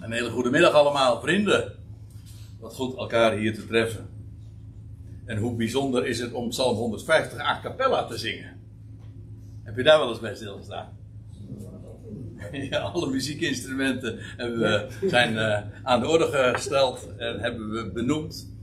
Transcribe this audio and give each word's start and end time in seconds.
Een 0.00 0.12
hele 0.12 0.30
goede 0.30 0.50
middag 0.50 0.72
allemaal, 0.72 1.20
vrienden. 1.20 1.72
Wat 2.60 2.74
goed 2.74 2.96
elkaar 2.96 3.32
hier 3.32 3.54
te 3.54 3.66
treffen. 3.66 4.08
En 5.24 5.36
hoe 5.38 5.56
bijzonder 5.56 6.06
is 6.06 6.18
het 6.18 6.32
om 6.32 6.48
Psalm 6.48 6.76
150 6.76 7.38
a 7.38 7.60
cappella 7.62 8.06
te 8.06 8.18
zingen? 8.18 8.60
Heb 9.62 9.76
je 9.76 9.82
daar 9.82 9.98
wel 9.98 10.08
eens 10.08 10.20
bij 10.20 10.34
stilgestaan? 10.34 10.88
Ja, 12.52 12.78
alle 12.78 13.10
muziekinstrumenten 13.10 14.18
we, 14.36 14.86
zijn 15.06 15.32
uh, 15.32 15.58
aan 15.82 16.00
de 16.00 16.08
orde 16.08 16.52
gesteld 16.54 17.08
en 17.16 17.40
hebben 17.40 17.70
we 17.70 17.90
benoemd. 17.92 18.54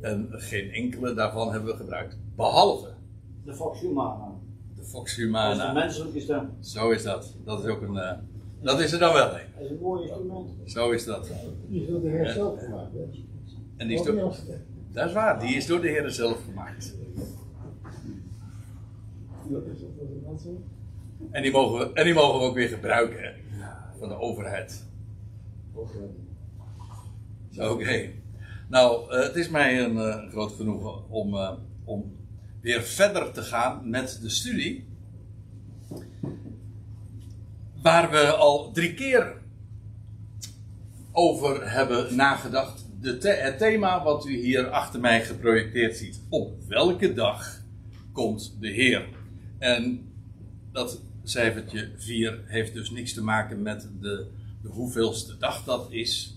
En 0.00 0.28
geen 0.30 0.70
enkele 0.70 1.14
daarvan 1.14 1.52
hebben 1.52 1.70
we 1.70 1.76
gebruikt. 1.76 2.18
Behalve 2.36 2.96
de 3.46 3.54
Fox 3.54 3.80
Humana. 3.80 4.32
De 4.76 4.84
Fox 4.84 5.16
Humana. 5.16 5.48
Dat 5.48 5.66
is 5.66 5.66
de 5.66 5.72
menselijke 5.72 6.20
stem. 6.20 6.56
Zo 6.60 6.90
is 6.90 7.02
dat. 7.02 7.36
Dat 7.44 7.64
is 7.64 7.70
ook 7.70 7.82
een. 7.82 7.94
Uh, 7.94 8.12
dat 8.62 8.80
is 8.80 8.92
er 8.92 8.98
dan 8.98 9.12
wel 9.12 9.34
een. 9.34 9.40
Dat 9.54 9.64
is 9.64 9.70
een 9.70 9.78
mooi 9.80 10.02
instrument. 10.02 10.48
Zo 10.64 10.90
is 10.90 11.04
dat. 11.04 11.30
Die 11.68 11.82
is 11.82 11.88
door 11.88 12.00
de 12.00 12.08
Heer 12.08 12.28
zelf 12.28 12.60
gemaakt. 12.60 12.92
Hè? 12.92 13.00
En 13.76 13.88
die 13.88 13.98
is 13.98 14.04
door, 14.04 14.34
dat 14.92 15.06
is 15.06 15.12
waar, 15.12 15.40
die 15.40 15.56
is 15.56 15.66
door 15.66 15.80
de 15.80 15.88
Heer 15.88 16.10
zelf 16.10 16.44
gemaakt. 16.44 16.94
En 21.30 21.42
die 21.42 21.52
mogen 21.52 21.78
we, 21.78 21.92
en 21.92 22.04
die 22.04 22.14
mogen 22.14 22.40
we 22.40 22.46
ook 22.46 22.54
weer 22.54 22.68
gebruiken 22.68 23.22
hè, 23.22 23.30
van 23.98 24.08
de 24.08 24.18
overheid. 24.18 24.84
Oké. 27.58 28.10
Nou, 28.68 29.14
uh, 29.14 29.22
het 29.22 29.36
is 29.36 29.48
mij 29.48 29.84
een 29.84 29.96
uh, 29.96 30.30
groot 30.30 30.52
genoegen 30.52 31.10
om, 31.10 31.34
uh, 31.34 31.52
om 31.84 32.16
weer 32.60 32.82
verder 32.82 33.32
te 33.32 33.42
gaan 33.42 33.90
met 33.90 34.18
de 34.22 34.28
studie. 34.28 34.88
Waar 37.86 38.10
we 38.10 38.32
al 38.32 38.72
drie 38.72 38.94
keer 38.94 39.32
over 41.12 41.70
hebben 41.72 42.16
nagedacht. 42.16 42.86
De 43.00 43.18
het 43.28 43.58
thema 43.58 44.02
wat 44.02 44.26
u 44.26 44.36
hier 44.36 44.70
achter 44.70 45.00
mij 45.00 45.24
geprojecteerd 45.24 45.96
ziet. 45.96 46.20
Op 46.28 46.52
welke 46.68 47.12
dag 47.12 47.62
komt 48.12 48.56
de 48.60 48.68
Heer? 48.68 49.08
En 49.58 50.12
dat 50.72 51.02
cijfertje 51.24 51.90
4 51.96 52.40
heeft 52.46 52.74
dus 52.74 52.90
niks 52.90 53.12
te 53.12 53.22
maken 53.22 53.62
met 53.62 53.88
de, 54.00 54.26
de 54.62 54.68
hoeveelste 54.68 55.38
dag 55.38 55.64
dat 55.64 55.86
is. 55.90 56.36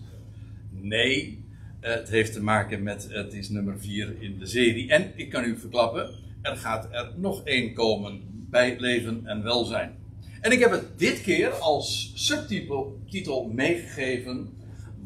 Nee, 0.70 1.46
het 1.80 2.10
heeft 2.10 2.34
te 2.34 2.44
maken 2.44 2.84
met, 2.84 3.08
het 3.12 3.34
is 3.34 3.50
nummer 3.50 3.80
4 3.80 4.22
in 4.22 4.40
de 4.40 4.48
serie. 4.48 4.90
En 4.90 5.12
ik 5.16 5.30
kan 5.30 5.44
u 5.44 5.58
verklappen, 5.58 6.10
er 6.42 6.58
gaat 6.58 6.88
er 6.92 7.14
nog 7.18 7.44
één 7.44 7.74
komen 7.74 8.22
bij 8.50 8.80
leven 8.80 9.26
en 9.26 9.44
welzijn. 9.44 9.99
En 10.42 10.52
ik 10.52 10.60
heb 10.60 10.72
het 10.72 11.00
dit 11.00 11.22
keer 11.22 11.52
als 11.52 12.12
subtitel 12.16 13.48
meegegeven, 13.54 14.50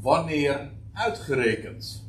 wanneer 0.02 0.72
uitgerekend. 0.94 2.04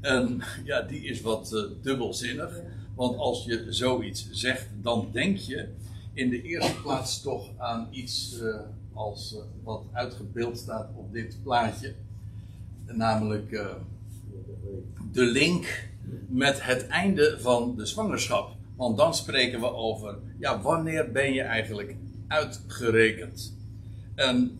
En 0.00 0.42
ja, 0.64 0.82
die 0.82 1.04
is 1.04 1.20
wat 1.20 1.52
uh, 1.52 1.62
dubbelzinnig. 1.82 2.60
Want 2.94 3.18
als 3.18 3.44
je 3.44 3.66
zoiets 3.68 4.30
zegt, 4.30 4.68
dan 4.82 5.08
denk 5.12 5.36
je 5.36 5.68
in 6.12 6.30
de 6.30 6.42
eerste 6.42 6.80
plaats 6.82 7.22
toch 7.22 7.50
aan 7.58 7.88
iets 7.90 8.38
uh, 8.42 8.60
als 8.92 9.34
uh, 9.34 9.40
wat 9.62 9.84
uitgebeeld 9.92 10.58
staat 10.58 10.90
op 10.96 11.12
dit 11.12 11.38
plaatje. 11.42 11.94
Namelijk 12.86 13.50
de 15.12 15.22
link 15.22 15.88
met 16.28 16.62
het 16.62 16.86
einde 16.86 17.36
van 17.40 17.76
de 17.76 17.86
zwangerschap. 17.86 18.56
Want 18.76 18.96
dan 18.96 19.14
spreken 19.14 19.60
we 19.60 19.72
over, 19.72 20.18
ja, 20.38 20.60
wanneer 20.60 21.12
ben 21.12 21.32
je 21.32 21.42
eigenlijk 21.42 21.96
uitgerekend? 22.28 23.56
En 24.14 24.58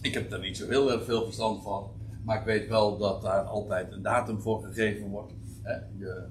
ik 0.00 0.14
heb 0.14 0.30
daar 0.30 0.40
niet 0.40 0.56
zo 0.56 0.68
heel 0.68 0.92
erg 0.92 1.04
veel 1.04 1.24
verstand 1.24 1.62
van. 1.62 1.90
Maar 2.24 2.38
ik 2.38 2.44
weet 2.44 2.68
wel 2.68 2.98
dat 2.98 3.22
daar 3.22 3.42
altijd 3.42 3.92
een 3.92 4.02
datum 4.02 4.40
voor 4.40 4.62
gegeven 4.62 5.08
wordt. 5.08 5.32
Hè? 5.62 5.74
Je, 5.98 6.26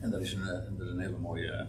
en 0.00 0.12
er 0.12 0.20
is, 0.20 0.32
een, 0.32 0.46
er 0.78 0.84
is 0.84 0.90
een 0.90 1.00
hele 1.00 1.18
mooie 1.18 1.66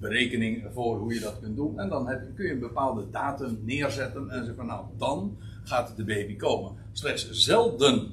berekening 0.00 0.64
voor 0.72 0.98
hoe 0.98 1.14
je 1.14 1.20
dat 1.20 1.40
kunt 1.40 1.56
doen. 1.56 1.78
En 1.78 1.88
dan 1.88 2.08
heb, 2.08 2.34
kun 2.34 2.46
je 2.46 2.52
een 2.52 2.58
bepaalde 2.58 3.10
datum 3.10 3.58
neerzetten 3.62 4.30
en 4.30 4.36
zeggen 4.36 4.56
van 4.56 4.66
nou, 4.66 4.86
dan 4.96 5.36
gaat 5.64 5.96
de 5.96 6.04
baby 6.04 6.36
komen. 6.36 6.72
Slechts 6.92 7.30
zelden 7.30 8.12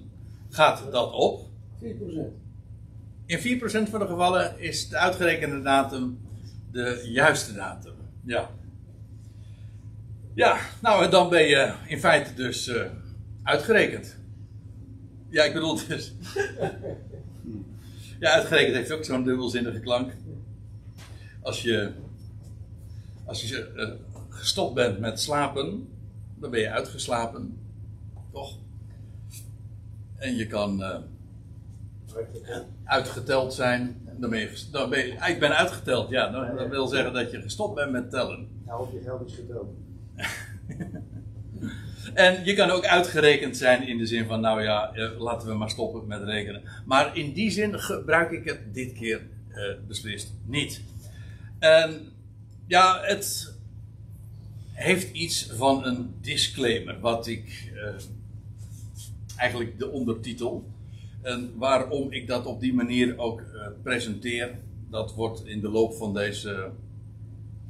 gaat 0.50 0.92
dat 0.92 1.14
op. 1.14 1.48
4%. 1.82 1.86
In 3.26 3.40
4% 3.40 3.90
van 3.90 4.00
de 4.00 4.08
gevallen 4.08 4.60
is 4.60 4.90
de 4.90 4.98
uitgerekende 4.98 5.62
datum 5.62 6.18
de 6.74 7.02
juiste 7.04 7.54
datum. 7.54 7.94
Ja. 8.26 8.50
Ja, 10.34 10.58
nou 10.82 11.04
en 11.04 11.12
dan 11.12 11.30
ben 11.30 11.44
je 11.48 11.74
in 11.88 12.00
feite 12.00 12.34
dus 12.34 12.68
uh, 12.68 12.86
uitgerekend. 13.44 14.18
Ja, 15.30 15.44
ik 15.44 15.54
bedoel 15.54 15.80
dus. 15.88 16.14
ja, 18.20 18.32
uitgerekend 18.32 18.76
heeft 18.76 18.92
ook 18.92 19.04
zo'n 19.04 19.24
dubbelzinnige 19.24 19.80
klank. 19.80 20.14
Als 21.42 21.62
je, 21.62 21.92
als 23.26 23.50
je 23.50 23.72
uh, 23.76 23.90
gestopt 24.30 24.74
bent 24.74 25.00
met 25.00 25.20
slapen, 25.20 25.88
dan 26.36 26.52
ben 26.52 26.60
je 26.60 26.70
uitgeslapen. 26.70 27.58
Toch? 28.32 28.58
En 30.16 30.36
je 30.36 30.48
kan 30.48 30.80
uh, 30.80 30.98
uitgeteld 32.84 33.54
zijn. 33.54 34.03
Dan 34.18 34.30
ben 34.30 34.40
je, 34.40 34.64
dan 34.72 34.90
ben 34.90 35.00
je, 35.00 35.14
ik 35.28 35.40
ben 35.40 35.56
uitgeteld, 35.58 36.10
ja. 36.10 36.30
Dat, 36.30 36.58
dat 36.58 36.70
wil 36.70 36.88
zeggen 36.88 37.14
dat 37.14 37.32
je 37.32 37.42
gestopt 37.42 37.76
bent 37.76 37.92
met 37.92 38.10
tellen. 38.10 38.48
Nou, 38.66 38.82
of 38.82 38.92
je 38.92 39.02
geld 39.04 39.28
is 39.28 39.36
geteld. 39.36 39.68
en 42.14 42.46
je 42.46 42.54
kan 42.54 42.70
ook 42.70 42.86
uitgerekend 42.86 43.58
zijn 43.58 43.88
in 43.88 43.98
de 43.98 44.06
zin 44.06 44.26
van, 44.26 44.42
nou 44.42 44.64
ja, 44.64 44.92
laten 45.18 45.48
we 45.48 45.54
maar 45.54 45.70
stoppen 45.70 46.08
met 46.08 46.24
rekenen. 46.24 46.62
Maar 46.86 47.18
in 47.18 47.34
die 47.34 47.52
zin 47.52 47.80
gebruik 47.80 48.32
ik 48.32 48.46
het 48.46 48.74
dit 48.74 48.94
keer 48.94 49.22
uh, 49.50 49.74
beslist 49.88 50.34
niet. 50.46 50.82
En 51.60 52.12
ja, 52.68 53.00
het 53.02 53.54
heeft 54.72 55.12
iets 55.12 55.50
van 55.52 55.86
een 55.86 56.14
disclaimer, 56.22 57.00
wat 57.00 57.28
ik 57.28 57.72
uh, 57.74 57.94
eigenlijk 59.38 59.80
de 59.80 59.90
ondertitel. 59.90 60.72
En 61.24 61.54
waarom 61.58 62.12
ik 62.12 62.28
dat 62.28 62.46
op 62.46 62.60
die 62.60 62.74
manier 62.74 63.18
ook 63.18 63.40
uh, 63.40 63.68
presenteer, 63.84 64.60
dat 64.90 65.14
wordt 65.14 65.46
in 65.46 65.62
de 65.62 65.70
loop 65.70 65.94
van 65.94 66.14
deze 66.14 66.72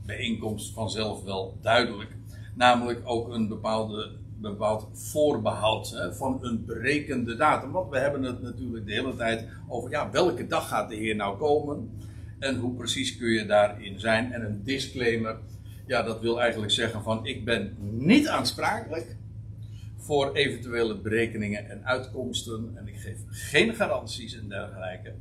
bijeenkomst 0.05 0.73
vanzelf 0.73 1.23
wel 1.23 1.57
duidelijk. 1.61 2.15
Namelijk 2.55 3.01
ook 3.03 3.29
een 3.29 3.47
bepaalde, 3.47 4.11
bepaald 4.37 4.87
voorbehoud 4.93 6.09
van 6.11 6.39
een 6.41 6.65
berekende 6.65 7.35
datum. 7.35 7.71
Want 7.71 7.89
we 7.89 7.97
hebben 7.97 8.23
het 8.23 8.41
natuurlijk 8.41 8.85
de 8.85 8.93
hele 8.93 9.15
tijd 9.15 9.47
over 9.67 9.89
ja, 9.89 10.11
welke 10.11 10.47
dag 10.47 10.67
gaat 10.67 10.89
de 10.89 10.95
Heer 10.95 11.15
nou 11.15 11.37
komen 11.37 11.89
en 12.39 12.55
hoe 12.55 12.73
precies 12.73 13.17
kun 13.17 13.29
je 13.29 13.45
daarin 13.45 13.99
zijn. 13.99 14.31
En 14.31 14.45
een 14.45 14.63
disclaimer, 14.63 15.37
ja, 15.87 16.01
dat 16.01 16.21
wil 16.21 16.41
eigenlijk 16.41 16.71
zeggen 16.71 17.03
van 17.03 17.25
ik 17.25 17.45
ben 17.45 17.77
niet 17.79 18.27
aansprakelijk 18.27 19.15
voor 20.03 20.33
eventuele 20.33 20.97
berekeningen 20.97 21.69
en 21.69 21.85
uitkomsten 21.85 22.71
en 22.75 22.87
ik 22.87 22.99
geef 22.99 23.17
geen 23.29 23.75
garanties 23.75 24.37
en 24.37 24.49
dergelijke. 24.49 25.13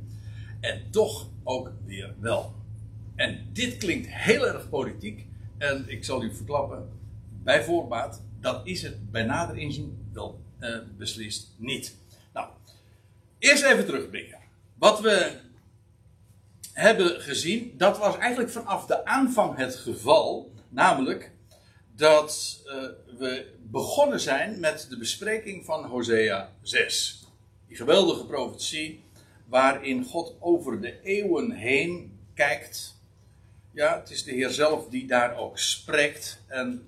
En 0.59 0.81
toch 0.89 1.29
ook 1.43 1.71
weer 1.85 2.13
wel. 2.19 2.55
En 3.15 3.45
dit 3.53 3.77
klinkt 3.77 4.07
heel 4.09 4.47
erg 4.47 4.69
politiek 4.69 5.25
en 5.57 5.83
ik 5.87 6.03
zal 6.03 6.23
u 6.23 6.35
verklappen, 6.35 6.89
bij 7.43 7.63
voorbaat, 7.63 8.23
dat 8.39 8.67
is 8.67 8.81
het 8.81 9.11
bij 9.11 9.23
nader 9.23 9.57
inzien 9.57 10.09
wel 10.13 10.41
uh, 10.59 10.77
beslist 10.97 11.53
niet. 11.57 11.97
Nou, 12.33 12.47
eerst 13.39 13.63
even 13.63 13.85
terugblikken. 13.85 14.39
Wat 14.77 15.01
we 15.01 15.39
hebben 16.73 17.21
gezien, 17.21 17.73
dat 17.77 17.97
was 17.97 18.17
eigenlijk 18.17 18.51
vanaf 18.51 18.85
de 18.85 19.05
aanvang 19.05 19.57
het 19.57 19.75
geval. 19.75 20.51
Namelijk 20.69 21.31
dat 21.95 22.61
uh, 22.65 22.71
we 23.17 23.53
begonnen 23.61 24.19
zijn 24.19 24.59
met 24.59 24.85
de 24.89 24.97
bespreking 24.97 25.65
van 25.65 25.85
Hosea 25.85 26.51
6. 26.61 27.27
Die 27.67 27.77
geweldige 27.77 28.25
profetie 28.25 29.03
waarin 29.45 30.03
God 30.03 30.35
over 30.39 30.81
de 30.81 31.01
eeuwen 31.01 31.51
heen 31.51 32.19
kijkt. 32.33 33.01
Ja, 33.71 33.99
het 33.99 34.09
is 34.09 34.23
de 34.23 34.31
Heer 34.31 34.49
zelf 34.49 34.87
die 34.87 35.07
daar 35.07 35.37
ook 35.37 35.57
spreekt 35.57 36.43
en 36.47 36.87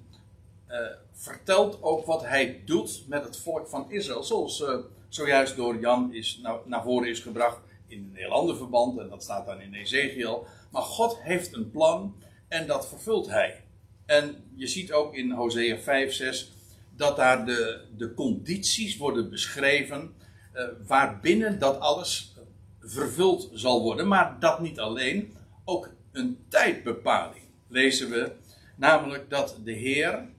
uh, 0.69 0.77
vertelt 1.13 1.81
ook 1.81 2.05
wat 2.05 2.25
hij 2.25 2.61
doet 2.65 3.03
met 3.07 3.23
het 3.23 3.37
volk 3.37 3.67
van 3.67 3.91
Israël. 3.91 4.23
Zoals 4.23 4.59
uh, 4.59 4.77
zojuist 5.09 5.55
door 5.55 5.79
Jan 5.79 6.13
is, 6.13 6.41
naar 6.65 6.83
voren 6.83 7.09
is 7.09 7.19
gebracht 7.19 7.59
in 7.87 7.97
een 7.99 8.15
heel 8.15 8.31
ander 8.31 8.57
verband, 8.57 8.99
en 8.99 9.09
dat 9.09 9.23
staat 9.23 9.45
dan 9.45 9.61
in 9.61 9.73
Ezekiel. 9.73 10.47
Maar 10.71 10.81
God 10.81 11.17
heeft 11.21 11.53
een 11.53 11.71
plan 11.71 12.15
en 12.47 12.67
dat 12.67 12.87
vervult 12.87 13.27
hij. 13.27 13.64
En 14.05 14.35
je 14.55 14.67
ziet 14.67 14.91
ook 14.91 15.15
in 15.15 15.31
Hosea 15.31 15.77
5, 15.77 16.13
6 16.13 16.51
dat 16.95 17.15
daar 17.15 17.45
de, 17.45 17.81
de 17.97 18.13
condities 18.13 18.97
worden 18.97 19.29
beschreven 19.29 20.13
uh, 20.55 20.63
waarbinnen 20.87 21.59
dat 21.59 21.79
alles 21.79 22.35
vervuld 22.79 23.49
zal 23.53 23.81
worden. 23.81 24.07
Maar 24.07 24.39
dat 24.39 24.59
niet 24.59 24.79
alleen, 24.79 25.37
ook 25.65 25.89
een 26.11 26.45
tijdbepaling 26.49 27.43
lezen 27.67 28.09
we. 28.09 28.31
Namelijk 28.75 29.29
dat 29.29 29.59
de 29.63 29.71
Heer 29.71 30.29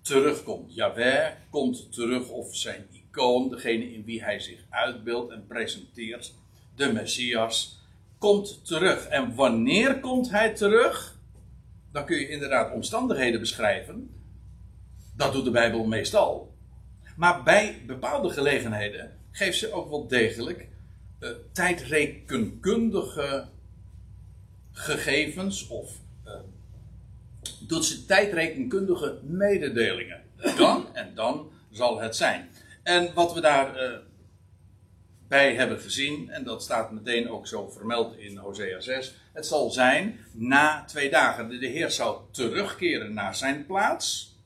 terugkomt. 0.00 0.74
Yahweh 0.74 1.30
komt 1.50 1.92
terug 1.92 2.28
of 2.28 2.56
zijn 2.56 2.86
icoon, 2.92 3.48
degene 3.48 3.92
in 3.92 4.04
wie 4.04 4.22
hij 4.22 4.40
zich 4.40 4.64
uitbeeldt 4.70 5.32
en 5.32 5.46
presenteert, 5.46 6.34
de 6.76 6.92
Messias, 6.92 7.80
komt 8.18 8.66
terug. 8.66 9.06
En 9.06 9.34
wanneer 9.34 10.00
komt 10.00 10.30
hij 10.30 10.54
terug? 10.54 11.15
Dan 11.96 12.04
kun 12.04 12.18
je 12.18 12.28
inderdaad 12.28 12.72
omstandigheden 12.72 13.40
beschrijven. 13.40 14.10
Dat 15.14 15.32
doet 15.32 15.44
de 15.44 15.50
Bijbel 15.50 15.84
meestal. 15.84 16.54
Maar 17.16 17.42
bij 17.42 17.82
bepaalde 17.86 18.30
gelegenheden 18.30 19.12
geeft 19.30 19.58
ze 19.58 19.72
ook 19.72 19.90
wel 19.90 20.06
degelijk 20.06 20.68
uh, 21.20 21.30
tijdrekenkundige 21.52 23.48
gegevens 24.72 25.68
of 25.68 25.92
uh, 26.26 26.32
doet 27.60 27.84
ze 27.84 28.04
tijdrekenkundige 28.04 29.18
mededelingen. 29.22 30.22
Dan 30.56 30.94
en 30.94 31.14
dan 31.14 31.50
zal 31.70 32.00
het 32.00 32.16
zijn. 32.16 32.48
En 32.82 33.14
wat 33.14 33.34
we 33.34 33.40
daar 33.40 33.82
uh, 33.82 33.96
bij 35.28 35.54
hebben 35.54 35.80
gezien, 35.80 36.30
en 36.30 36.44
dat 36.44 36.62
staat 36.62 36.90
meteen 36.90 37.30
ook 37.30 37.46
zo 37.46 37.68
vermeld 37.68 38.16
in 38.16 38.36
Hosea 38.36 38.80
6, 38.80 39.14
het 39.32 39.46
zal 39.46 39.70
zijn 39.70 40.18
na 40.32 40.84
twee 40.84 41.10
dagen. 41.10 41.60
De 41.60 41.66
Heer 41.66 41.90
zal 41.90 42.28
terugkeren 42.30 43.14
naar 43.14 43.34
zijn 43.34 43.66
plaats. 43.66 44.36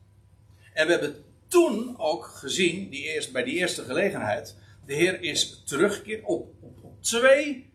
En 0.73 0.85
we 0.85 0.91
hebben 0.91 1.23
toen 1.47 1.99
ook 1.99 2.25
gezien, 2.25 2.89
die 2.89 3.03
eerst, 3.03 3.31
bij 3.31 3.43
die 3.43 3.55
eerste 3.55 3.83
gelegenheid, 3.83 4.57
de 4.85 4.93
Heer 4.93 5.21
is 5.21 5.63
teruggekeerd 5.65 6.23
op, 6.23 6.53
op 6.81 7.03
twee 7.03 7.71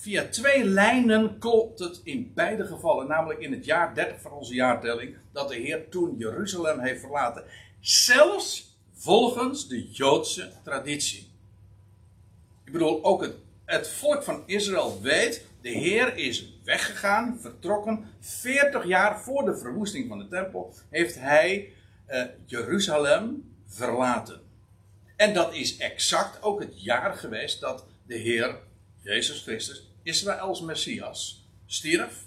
Via 0.00 0.28
twee 0.28 0.64
lijnen 0.64 1.38
klopt 1.38 1.78
het 1.78 2.00
in 2.04 2.32
beide 2.34 2.64
gevallen, 2.64 3.08
namelijk 3.08 3.40
in 3.40 3.52
het 3.52 3.64
jaar 3.64 3.94
30 3.94 4.20
van 4.20 4.32
onze 4.32 4.54
jaartelling, 4.54 5.16
dat 5.32 5.48
de 5.48 5.54
Heer 5.54 5.88
toen 5.88 6.14
Jeruzalem 6.18 6.78
heeft 6.78 7.00
verlaten. 7.00 7.44
Zelfs 7.80 8.76
volgens 8.94 9.68
de 9.68 9.90
Joodse 9.90 10.52
traditie. 10.64 11.29
Ik 12.70 12.76
bedoel, 12.78 13.04
ook 13.04 13.22
het, 13.22 13.34
het 13.64 13.88
volk 13.88 14.22
van 14.22 14.42
Israël 14.46 15.00
weet, 15.00 15.44
de 15.60 15.68
Heer 15.68 16.16
is 16.16 16.58
weggegaan, 16.64 17.38
vertrokken. 17.40 18.04
40 18.20 18.86
jaar 18.86 19.20
voor 19.20 19.44
de 19.44 19.56
verwoesting 19.56 20.08
van 20.08 20.18
de 20.18 20.28
tempel 20.28 20.74
heeft 20.90 21.18
hij 21.18 21.72
uh, 22.08 22.24
Jeruzalem 22.46 23.54
verlaten. 23.66 24.40
En 25.16 25.34
dat 25.34 25.54
is 25.54 25.76
exact 25.76 26.42
ook 26.42 26.60
het 26.60 26.82
jaar 26.82 27.16
geweest 27.16 27.60
dat 27.60 27.86
de 28.06 28.16
Heer 28.16 28.58
Jezus 29.02 29.42
Christus 29.42 29.90
Israëls 30.02 30.60
Messias 30.60 31.48
stierf, 31.66 32.24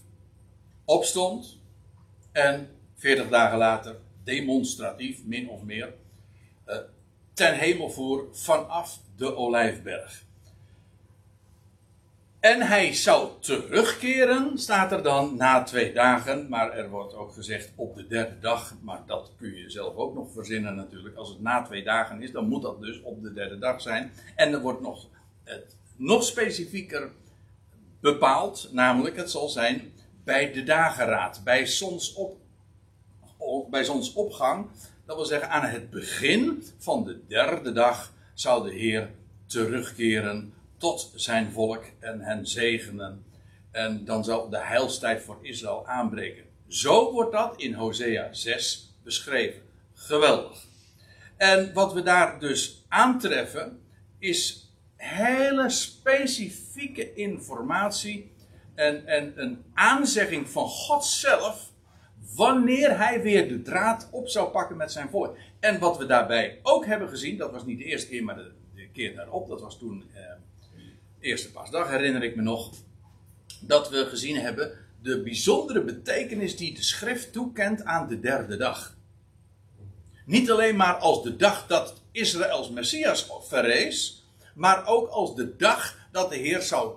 opstond 0.85 1.59
en 2.31 2.69
40 2.95 3.29
dagen 3.29 3.57
later 3.57 3.95
demonstratief, 4.23 5.25
min 5.25 5.49
of 5.49 5.61
meer, 5.61 5.93
uh, 6.67 6.77
ten 7.33 7.57
hemel 7.57 7.89
voer 7.89 8.27
vanaf 8.31 8.99
de 9.15 9.35
Olijfberg. 9.35 10.31
En 12.43 12.61
hij 12.61 12.93
zou 12.93 13.29
terugkeren, 13.39 14.57
staat 14.57 14.91
er 14.91 15.03
dan, 15.03 15.35
na 15.37 15.63
twee 15.63 15.93
dagen. 15.93 16.49
Maar 16.49 16.71
er 16.71 16.89
wordt 16.89 17.13
ook 17.13 17.33
gezegd 17.33 17.71
op 17.75 17.95
de 17.95 18.07
derde 18.07 18.39
dag. 18.39 18.75
Maar 18.81 19.03
dat 19.05 19.31
kun 19.37 19.55
je 19.55 19.69
zelf 19.69 19.95
ook 19.95 20.13
nog 20.13 20.31
verzinnen 20.31 20.75
natuurlijk. 20.75 21.15
Als 21.15 21.29
het 21.29 21.41
na 21.41 21.61
twee 21.61 21.83
dagen 21.83 22.21
is, 22.21 22.31
dan 22.31 22.47
moet 22.47 22.61
dat 22.61 22.81
dus 22.81 23.01
op 23.01 23.21
de 23.21 23.33
derde 23.33 23.57
dag 23.57 23.81
zijn. 23.81 24.11
En 24.35 24.53
er 24.53 24.61
wordt 24.61 24.81
nog, 24.81 25.07
het, 25.43 25.75
nog 25.95 26.23
specifieker 26.23 27.11
bepaald, 28.01 28.69
namelijk 28.71 29.15
het 29.15 29.31
zal 29.31 29.49
zijn 29.49 29.93
bij 30.23 30.51
de 30.51 30.63
dageraad, 30.63 31.41
bij 31.43 31.65
zonsop, 31.65 32.37
bij 33.69 33.83
zonsopgang. 33.83 34.67
Dat 35.05 35.15
wil 35.15 35.25
zeggen, 35.25 35.49
aan 35.49 35.69
het 35.69 35.89
begin 35.89 36.63
van 36.77 37.03
de 37.03 37.19
derde 37.27 37.71
dag 37.71 38.13
zal 38.33 38.61
de 38.61 38.73
Heer 38.73 39.09
terugkeren 39.45 40.53
tot 40.83 41.12
zijn 41.15 41.51
volk 41.51 41.83
en 42.00 42.21
hen 42.21 42.47
zegenen. 42.47 43.25
En 43.71 44.06
dan 44.06 44.24
zal 44.24 44.50
de 44.50 44.57
heilstijd 44.57 45.21
voor 45.21 45.38
Israël 45.41 45.88
aanbreken. 45.88 46.44
Zo 46.68 47.12
wordt 47.12 47.31
dat 47.31 47.53
in 47.57 47.74
Hosea 47.74 48.33
6 48.33 48.94
beschreven. 49.03 49.62
Geweldig. 49.94 50.65
En 51.38 51.74
wat 51.74 51.94
we 51.94 52.01
daar 52.01 52.39
dus 52.39 52.85
aantreffen 52.88 53.81
is 54.19 54.69
hele 54.95 55.69
specifieke 55.69 57.13
informatie 57.13 58.31
en, 58.75 59.07
en 59.07 59.33
een 59.36 59.63
aanzegging 59.74 60.50
van 60.50 60.68
God 60.68 61.06
zelf 61.06 61.71
wanneer 62.36 62.97
hij 62.97 63.21
weer 63.21 63.47
de 63.47 63.62
draad 63.62 64.07
op 64.12 64.27
zou 64.27 64.50
pakken 64.50 64.77
met 64.77 64.91
zijn 64.91 65.09
volk. 65.09 65.38
En 65.59 65.79
wat 65.79 65.97
we 65.97 66.06
daarbij 66.06 66.59
ook 66.63 66.86
hebben 66.86 67.09
gezien, 67.09 67.38
dat 67.38 67.51
was 67.51 67.65
niet 67.65 67.77
de 67.77 67.86
eerste 67.86 68.07
keer, 68.09 68.24
maar 68.24 68.36
de, 68.36 68.51
keer 68.94 69.15
daarop, 69.15 69.47
dat 69.47 69.62
was 69.62 69.77
toen 69.77 70.03
eh, 70.13 70.21
eerste 71.23 71.51
paasdag, 71.51 71.89
herinner 71.89 72.23
ik 72.23 72.35
me 72.35 72.41
nog, 72.41 72.73
dat 73.61 73.89
we 73.89 74.05
gezien 74.05 74.35
hebben 74.35 74.71
de 75.01 75.21
bijzondere 75.21 75.83
betekenis 75.83 76.57
die 76.57 76.73
de 76.73 76.83
schrift 76.83 77.33
toekent 77.33 77.83
aan 77.83 78.07
de 78.07 78.19
derde 78.19 78.57
dag. 78.57 78.97
Niet 80.25 80.51
alleen 80.51 80.75
maar 80.75 80.93
als 80.93 81.23
de 81.23 81.35
dag 81.35 81.67
dat 81.67 82.01
Israëls 82.11 82.69
Messias 82.69 83.29
verrees, 83.41 84.25
maar 84.55 84.87
ook 84.87 85.07
als 85.07 85.35
de 85.35 85.55
dag 85.55 86.07
dat 86.11 86.29
de 86.29 86.35
Heer 86.35 86.61
zou 86.61 86.95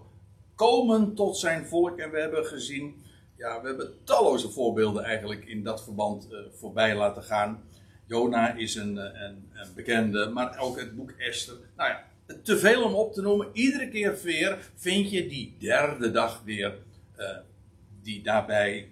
komen 0.55 1.15
tot 1.15 1.39
zijn 1.39 1.67
volk. 1.67 1.99
En 1.99 2.11
we 2.11 2.21
hebben 2.21 2.47
gezien, 2.47 3.05
ja, 3.37 3.61
we 3.61 3.67
hebben 3.67 4.05
talloze 4.05 4.51
voorbeelden 4.51 5.05
eigenlijk 5.05 5.45
in 5.45 5.63
dat 5.63 5.85
verband 5.85 6.29
uh, 6.31 6.39
voorbij 6.53 6.97
laten 6.97 7.23
gaan. 7.23 7.65
Jona 8.07 8.55
is 8.55 8.75
een, 8.75 8.99
eh, 8.99 9.21
een, 9.21 9.51
een, 9.53 9.75
bekende, 9.75 10.29
maar 10.29 10.59
ook 10.59 10.79
het 10.79 10.97
boek 10.97 11.11
Esther. 11.11 11.57
Nou 11.77 11.91
ja, 11.91 12.05
te 12.43 12.59
veel 12.59 12.83
om 12.83 12.95
op 12.95 13.13
te 13.13 13.21
noemen. 13.21 13.49
Iedere 13.53 13.89
keer 13.89 14.19
weer 14.23 14.71
vind 14.75 15.11
je 15.11 15.27
die 15.29 15.57
derde 15.59 16.11
dag 16.11 16.43
weer, 16.45 16.79
uh, 17.19 17.37
die 18.03 18.23
daarbij 18.23 18.91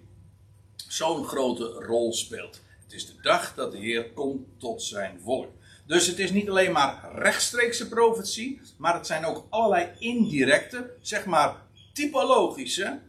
zo'n 0.75 1.25
grote 1.25 1.63
rol 1.63 2.13
speelt. 2.13 2.61
Het 2.83 2.93
is 2.93 3.05
de 3.05 3.21
dag 3.21 3.53
dat 3.55 3.71
de 3.71 3.77
Heer 3.77 4.11
komt 4.11 4.47
tot 4.57 4.81
zijn 4.81 5.19
volk. 5.23 5.51
Dus 5.87 6.07
het 6.07 6.19
is 6.19 6.31
niet 6.31 6.49
alleen 6.49 6.71
maar 6.71 7.11
rechtstreekse 7.15 7.89
profetie, 7.89 8.61
maar 8.77 8.93
het 8.93 9.07
zijn 9.07 9.25
ook 9.25 9.47
allerlei 9.49 9.89
indirecte, 9.99 10.93
zeg 11.01 11.25
maar 11.25 11.55
typologische 11.93 12.99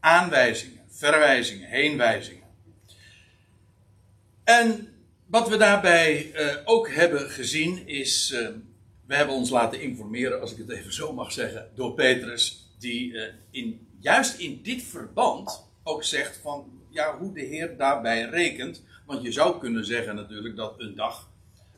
aanwijzingen, 0.00 0.84
verwijzingen, 0.88 1.68
heenwijzingen. 1.68 2.46
En 4.44 4.92
wat 5.26 5.48
we 5.48 5.56
daarbij 5.56 6.32
uh, 6.34 6.56
ook 6.64 6.90
hebben 6.90 7.30
gezien 7.30 7.86
is, 7.86 8.30
uh, 8.30 8.48
we 9.08 9.14
hebben 9.14 9.34
ons 9.34 9.50
laten 9.50 9.80
informeren, 9.80 10.40
als 10.40 10.52
ik 10.52 10.58
het 10.58 10.70
even 10.70 10.92
zo 10.92 11.12
mag 11.12 11.32
zeggen, 11.32 11.70
door 11.74 11.94
Petrus, 11.94 12.72
die 12.78 13.12
uh, 13.12 13.22
in, 13.50 13.86
juist 13.98 14.38
in 14.38 14.62
dit 14.62 14.82
verband 14.82 15.66
ook 15.82 16.04
zegt 16.04 16.36
van 16.36 16.70
ja, 16.88 17.18
hoe 17.18 17.34
de 17.34 17.40
Heer 17.40 17.76
daarbij 17.76 18.22
rekent. 18.22 18.84
Want 19.06 19.22
je 19.22 19.32
zou 19.32 19.58
kunnen 19.58 19.84
zeggen 19.84 20.14
natuurlijk 20.14 20.56
dat 20.56 20.74
een 20.80 20.94
dag 20.94 21.30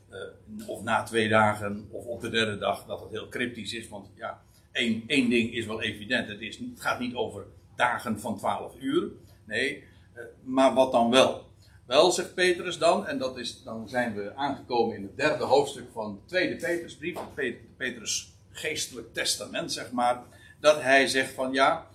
uh, 0.09 0.69
of 0.69 0.83
na 0.83 1.03
twee 1.03 1.29
dagen 1.29 1.87
of 1.91 2.05
op 2.05 2.21
de 2.21 2.29
derde 2.29 2.57
dag, 2.57 2.85
dat 2.85 2.99
het 3.01 3.11
heel 3.11 3.29
cryptisch 3.29 3.73
is. 3.73 3.89
Want 3.89 4.09
ja, 4.15 4.41
één, 4.71 5.03
één 5.07 5.29
ding 5.29 5.53
is 5.53 5.65
wel 5.65 5.81
evident. 5.81 6.27
Het, 6.27 6.41
is, 6.41 6.57
het 6.57 6.81
gaat 6.81 6.99
niet 6.99 7.15
over 7.15 7.45
dagen 7.75 8.19
van 8.19 8.37
12 8.37 8.75
uur. 8.79 9.11
Nee, 9.45 9.83
uh, 10.15 10.21
maar 10.43 10.73
wat 10.73 10.91
dan 10.91 11.09
wel? 11.09 11.50
Wel, 11.91 12.11
zegt 12.11 12.33
Petrus 12.33 12.77
dan, 12.77 13.07
en 13.07 13.17
dat 13.17 13.37
is, 13.37 13.63
dan 13.63 13.89
zijn 13.89 14.13
we 14.13 14.35
aangekomen 14.35 14.95
in 14.95 15.01
het 15.01 15.17
derde 15.17 15.43
hoofdstuk 15.43 15.85
van 15.93 16.13
de 16.13 16.25
tweede 16.25 16.55
Petrusbrief, 16.55 17.17
het 17.35 17.77
Petrus 17.77 18.33
geestelijk 18.51 19.13
testament, 19.13 19.73
zeg 19.73 19.91
maar, 19.91 20.23
dat 20.59 20.81
hij 20.81 21.07
zegt 21.07 21.33
van 21.33 21.53
ja, 21.53 21.87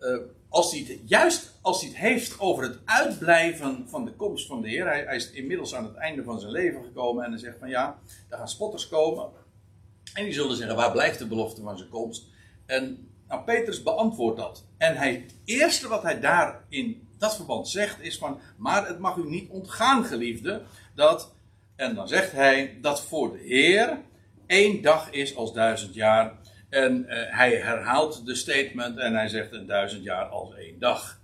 uh, 0.00 0.16
als 0.48 0.70
hij 0.70 0.80
het, 0.80 0.98
juist 1.04 1.58
als 1.60 1.80
hij 1.80 1.88
het 1.88 1.98
heeft 1.98 2.40
over 2.40 2.62
het 2.62 2.78
uitblijven 2.84 3.88
van 3.88 4.04
de 4.04 4.12
komst 4.12 4.46
van 4.46 4.62
de 4.62 4.68
Heer. 4.68 4.86
Hij, 4.86 5.16
is 5.16 5.30
inmiddels 5.30 5.74
aan 5.74 5.84
het 5.84 5.94
einde 5.96 6.22
van 6.22 6.40
zijn 6.40 6.52
leven 6.52 6.84
gekomen 6.84 7.24
en 7.24 7.30
hij 7.30 7.40
zegt 7.40 7.58
van 7.58 7.68
ja, 7.68 7.98
er 8.28 8.36
gaan 8.36 8.48
spotters 8.48 8.88
komen. 8.88 9.28
En 10.14 10.24
die 10.24 10.32
zullen 10.32 10.56
zeggen, 10.56 10.76
waar 10.76 10.92
blijft 10.92 11.18
de 11.18 11.26
belofte 11.26 11.62
van 11.62 11.78
zijn 11.78 11.90
komst? 11.90 12.24
En 12.66 13.08
nou, 13.28 13.44
Petrus 13.44 13.82
beantwoordt 13.82 14.38
dat. 14.38 14.64
En 14.76 14.96
hij, 14.96 15.12
het 15.12 15.34
eerste 15.44 15.88
wat 15.88 16.02
hij 16.02 16.20
daar 16.20 16.64
in 16.68 17.03
dat 17.18 17.36
verband 17.36 17.68
zegt 17.68 18.00
is 18.00 18.18
van, 18.18 18.40
maar 18.56 18.86
het 18.86 18.98
mag 18.98 19.16
u 19.16 19.28
niet 19.28 19.50
ontgaan, 19.50 20.04
geliefde, 20.04 20.62
dat, 20.94 21.34
en 21.76 21.94
dan 21.94 22.08
zegt 22.08 22.32
hij, 22.32 22.78
dat 22.80 23.02
voor 23.02 23.32
de 23.32 23.38
Heer 23.38 23.98
één 24.46 24.82
dag 24.82 25.10
is 25.10 25.36
als 25.36 25.52
duizend 25.52 25.94
jaar 25.94 26.38
en 26.74 27.06
uh, 27.08 27.14
hij 27.36 27.56
herhaalt 27.56 28.26
de 28.26 28.34
statement 28.34 28.98
en 28.98 29.14
hij 29.14 29.28
zegt 29.28 29.52
een 29.52 29.66
duizend 29.66 30.04
jaar 30.04 30.24
als 30.24 30.54
één 30.54 30.78
dag. 30.78 31.20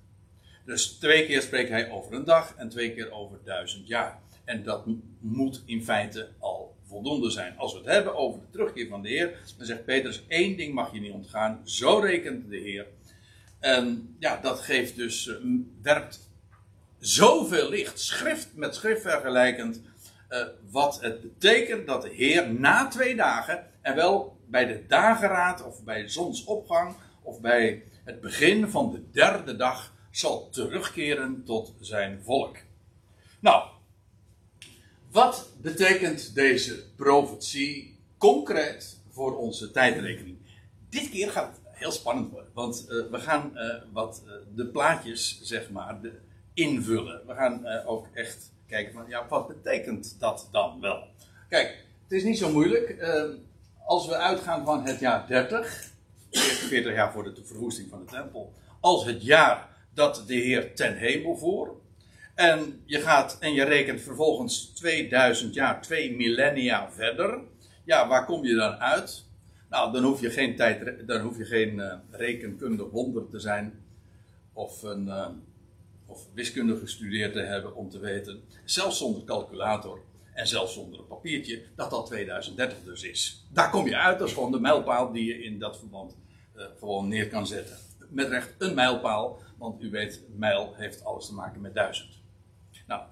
Dus 0.65 0.87
twee 0.87 1.27
keer 1.27 1.43
spreekt 1.43 1.71
hij 1.71 1.91
over 1.91 2.15
een 2.15 2.25
dag 2.25 2.55
en 2.57 2.69
twee 2.69 2.95
keer 2.95 3.11
over 3.11 3.39
duizend 3.45 3.89
jaar. 3.89 4.19
En 4.45 4.63
dat 4.63 4.87
moet 5.21 5.63
in 5.67 5.85
feite 5.85 6.29
al 6.39 6.77
voldoende 6.85 7.31
zijn. 7.31 7.59
Als 7.59 7.73
we 7.73 7.79
het 7.79 7.89
hebben 7.89 8.15
over 8.15 8.41
de 8.41 8.51
terugkeer 8.51 8.89
van 8.89 9.03
de 9.03 9.09
Heer, 9.09 9.39
dan 9.57 9.67
zegt 9.67 9.85
Petrus: 9.85 10.23
één 10.29 10.57
ding 10.57 10.75
mag 10.75 10.93
je 10.93 11.01
niet 11.01 11.13
ontgaan. 11.13 11.61
Zo 11.65 11.99
rekent 11.99 12.51
de 12.51 12.57
Heer. 12.57 12.87
En 13.61 14.17
ja, 14.19 14.37
dat 14.37 14.61
geeft 14.61 14.97
dus, 14.97 15.27
uh, 15.27 15.37
werpt 15.83 16.31
zoveel 16.99 17.69
licht, 17.69 18.01
schrift 18.01 18.49
met 18.55 18.75
schrift 18.75 19.03
vergelijkend, 19.03 19.81
eh, 20.29 20.47
wat 20.71 21.01
het 21.01 21.21
betekent 21.21 21.87
dat 21.87 22.03
de 22.03 22.09
Heer 22.09 22.55
na 22.55 22.89
twee 22.89 23.17
dagen, 23.17 23.67
en 23.81 23.95
wel 23.95 24.39
bij 24.47 24.67
de 24.67 24.87
dageraad 24.87 25.65
of 25.65 25.85
bij 25.85 26.09
zonsopgang 26.09 26.97
of 27.23 27.41
bij 27.41 27.83
het 28.05 28.21
begin 28.21 28.69
van 28.69 28.93
de 28.93 29.11
derde 29.11 29.57
dag, 29.57 29.93
zal 30.11 30.49
terugkeren 30.51 31.45
tot 31.45 31.75
zijn 31.81 32.21
volk. 32.25 32.57
Nou, 33.41 33.69
wat 35.11 35.51
betekent 35.61 36.35
deze 36.35 36.93
profetie 36.97 37.99
concreet 38.19 39.01
voor 39.11 39.37
onze 39.37 39.71
tijdrekening? 39.71 40.39
Dit 40.89 41.11
keer 41.11 41.31
gaat 41.31 41.51
het 41.53 41.60
heel 41.81 41.93
spannend 41.93 42.31
worden, 42.31 42.51
want 42.55 42.87
uh, 42.89 43.11
we 43.11 43.19
gaan 43.19 43.51
uh, 43.55 43.75
wat 43.93 44.23
uh, 44.27 44.33
de 44.55 44.67
plaatjes, 44.67 45.41
zeg 45.43 45.71
maar, 45.71 45.99
invullen. 46.55 47.23
We 47.27 47.35
gaan 47.35 47.67
ook 47.87 48.07
echt 48.15 48.53
kijken 48.67 48.93
van, 48.93 49.05
ja, 49.09 49.27
wat 49.29 49.47
betekent 49.47 50.17
dat 50.19 50.49
dan 50.53 50.81
wel? 50.81 51.09
Kijk, 51.49 51.85
het 52.03 52.13
is 52.13 52.23
niet 52.23 52.39
zo 52.39 52.53
moeilijk. 52.53 52.97
als 53.87 54.07
we 54.07 54.17
uitgaan 54.17 54.65
van 54.65 54.87
het 54.87 55.01
jaar 55.01 55.27
30, 55.27 55.91
40 56.31 56.95
jaar 56.95 57.13
voor 57.13 57.35
de 57.35 57.45
verwoesting 57.45 57.89
van 57.89 58.05
de 58.05 58.11
tempel, 58.11 58.53
als 58.81 59.05
het 59.05 59.23
jaar 59.23 59.69
dat 59.95 60.25
de 60.27 60.35
Heer 60.35 60.75
ten 60.75 60.97
hemel 60.97 61.37
voor. 61.37 61.81
En 62.35 62.83
je 62.85 63.01
gaat 63.01 63.37
en 63.41 63.53
je 63.53 63.65
rekent 63.65 64.01
vervolgens 64.01 64.65
2000 64.65 65.55
jaar, 65.55 65.83
twee 65.83 66.17
millennia 66.17 66.91
verder. 66.91 67.39
Ja, 67.85 68.09
waar 68.09 68.25
kom 68.25 68.45
je 68.45 68.55
dan 68.55 68.75
uit? 68.75 69.25
Nou, 69.71 69.93
dan 69.93 70.03
hoef 70.03 70.21
je 70.21 70.31
geen, 70.31 70.57
tijd, 70.57 71.07
dan 71.07 71.21
hoef 71.21 71.37
je 71.37 71.45
geen 71.45 71.75
uh, 71.75 71.95
rekenkundig 72.11 72.91
wonder 72.91 73.29
te 73.29 73.39
zijn. 73.39 73.85
Of, 74.53 74.83
een, 74.83 75.07
uh, 75.07 75.29
of 76.07 76.27
wiskunde 76.35 76.77
gestudeerd 76.77 77.33
te 77.33 77.41
hebben 77.41 77.75
om 77.75 77.89
te 77.89 77.99
weten, 77.99 78.43
zelfs 78.65 78.99
zonder 78.99 79.25
calculator 79.25 80.03
en 80.33 80.47
zelfs 80.47 80.75
zonder 80.75 80.99
een 80.99 81.07
papiertje, 81.07 81.63
dat 81.77 81.91
dat 81.91 82.07
2030 82.07 82.83
dus 82.85 83.03
is. 83.03 83.47
Daar 83.53 83.71
kom 83.71 83.87
je 83.87 83.97
uit, 83.97 84.19
dat 84.19 84.29
is 84.29 84.35
gewoon 84.35 84.53
de 84.53 84.61
mijlpaal 84.61 85.13
die 85.13 85.25
je 85.25 85.43
in 85.43 85.59
dat 85.59 85.79
verband 85.79 86.17
uh, 86.57 86.65
gewoon 86.79 87.09
neer 87.09 87.29
kan 87.29 87.47
zetten. 87.47 87.77
Met 88.09 88.29
recht 88.29 88.55
een 88.59 88.75
mijlpaal, 88.75 89.43
want 89.59 89.83
u 89.83 89.91
weet, 89.91 90.23
mijl 90.37 90.75
heeft 90.75 91.05
alles 91.05 91.27
te 91.27 91.35
maken 91.35 91.61
met 91.61 91.75
duizend. 91.75 92.19
Nou, 92.87 93.03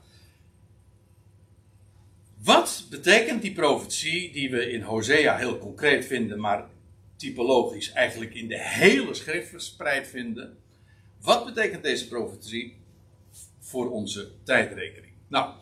wat 2.43 2.87
betekent 2.91 3.43
die 3.43 3.53
profetie 3.53 4.33
die 4.33 4.51
we 4.51 4.71
in 4.71 4.83
Hosea 4.83 5.37
heel 5.37 5.59
concreet 5.59 6.05
vinden, 6.05 6.41
maar 6.41 6.67
typologisch 7.17 7.93
eigenlijk 7.93 8.35
in 8.35 8.49
de 8.49 8.59
hele 8.59 9.15
schrift 9.15 9.49
verspreid 9.49 10.09
vinden? 10.09 10.57
Wat 11.21 11.45
betekent 11.45 11.83
deze 11.83 12.09
profetie 12.09 12.77
voor 13.61 13.91
onze 13.91 14.31
tijdrekening? 14.43 15.13
Nou, 15.29 15.55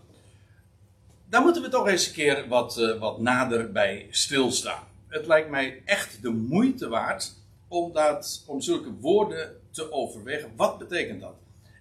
daar 1.29 1.43
moeten 1.43 1.63
we 1.63 1.69
toch 1.69 1.89
eens 1.89 2.07
een 2.07 2.13
keer 2.13 2.49
wat, 2.49 2.79
uh, 2.79 2.99
wat 2.99 3.21
nader 3.21 3.73
bij 3.73 4.07
stilstaan. 4.11 4.85
Het 5.09 5.27
lijkt 5.27 5.51
mij 5.51 5.83
echt 5.85 6.23
de 6.23 6.31
moeite 6.31 6.89
waard 6.89 7.35
om, 7.69 7.93
dat, 7.93 8.45
om 8.47 8.61
zulke 8.61 8.93
woorden 8.93 9.61
te 9.71 9.93
overwegen. 9.93 10.53
Wat 10.57 10.79
betekent 10.79 11.21
dat? 11.21 11.35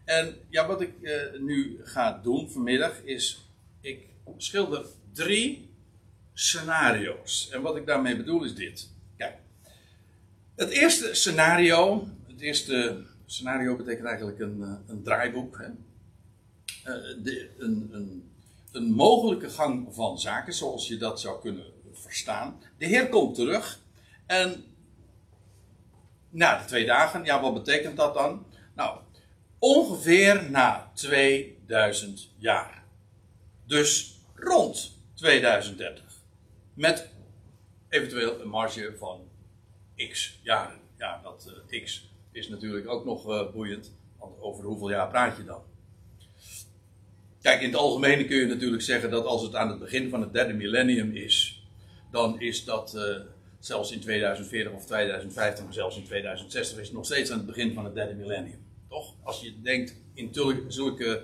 En 0.05 0.35
ja, 0.49 0.67
wat 0.67 0.81
ik 0.81 0.91
uh, 1.01 1.13
nu 1.39 1.79
ga 1.83 2.19
doen 2.23 2.49
vanmiddag 2.49 3.01
is, 3.03 3.49
ik 3.81 4.07
schilder 4.37 4.85
drie 5.13 5.69
scenario's. 6.33 7.49
En 7.51 7.61
wat 7.61 7.75
ik 7.75 7.85
daarmee 7.85 8.17
bedoel 8.17 8.43
is 8.43 8.55
dit. 8.55 8.89
Kijk, 9.17 9.37
het 10.55 10.69
eerste 10.69 11.13
scenario, 11.13 12.07
het 12.27 12.41
eerste 12.41 13.03
scenario 13.25 13.75
betekent 13.75 14.07
eigenlijk 14.07 14.39
een, 14.39 14.57
uh, 14.59 14.73
een 14.87 15.03
draaiboek. 15.03 15.57
Hè? 15.57 15.67
Uh, 15.67 17.23
de, 17.23 17.49
een, 17.57 17.89
een, 17.91 18.31
een 18.71 18.91
mogelijke 18.91 19.49
gang 19.49 19.87
van 19.91 20.19
zaken, 20.19 20.53
zoals 20.53 20.87
je 20.87 20.97
dat 20.97 21.19
zou 21.19 21.41
kunnen 21.41 21.65
verstaan. 21.93 22.61
De 22.77 22.85
Heer 22.85 23.09
komt 23.09 23.35
terug 23.35 23.79
en 24.25 24.63
na 26.29 26.57
de 26.57 26.65
twee 26.65 26.85
dagen, 26.85 27.23
ja, 27.23 27.41
wat 27.41 27.53
betekent 27.53 27.97
dat 27.97 28.13
dan? 28.13 28.45
Nou, 28.75 28.99
ongeveer 29.59 30.49
na 30.49 30.91
2000 30.93 32.29
jaar. 32.37 32.83
Dus 33.65 34.14
rond 34.45 34.97
2030. 35.13 36.03
Met 36.73 37.09
eventueel 37.89 38.41
een 38.41 38.47
marge 38.47 38.93
van 38.97 39.27
x 39.95 40.39
jaren. 40.43 40.79
Ja, 40.97 41.19
dat 41.23 41.53
uh, 41.71 41.83
x 41.83 42.09
is 42.31 42.49
natuurlijk 42.49 42.87
ook 42.87 43.05
nog 43.05 43.29
uh, 43.29 43.51
boeiend. 43.51 43.93
Want 44.19 44.41
over 44.41 44.63
hoeveel 44.63 44.89
jaar 44.89 45.07
praat 45.07 45.37
je 45.37 45.43
dan? 45.43 45.63
Kijk, 47.41 47.61
in 47.61 47.67
het 47.67 47.77
algemeen 47.77 48.27
kun 48.27 48.37
je 48.37 48.45
natuurlijk 48.45 48.81
zeggen 48.81 49.09
dat 49.09 49.25
als 49.25 49.41
het 49.41 49.55
aan 49.55 49.69
het 49.69 49.79
begin 49.79 50.09
van 50.09 50.21
het 50.21 50.33
derde 50.33 50.53
millennium 50.53 51.11
is, 51.11 51.63
dan 52.11 52.41
is 52.41 52.63
dat 52.63 52.93
uh, 52.95 53.01
zelfs 53.59 53.91
in 53.91 53.99
2040 53.99 54.73
of 54.73 54.85
2050, 54.85 55.63
maar 55.63 55.73
zelfs 55.73 55.97
in 55.97 56.03
2060 56.03 56.79
is 56.79 56.87
het 56.87 56.95
nog 56.95 57.05
steeds 57.05 57.31
aan 57.31 57.37
het 57.37 57.47
begin 57.47 57.73
van 57.73 57.85
het 57.85 57.95
derde 57.95 58.13
millennium. 58.13 58.65
Toch? 58.89 59.13
Als 59.23 59.41
je 59.41 59.61
denkt 59.61 59.95
in 60.13 60.33
zulke 60.67 61.23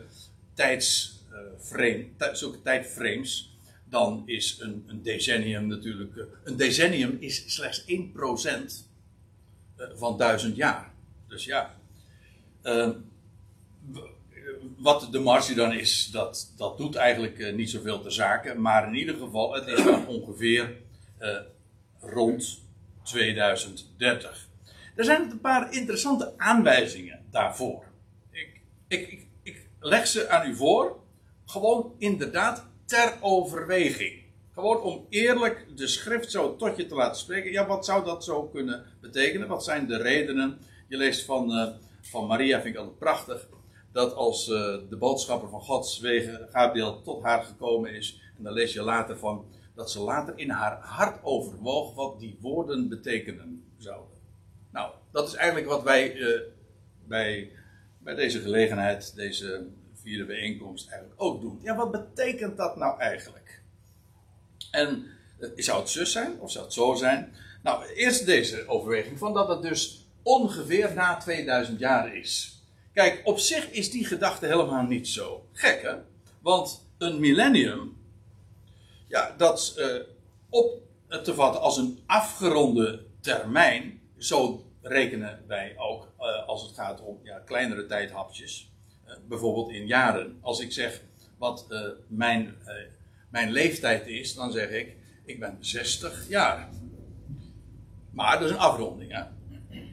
tijdsframe, 1.69 2.35
zulke 2.35 2.61
tijdframes, 2.61 3.57
dan 3.89 4.23
is 4.25 4.57
een, 4.59 4.83
een 4.87 5.01
decennium 5.01 5.67
natuurlijk. 5.67 6.27
Een 6.43 6.57
decennium 6.57 7.17
is 7.19 7.53
slechts 7.53 7.85
1% 7.87 7.87
van 9.95 10.17
duizend 10.17 10.55
jaar. 10.55 10.93
Dus 11.27 11.45
ja. 11.45 11.75
Uh, 12.63 12.89
wat 14.77 15.11
de 15.11 15.19
marge 15.19 15.53
dan 15.53 15.73
is, 15.73 16.09
dat, 16.11 16.53
dat 16.57 16.77
doet 16.77 16.95
eigenlijk 16.95 17.55
niet 17.55 17.69
zoveel 17.69 18.01
ter 18.01 18.11
zake. 18.11 18.53
Maar 18.53 18.87
in 18.87 18.95
ieder 18.95 19.15
geval, 19.15 19.53
het 19.53 19.67
is 19.67 19.83
dan 19.83 20.07
ongeveer 20.07 20.77
rond 21.99 22.61
2030. 23.03 24.49
Er 24.95 25.03
zijn 25.03 25.31
een 25.31 25.39
paar 25.39 25.73
interessante 25.73 26.33
aanwijzingen 26.37 27.25
daarvoor. 27.29 27.83
Ik, 28.31 28.61
ik, 28.87 29.11
ik, 29.11 29.27
ik 29.43 29.67
leg 29.79 30.07
ze 30.07 30.29
aan 30.29 30.49
u 30.49 30.55
voor. 30.55 31.00
Gewoon 31.51 31.95
inderdaad 31.97 32.67
ter 32.85 33.17
overweging. 33.21 34.23
Gewoon 34.53 34.81
om 34.81 35.05
eerlijk 35.09 35.65
de 35.75 35.87
schrift 35.87 36.31
zo 36.31 36.55
tot 36.55 36.77
je 36.77 36.85
te 36.85 36.95
laten 36.95 37.21
spreken. 37.21 37.51
Ja, 37.51 37.67
wat 37.67 37.85
zou 37.85 38.05
dat 38.05 38.23
zo 38.23 38.43
kunnen 38.43 38.85
betekenen? 39.01 39.47
Wat 39.47 39.63
zijn 39.63 39.87
de 39.87 39.97
redenen? 39.97 40.57
Je 40.87 40.97
leest 40.97 41.25
van, 41.25 41.51
uh, 41.51 41.67
van 42.01 42.27
Maria, 42.27 42.61
vind 42.61 42.73
ik 42.73 42.79
altijd 42.79 42.97
prachtig. 42.97 43.47
Dat 43.91 44.13
als 44.13 44.47
uh, 44.47 44.55
de 44.89 44.97
boodschapper 44.99 45.49
van 45.49 45.61
Gods 45.61 45.99
wegen, 45.99 46.47
Gabriel, 46.51 47.01
tot 47.01 47.23
haar 47.23 47.43
gekomen 47.43 47.93
is. 47.93 48.21
En 48.37 48.43
dan 48.43 48.53
lees 48.53 48.73
je 48.73 48.81
later 48.81 49.17
van 49.17 49.45
dat 49.75 49.91
ze 49.91 49.99
later 49.99 50.33
in 50.37 50.49
haar 50.49 50.79
hart 50.81 51.23
overwoog 51.23 51.95
wat 51.95 52.19
die 52.19 52.37
woorden 52.41 52.89
betekenen 52.89 53.73
zouden. 53.77 54.17
Nou, 54.71 54.91
dat 55.11 55.27
is 55.27 55.33
eigenlijk 55.33 55.67
wat 55.67 55.83
wij 55.83 56.15
uh, 56.15 56.41
bij, 57.07 57.51
bij 57.97 58.15
deze 58.15 58.39
gelegenheid, 58.39 59.15
deze 59.15 59.79
vierde 60.01 60.25
bijeenkomst, 60.25 60.89
eigenlijk 60.89 61.21
ook 61.21 61.41
doen. 61.41 61.59
Ja, 61.63 61.75
wat 61.75 61.91
betekent 61.91 62.57
dat 62.57 62.75
nou 62.75 62.99
eigenlijk? 62.99 63.61
En 64.71 65.05
uh, 65.39 65.49
zou 65.55 65.79
het 65.79 65.89
zus 65.89 66.11
zijn 66.11 66.39
of 66.39 66.51
zou 66.51 66.65
het 66.65 66.73
zo 66.73 66.93
zijn? 66.95 67.33
Nou, 67.63 67.85
eerst 67.85 68.25
deze 68.25 68.67
overweging 68.67 69.17
van 69.17 69.33
dat 69.33 69.47
het 69.47 69.61
dus 69.61 70.07
ongeveer 70.23 70.93
na 70.93 71.17
2000 71.17 71.79
jaar 71.79 72.15
is. 72.15 72.59
Kijk, 72.93 73.21
op 73.23 73.39
zich 73.39 73.71
is 73.71 73.91
die 73.91 74.05
gedachte 74.05 74.45
helemaal 74.45 74.83
niet 74.83 75.07
zo 75.07 75.45
gek, 75.51 75.81
hè? 75.81 75.95
Want 76.39 76.85
een 76.97 77.19
millennium, 77.19 77.97
ja, 79.07 79.33
dat 79.37 79.75
uh, 79.77 80.03
op 80.49 80.81
te 81.23 81.33
vatten 81.33 81.61
als 81.61 81.77
een 81.77 81.99
afgeronde 82.05 83.05
termijn, 83.21 84.01
zo 84.17 84.65
rekenen 84.81 85.43
wij 85.47 85.73
ook 85.77 86.07
als 86.45 86.61
het 86.61 86.75
gaat 86.75 87.01
om 87.01 87.19
ja, 87.23 87.39
kleinere 87.39 87.85
tijdhapjes. 87.85 88.70
Uh, 89.11 89.17
bijvoorbeeld 89.27 89.71
in 89.71 89.87
jaren. 89.87 90.37
Als 90.41 90.59
ik 90.59 90.71
zeg 90.71 91.01
wat 91.37 91.67
uh, 91.69 91.81
mijn, 92.07 92.55
mijn 93.29 93.51
leeftijd 93.51 94.07
is, 94.07 94.35
dan 94.35 94.51
zeg 94.51 94.69
ik, 94.69 94.95
ik 95.25 95.39
ben 95.39 95.57
60 95.59 96.25
jaar. 96.29 96.69
Maar 98.11 98.39
dat 98.39 98.47
is 98.47 98.51
een 98.51 98.61
afronding, 98.61 99.11
hè. 99.11 99.23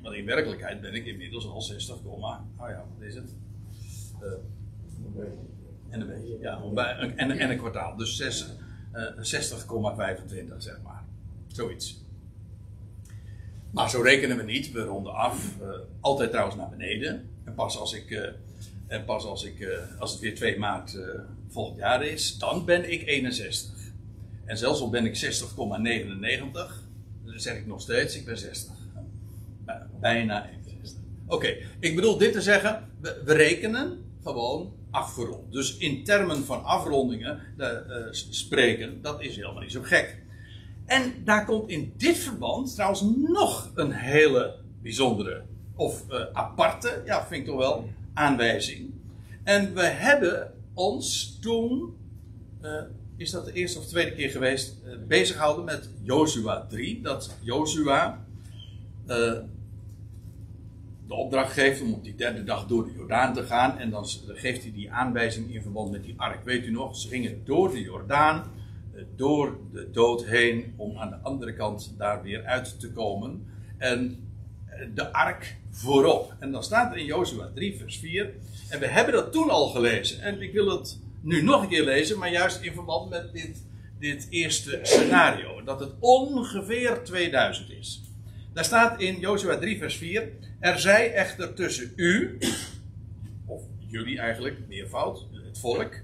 Want 0.02 0.14
in 0.14 0.24
werkelijkheid 0.24 0.80
ben 0.80 0.94
ik 0.94 1.06
inmiddels 1.06 1.46
al 1.46 1.62
60, 1.62 2.04
oh 2.04 2.38
ja, 2.58 2.84
wat 2.94 3.06
is 3.06 3.14
het? 3.14 3.34
en 5.88 6.00
een 6.00 6.06
beetje, 6.06 6.38
ja, 6.40 6.60
en, 6.98 7.30
en 7.38 7.50
een 7.50 7.58
kwartaal. 7.58 7.96
Dus 7.96 8.16
6, 8.16 8.46
60,25 9.16 10.56
zeg 10.56 10.80
maar. 10.82 11.04
Zoiets. 11.46 12.04
Maar 13.70 13.90
zo 13.90 14.00
rekenen 14.00 14.36
we 14.36 14.42
niet, 14.42 14.72
we 14.72 14.84
ronden 14.84 15.14
af. 15.14 15.56
Uh, 15.60 15.68
altijd 16.00 16.30
trouwens 16.30 16.56
naar 16.56 16.68
beneden. 16.68 17.28
En 17.44 17.54
pas 17.54 17.78
als 17.78 17.92
ik, 17.92 18.10
uh, 18.10 18.28
en 18.88 19.04
pas 19.04 19.24
als, 19.24 19.44
ik 19.44 19.58
uh, 19.58 19.68
als 19.98 20.12
het 20.12 20.20
weer 20.20 20.34
2 20.34 20.58
maart 20.58 20.98
volgend 21.48 21.78
jaar 21.78 22.04
is, 22.04 22.38
dan 22.38 22.64
ben 22.64 22.92
ik 22.92 23.06
61. 23.06 23.70
En 24.44 24.58
zelfs 24.58 24.80
al 24.80 24.90
ben 24.90 25.04
ik 25.04 25.24
60,99, 25.24 25.48
dan 27.24 27.40
zeg 27.40 27.56
ik 27.56 27.66
nog 27.66 27.80
steeds, 27.80 28.16
ik 28.16 28.24
ben 28.24 28.38
60. 28.38 28.74
Bijna 30.00 30.48
61. 30.50 31.00
Oké, 31.26 31.56
ik 31.80 31.94
bedoel 31.94 32.18
dit 32.18 32.32
te 32.32 32.42
zeggen, 32.42 32.88
we, 33.00 33.22
rekenen 33.24 34.04
gewoon 34.22 34.72
afgerond. 34.90 35.52
Dus 35.52 35.76
in 35.76 36.04
termen 36.04 36.44
van 36.44 36.64
afrondingen 36.64 37.40
eh, 37.56 37.68
eh, 37.68 37.82
spreken, 38.10 39.02
dat 39.02 39.22
is 39.22 39.36
helemaal 39.36 39.62
niet 39.62 39.72
zo 39.72 39.82
gek. 39.82 40.22
En 40.86 41.12
daar 41.24 41.44
komt 41.44 41.70
in 41.70 41.92
dit 41.96 42.16
verband 42.16 42.74
trouwens 42.74 43.02
nog 43.16 43.70
een 43.74 43.92
hele 43.92 44.54
bijzondere 44.82 45.42
of 45.76 46.10
eh, 46.10 46.24
aparte, 46.32 47.02
ja, 47.04 47.26
vind 47.26 47.40
ik 47.40 47.46
toch 47.46 47.58
wel, 47.58 47.88
aanwijzing. 48.18 48.90
En 49.42 49.74
we 49.74 49.84
hebben 49.84 50.54
ons 50.74 51.38
toen, 51.40 51.96
eh, 52.60 52.82
is 53.16 53.30
dat 53.30 53.44
de 53.44 53.52
eerste 53.52 53.78
of 53.78 53.86
tweede 53.86 54.14
keer 54.14 54.30
geweest, 54.30 54.76
uh, 54.84 54.92
bezig 55.06 55.36
gehouden 55.36 55.64
met 55.64 55.90
Jozua 56.02 56.66
3. 56.66 57.00
Dat 57.02 57.36
Jozua 57.40 58.26
de 61.06 61.14
opdracht 61.14 61.52
geeft 61.52 61.80
om 61.80 61.92
op 61.92 62.04
die 62.04 62.14
derde 62.14 62.44
dag 62.44 62.66
door 62.66 62.84
de 62.84 62.92
Jordaan 62.92 63.34
te 63.34 63.42
gaan. 63.42 63.78
En 63.78 63.90
dan 63.90 64.06
geeft 64.26 64.62
hij 64.62 64.72
die 64.72 64.92
aanwijzing 64.92 65.54
in 65.54 65.62
verband 65.62 65.90
met 65.90 66.02
die 66.02 66.14
ark. 66.16 66.44
Weet 66.44 66.64
u 66.64 66.70
nog, 66.70 66.96
ze 66.96 67.08
gingen 67.08 67.44
door 67.44 67.70
de 67.70 67.80
Jordaan, 67.80 68.44
door 69.16 69.58
de 69.72 69.90
dood 69.90 70.24
heen, 70.24 70.74
om 70.76 70.96
aan 70.96 71.10
de 71.10 71.18
andere 71.22 71.54
kant 71.54 71.94
daar 71.98 72.22
weer 72.22 72.44
uit 72.44 72.80
te 72.80 72.92
komen. 72.92 73.46
En 73.78 74.27
de 74.94 75.12
ark 75.12 75.56
voorop. 75.70 76.34
En 76.38 76.52
dan 76.52 76.64
staat 76.64 76.92
er 76.92 76.98
in 76.98 77.04
Jozua 77.04 77.50
3, 77.54 77.76
vers 77.76 77.98
4. 77.98 78.32
En 78.68 78.80
we 78.80 78.86
hebben 78.86 79.14
dat 79.14 79.32
toen 79.32 79.50
al 79.50 79.68
gelezen. 79.68 80.22
En 80.22 80.42
ik 80.42 80.52
wil 80.52 80.70
het 80.78 80.98
nu 81.20 81.42
nog 81.42 81.62
een 81.62 81.68
keer 81.68 81.84
lezen, 81.84 82.18
maar 82.18 82.30
juist 82.30 82.60
in 82.62 82.72
verband 82.72 83.10
met 83.10 83.32
dit, 83.32 83.62
dit 83.98 84.26
eerste 84.30 84.78
scenario. 84.82 85.62
Dat 85.62 85.80
het 85.80 85.92
ongeveer 85.98 87.04
2000 87.04 87.70
is. 87.70 88.02
Daar 88.52 88.64
staat 88.64 89.00
in 89.00 89.20
Jozua 89.20 89.58
3, 89.58 89.78
vers 89.78 89.96
4. 89.96 90.28
Er 90.60 90.80
zij 90.80 91.12
echter 91.12 91.54
tussen 91.54 91.92
u, 91.96 92.38
of 93.46 93.62
jullie 93.86 94.18
eigenlijk, 94.18 94.58
meervoud, 94.68 95.26
het 95.44 95.58
volk, 95.58 95.94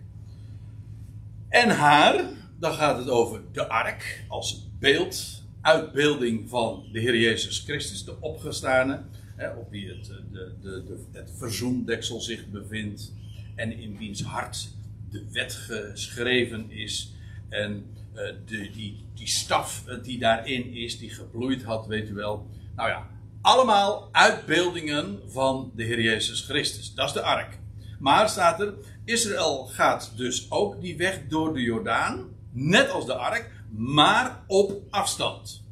en 1.48 1.70
haar, 1.70 2.24
dan 2.58 2.72
gaat 2.72 2.98
het 2.98 3.08
over 3.08 3.40
de 3.52 3.68
ark 3.68 4.24
als 4.28 4.68
beeld, 4.78 5.43
uitbeelding 5.64 6.48
van 6.48 6.84
de 6.92 7.00
Heer 7.00 7.16
Jezus 7.16 7.58
Christus, 7.58 8.04
de 8.04 8.20
opgestane, 8.20 9.02
hè, 9.36 9.48
op 9.48 9.70
wie 9.70 9.88
het, 9.88 10.04
de, 10.04 10.52
de, 10.62 10.84
de, 10.84 11.04
het 11.12 11.30
verzoendeksel 11.36 12.20
zich 12.20 12.46
bevindt 12.50 13.12
en 13.54 13.78
in 13.78 13.96
wiens 13.96 14.22
hart 14.22 14.68
de 15.10 15.24
wet 15.32 15.52
geschreven 15.52 16.70
is 16.70 17.12
en 17.48 17.86
uh, 18.14 18.20
de, 18.46 18.70
die, 18.70 19.04
die 19.14 19.26
staf 19.26 19.84
die 20.02 20.18
daarin 20.18 20.72
is, 20.72 20.98
die 20.98 21.10
gebloeid 21.10 21.62
had, 21.62 21.86
weet 21.86 22.08
u 22.08 22.14
wel. 22.14 22.50
Nou 22.76 22.88
ja, 22.88 23.06
allemaal 23.40 24.08
uitbeeldingen 24.12 25.20
van 25.26 25.72
de 25.74 25.84
Heer 25.84 26.00
Jezus 26.00 26.40
Christus. 26.40 26.94
Dat 26.94 27.06
is 27.06 27.12
de 27.12 27.22
ark. 27.22 27.58
Maar 27.98 28.28
staat 28.28 28.60
er, 28.60 28.74
Israël 29.04 29.66
gaat 29.66 30.12
dus 30.16 30.50
ook 30.50 30.80
die 30.80 30.96
weg 30.96 31.20
door 31.28 31.54
de 31.54 31.62
Jordaan, 31.62 32.28
net 32.52 32.90
als 32.90 33.06
de 33.06 33.14
ark, 33.14 33.53
maar 33.76 34.44
op 34.46 34.82
afstand. 34.90 35.64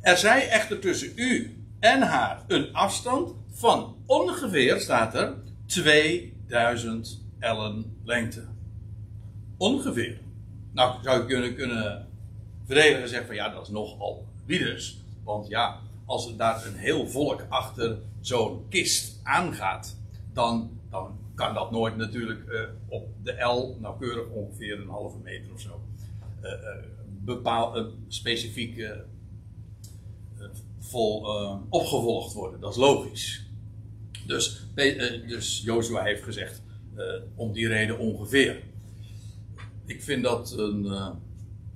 Er 0.00 0.16
zij 0.16 0.48
echter 0.48 0.78
tussen 0.78 1.12
u 1.16 1.56
en 1.80 2.02
haar 2.02 2.44
een 2.46 2.74
afstand 2.74 3.34
van 3.52 3.96
ongeveer, 4.06 4.80
staat 4.80 5.14
er, 5.14 5.34
2000 5.66 7.24
ellen 7.38 7.96
lengte. 8.04 8.44
Ongeveer. 9.56 10.20
Nou, 10.72 11.02
zou 11.02 11.20
je 11.20 11.26
kunnen, 11.26 11.54
kunnen 11.54 12.08
verdedigen 12.64 13.02
en 13.02 13.08
zeggen 13.08 13.26
van 13.26 13.36
ja, 13.36 13.48
dat 13.48 13.62
is 13.62 13.68
nogal 13.68 14.26
wieders. 14.44 14.98
Want 15.24 15.48
ja, 15.48 15.80
als 16.04 16.28
er 16.28 16.36
daar 16.36 16.66
een 16.66 16.76
heel 16.76 17.08
volk 17.08 17.46
achter 17.48 17.98
zo'n 18.20 18.68
kist 18.68 19.20
aangaat, 19.22 19.96
dan, 20.32 20.80
dan 20.90 21.18
kan 21.34 21.54
dat 21.54 21.70
nooit 21.70 21.96
natuurlijk 21.96 22.48
uh, 22.48 22.60
op 22.88 23.08
de 23.22 23.32
L, 23.32 23.76
nauwkeurig 23.80 24.28
ongeveer 24.28 24.80
een 24.80 24.88
halve 24.88 25.18
meter 25.18 25.52
of 25.52 25.60
zo, 25.60 25.80
bepaal, 27.24 27.92
specifiek 28.08 28.86
vol 30.80 31.20
opgevolgd 31.68 32.32
worden. 32.32 32.60
Dat 32.60 32.70
is 32.70 32.76
logisch. 32.76 33.50
Dus, 34.26 34.66
dus 35.28 35.62
Joshua 35.64 36.02
heeft 36.02 36.22
gezegd, 36.22 36.62
om 37.34 37.52
die 37.52 37.68
reden 37.68 37.98
ongeveer. 37.98 38.62
Ik 39.86 40.02
vind 40.02 40.22
dat 40.22 40.52
een 40.58 41.14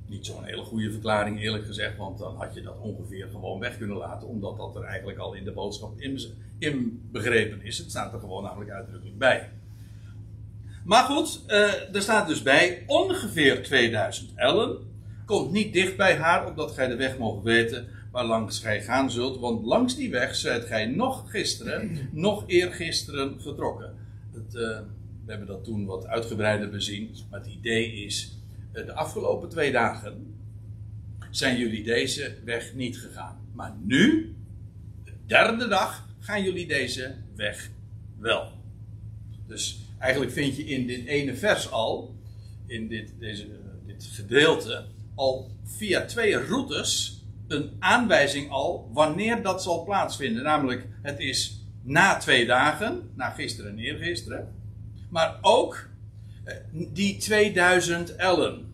niet 0.07 0.27
zo'n 0.27 0.45
hele 0.45 0.63
goede 0.63 0.91
verklaring, 0.91 1.41
eerlijk 1.41 1.67
gezegd, 1.67 1.97
want 1.97 2.19
dan 2.19 2.37
had 2.37 2.55
je 2.55 2.63
dat 2.63 2.79
ongeveer 2.79 3.29
gewoon 3.31 3.61
weg 3.61 3.79
kunnen 3.79 3.97
laten, 3.97 4.29
omdat 4.29 4.57
dat 4.57 4.77
er 4.77 4.83
eigenlijk 4.83 5.19
al 5.19 5.35
in 5.35 5.45
de 5.45 5.53
boodschap 5.53 6.01
in, 6.59 7.09
begrepen 7.13 7.63
is. 7.63 7.79
Het 7.79 7.91
staat 7.91 8.13
er 8.13 8.21
gewoon 8.21 8.43
namelijk 8.43 8.71
uitdrukkelijk 8.71 9.19
bij. 9.19 9.51
Maar 10.91 11.05
goed, 11.05 11.41
uh, 11.47 11.95
er 11.95 12.03
staat 12.03 12.29
dus 12.29 12.43
bij 12.43 12.83
ongeveer 12.87 13.63
2000 13.63 14.31
ellen. 14.35 14.79
Komt 15.25 15.51
niet 15.51 15.73
dicht 15.73 15.97
bij 15.97 16.17
haar, 16.17 16.47
opdat 16.47 16.73
gij 16.73 16.89
de 16.89 16.97
weg 16.97 17.19
mogen 17.19 17.43
weten 17.43 17.89
waar 18.13 18.25
langs 18.25 18.59
gij 18.59 18.83
gaan 18.83 19.11
zult. 19.11 19.39
Want 19.39 19.65
langs 19.65 19.97
die 19.97 20.11
weg 20.11 20.35
zijt 20.35 20.65
gij 20.65 20.87
nog 20.87 21.31
gisteren, 21.31 22.09
nog 22.13 22.45
eergisteren 22.47 23.41
vertrokken. 23.41 23.95
Het, 24.33 24.55
uh, 24.55 24.61
we 25.25 25.27
hebben 25.27 25.47
dat 25.47 25.65
toen 25.65 25.87
wat 25.87 26.07
uitgebreider 26.07 26.71
bezien. 26.71 27.17
Maar 27.31 27.41
het 27.41 27.53
idee 27.53 27.93
is 27.93 28.39
eh, 28.73 28.87
de 28.87 28.95
afgelopen 28.95 29.49
twee 29.49 29.73
dagen 29.73 30.35
zijn 31.31 31.59
jullie 31.59 31.83
deze 31.83 32.35
weg 32.45 32.75
niet 32.75 32.99
gegaan. 32.99 33.37
Maar 33.53 33.77
nu, 33.83 34.35
de 35.05 35.13
derde 35.27 35.69
dag, 35.69 36.09
gaan 36.19 36.43
jullie 36.43 36.67
deze 36.67 37.15
weg 37.37 37.71
wel. 38.19 38.53
Dus 39.47 39.89
eigenlijk 40.01 40.33
vind 40.33 40.57
je 40.57 40.65
in 40.65 40.87
dit 40.87 41.07
ene 41.07 41.35
vers 41.35 41.71
al, 41.71 42.15
in 42.67 42.89
dit, 42.89 43.13
deze, 43.19 43.47
dit 43.87 44.05
gedeelte, 44.05 44.85
al 45.15 45.51
via 45.65 46.05
twee 46.05 46.47
routes 46.47 47.21
een 47.49 47.71
aanwijzing 47.79 48.51
al 48.51 48.91
wanneer 48.93 49.43
dat 49.43 49.63
zal 49.63 49.85
plaatsvinden. 49.85 50.43
Namelijk, 50.43 50.87
het 51.03 51.19
is 51.19 51.65
na 51.83 52.17
twee 52.17 52.47
dagen, 52.47 53.11
na 53.15 53.31
gisteren 53.31 53.71
en 53.71 53.79
eergisteren. 53.79 54.55
Maar 55.09 55.39
ook 55.41 55.89
eh, 56.45 56.55
die 56.73 57.17
2000 57.17 58.17
ellen. 58.17 58.73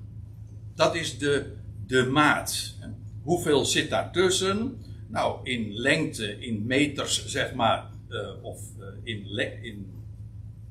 Dat 0.75 0.95
is 0.95 1.19
de, 1.19 1.57
de 1.87 2.05
maat. 2.05 2.75
Hoeveel 3.23 3.65
zit 3.65 3.91
daartussen? 3.91 4.85
Nou, 5.09 5.41
in 5.43 5.73
lengte, 5.73 6.39
in 6.39 6.67
meters 6.67 7.27
zeg 7.27 7.55
maar, 7.55 7.91
uh, 8.09 8.45
of 8.45 8.61
in, 9.03 9.39
in 9.62 9.95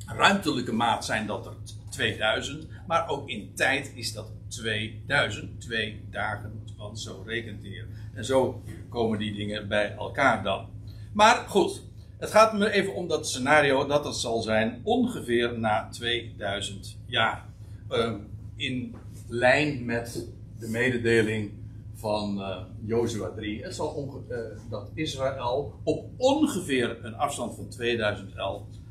ruimtelijke 0.05 0.73
maat 0.73 1.05
zijn 1.05 1.27
dat 1.27 1.45
er 1.45 1.53
2000, 1.89 2.67
maar 2.87 3.09
ook 3.09 3.29
in 3.29 3.51
tijd 3.55 3.91
is 3.95 4.13
dat 4.13 4.31
2000, 4.47 5.61
twee 5.61 6.05
dagen, 6.11 6.63
want 6.77 6.99
zo 6.99 7.23
rekent 7.25 7.61
de 7.61 7.67
Heer. 7.67 7.87
En 8.13 8.25
zo 8.25 8.63
komen 8.89 9.19
die 9.19 9.33
dingen 9.33 9.67
bij 9.67 9.95
elkaar 9.95 10.43
dan. 10.43 10.69
Maar 11.13 11.35
goed, 11.35 11.81
het 12.17 12.31
gaat 12.31 12.53
me 12.53 12.71
even 12.71 12.93
om 12.93 13.07
dat 13.07 13.27
scenario 13.27 13.87
dat 13.87 14.05
het 14.05 14.15
zal 14.15 14.41
zijn 14.41 14.81
ongeveer 14.83 15.59
na 15.59 15.87
2000 15.89 16.97
jaar. 17.05 17.45
Uh, 17.91 18.13
in 18.55 18.95
lijn 19.27 19.85
met 19.85 20.27
de 20.59 20.67
mededeling 20.67 21.51
van 21.93 22.37
uh, 22.39 22.57
Jozua 22.85 23.29
3. 23.29 23.63
Het 23.63 23.75
zal 23.75 24.23
uh, 24.29 24.37
dat 24.69 24.91
Israël 24.93 25.73
op 25.83 26.05
ongeveer 26.17 27.05
een 27.05 27.15
afstand 27.15 27.55
van 27.55 27.69
2011 27.69 28.61
uh, 28.61 28.84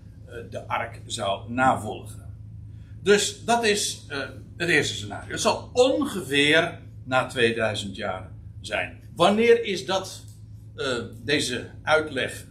de 0.50 0.66
ark 0.66 1.00
zou 1.06 1.52
navolgen. 1.52 2.36
Dus 3.02 3.44
dat 3.44 3.64
is 3.64 4.06
het 4.56 4.68
eerste 4.68 4.94
scenario. 4.94 5.30
Het 5.30 5.40
zal 5.40 5.70
ongeveer 5.72 6.78
na 7.04 7.26
2000 7.26 7.96
jaar 7.96 8.30
zijn. 8.60 9.00
Wanneer 9.16 9.64
is 9.64 9.86
dat, 9.86 10.24
deze 11.22 11.70
uitleg, 11.82 12.46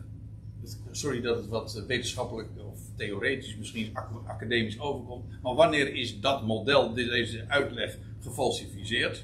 sorry 0.91 1.21
dat 1.21 1.37
het 1.37 1.47
wat 1.47 1.83
wetenschappelijk 1.87 2.49
of 2.71 2.79
theoretisch 2.95 3.57
misschien 3.57 3.97
academisch 4.27 4.79
overkomt, 4.79 5.25
maar 5.41 5.55
wanneer 5.55 5.95
is 5.95 6.19
dat 6.19 6.45
model, 6.45 6.93
deze 6.93 7.45
uitleg 7.47 7.97
gefalsificeerd? 8.21 9.23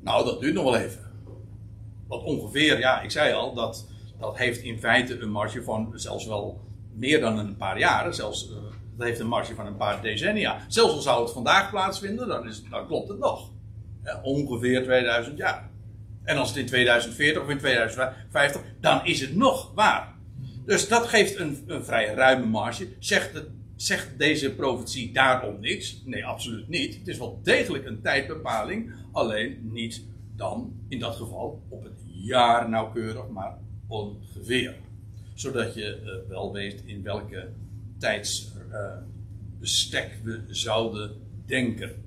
Nou, 0.00 0.24
dat 0.24 0.40
duurt 0.40 0.54
nog 0.54 0.64
wel 0.64 0.76
even. 0.76 1.10
Want 2.06 2.24
ongeveer, 2.24 2.78
ja, 2.78 3.00
ik 3.00 3.10
zei 3.10 3.32
al, 3.32 3.54
dat, 3.54 3.88
dat 4.18 4.36
heeft 4.36 4.62
in 4.62 4.78
feite 4.78 5.18
een 5.18 5.30
marge 5.30 5.62
van 5.62 5.92
zelfs 5.94 6.26
wel 6.26 6.60
meer 6.94 7.20
dan 7.20 7.38
een 7.38 7.56
paar 7.56 7.78
jaren. 7.78 8.14
Zelfs, 8.14 8.50
uh, 8.50 8.56
dat 8.96 9.06
heeft 9.06 9.20
een 9.20 9.26
marge 9.26 9.54
van 9.54 9.66
een 9.66 9.76
paar 9.76 10.02
decennia. 10.02 10.58
Zelfs 10.68 10.94
al 10.94 11.00
zou 11.00 11.22
het 11.22 11.32
vandaag 11.32 11.70
plaatsvinden, 11.70 12.28
dan, 12.28 12.48
is, 12.48 12.62
dan 12.70 12.86
klopt 12.86 13.08
het 13.08 13.18
nog. 13.18 13.50
Ongeveer 14.22 14.82
2000 14.82 15.38
jaar. 15.38 15.70
En 16.24 16.36
als 16.36 16.48
het 16.48 16.58
in 16.58 16.66
2040 16.66 17.42
of 17.42 17.48
in 17.48 17.58
2050, 17.58 18.62
dan 18.80 19.06
is 19.06 19.20
het 19.20 19.36
nog 19.36 19.72
waar. 19.74 20.14
Dus 20.64 20.88
dat 20.88 21.06
geeft 21.06 21.38
een, 21.38 21.64
een 21.66 21.84
vrij 21.84 22.14
ruime 22.14 22.46
marge. 22.46 22.88
Zegt, 22.98 23.34
het, 23.34 23.46
zegt 23.76 24.18
deze 24.18 24.54
profetie 24.54 25.12
daarom 25.12 25.60
niks? 25.60 26.02
Nee, 26.04 26.26
absoluut 26.26 26.68
niet. 26.68 26.98
Het 26.98 27.08
is 27.08 27.18
wel 27.18 27.40
degelijk 27.42 27.86
een 27.86 28.02
tijdbepaling, 28.02 28.92
alleen 29.12 29.70
niet 29.72 30.04
dan 30.36 30.72
in 30.88 30.98
dat 30.98 31.16
geval 31.16 31.62
op 31.68 31.82
het 31.82 32.00
jaar 32.06 32.68
nauwkeurig, 32.68 33.28
maar 33.28 33.58
ongeveer. 33.86 34.76
Zodat 35.34 35.74
je 35.74 36.00
uh, 36.04 36.12
wel 36.28 36.52
weet 36.52 36.82
in 36.84 37.02
welke 37.02 37.48
tijdsbestek 37.98 40.18
we 40.22 40.40
zouden 40.48 41.10
denken. 41.46 42.02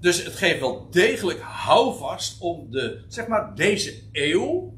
Dus 0.00 0.24
het 0.24 0.34
geeft 0.34 0.60
wel 0.60 0.86
degelijk 0.90 1.40
houvast 1.40 2.40
om 2.40 2.70
de, 2.70 3.00
zeg 3.08 3.26
maar, 3.26 3.54
deze 3.54 3.94
eeuw, 4.12 4.74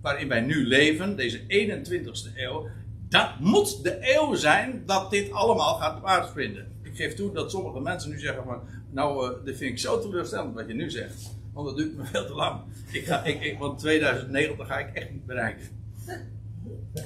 waarin 0.00 0.28
wij 0.28 0.40
nu 0.40 0.66
leven, 0.66 1.16
deze 1.16 1.40
21ste 1.40 2.36
eeuw, 2.36 2.68
dat 3.08 3.40
moet 3.40 3.82
de 3.82 3.98
eeuw 4.00 4.34
zijn 4.34 4.82
dat 4.86 5.10
dit 5.10 5.30
allemaal 5.30 5.74
gaat 5.74 6.00
plaatsvinden. 6.00 6.72
Ik 6.82 6.96
geef 6.96 7.14
toe 7.14 7.32
dat 7.32 7.50
sommige 7.50 7.80
mensen 7.80 8.10
nu 8.10 8.18
zeggen 8.18 8.44
van, 8.44 8.60
nou, 8.90 9.30
uh, 9.30 9.44
dit 9.44 9.56
vind 9.56 9.70
ik 9.70 9.78
zo 9.78 10.00
teleurstellend 10.00 10.54
wat 10.54 10.66
je 10.66 10.74
nu 10.74 10.90
zegt. 10.90 11.32
Want 11.52 11.66
dat 11.66 11.76
duurt 11.76 11.96
me 11.96 12.04
veel 12.04 12.26
te 12.26 12.34
lang. 12.34 12.60
Ik 12.92 13.06
ga, 13.06 13.24
ik, 13.24 13.42
ik, 13.42 13.58
want 13.58 13.78
2090 13.78 14.66
ga 14.66 14.78
ik 14.78 14.94
echt 14.94 15.10
niet 15.10 15.26
bereiken. 15.26 15.66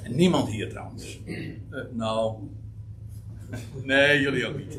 En 0.03 0.14
niemand 0.14 0.49
hier 0.49 0.68
trouwens. 0.68 1.21
Uh, 1.25 1.85
nou. 1.92 2.37
Nee, 3.83 4.21
jullie 4.21 4.47
ook 4.47 4.57
niet. 4.57 4.79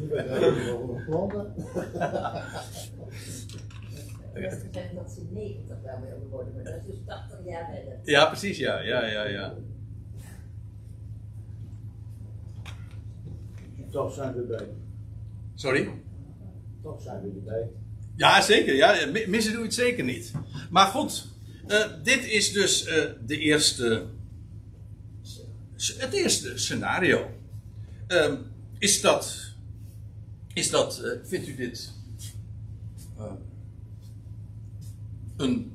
Mensen 4.34 4.70
zeggen 4.74 4.96
dat 4.96 5.12
ze 5.12 5.22
90 5.32 5.78
wel 5.84 6.00
willen 6.02 6.30
worden, 6.30 6.54
maar 6.54 6.64
dat 6.64 6.74
is 6.74 6.86
dus 6.86 7.00
80 7.06 7.40
jaar 7.46 7.70
verder. 7.74 8.00
Ja, 8.04 8.26
precies, 8.26 8.58
ja, 8.58 8.80
ja, 8.80 9.06
ja, 9.06 9.24
ja. 9.28 9.54
Toch 13.90 14.14
zijn 14.14 14.34
we 14.34 14.40
erbij. 14.40 14.68
Sorry? 15.56 15.90
Toch 16.84 17.02
zijn 17.02 17.22
we 17.22 17.32
erbij. 17.36 17.70
Ja, 18.16 18.42
zeker. 18.42 18.76
Ja. 18.76 18.96
Missen 19.28 19.52
doe 19.52 19.62
je 19.62 19.68
het 19.68 19.74
zeker 19.74 20.04
niet. 20.04 20.32
Maar 20.70 20.86
goed, 20.86 21.28
uh, 21.68 21.86
dit 22.04 22.26
is 22.26 22.52
dus 22.52 22.88
uh, 22.88 23.04
de 23.26 23.38
eerste, 23.38 24.06
het 25.88 26.14
eerste 26.14 26.58
scenario. 26.58 27.32
Uh, 28.08 28.34
is 28.78 29.02
dat, 29.02 29.54
is 30.54 30.70
dat 30.70 31.02
uh, 31.04 31.12
vindt 31.24 31.48
u 31.48 31.56
dit 31.56 31.92
een, 35.38 35.72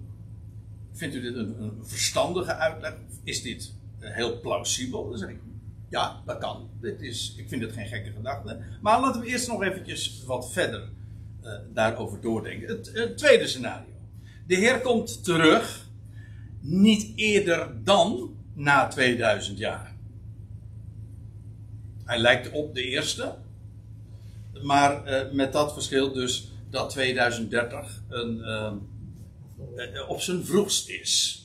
vindt 0.92 1.14
u 1.14 1.20
dit 1.20 1.34
een, 1.34 1.62
een, 1.62 1.72
verstandige 1.82 2.54
uitleg? 2.54 2.94
Is 3.22 3.42
dit 3.42 3.72
heel 3.98 4.40
plausibel? 4.40 5.08
Dan 5.08 5.18
zeg 5.18 5.28
ik, 5.28 5.38
ja, 5.88 6.22
dat 6.26 6.38
kan. 6.38 6.68
Dit 6.80 7.00
is, 7.00 7.34
ik 7.36 7.48
vind 7.48 7.62
het 7.62 7.72
geen 7.72 7.86
gekke 7.86 8.12
gedachte. 8.12 8.60
Maar 8.80 9.00
laten 9.00 9.20
we 9.20 9.26
eerst 9.26 9.48
nog 9.48 9.62
eventjes 9.62 10.22
wat 10.26 10.52
verder 10.52 10.88
uh, 11.44 11.52
daarover 11.72 12.20
doordenken. 12.20 12.68
Het, 12.68 13.18
tweede 13.18 13.46
scenario. 13.46 13.92
De 14.46 14.54
Heer 14.54 14.80
komt 14.80 15.24
terug, 15.24 15.88
niet 16.60 17.12
eerder 17.16 17.84
dan 17.84 18.36
na 18.54 18.88
2000 18.88 19.58
jaar. 19.58 19.93
Hij 22.04 22.18
lijkt 22.18 22.50
op 22.50 22.74
de 22.74 22.82
eerste, 22.82 23.34
maar 24.62 25.12
uh, 25.12 25.32
met 25.32 25.52
dat 25.52 25.72
verschil 25.72 26.12
dus 26.12 26.52
dat 26.70 26.90
2030 26.90 28.02
een, 28.08 28.38
uh, 29.76 30.08
op 30.08 30.20
zijn 30.20 30.44
vroegst 30.44 30.88
is. 30.88 31.42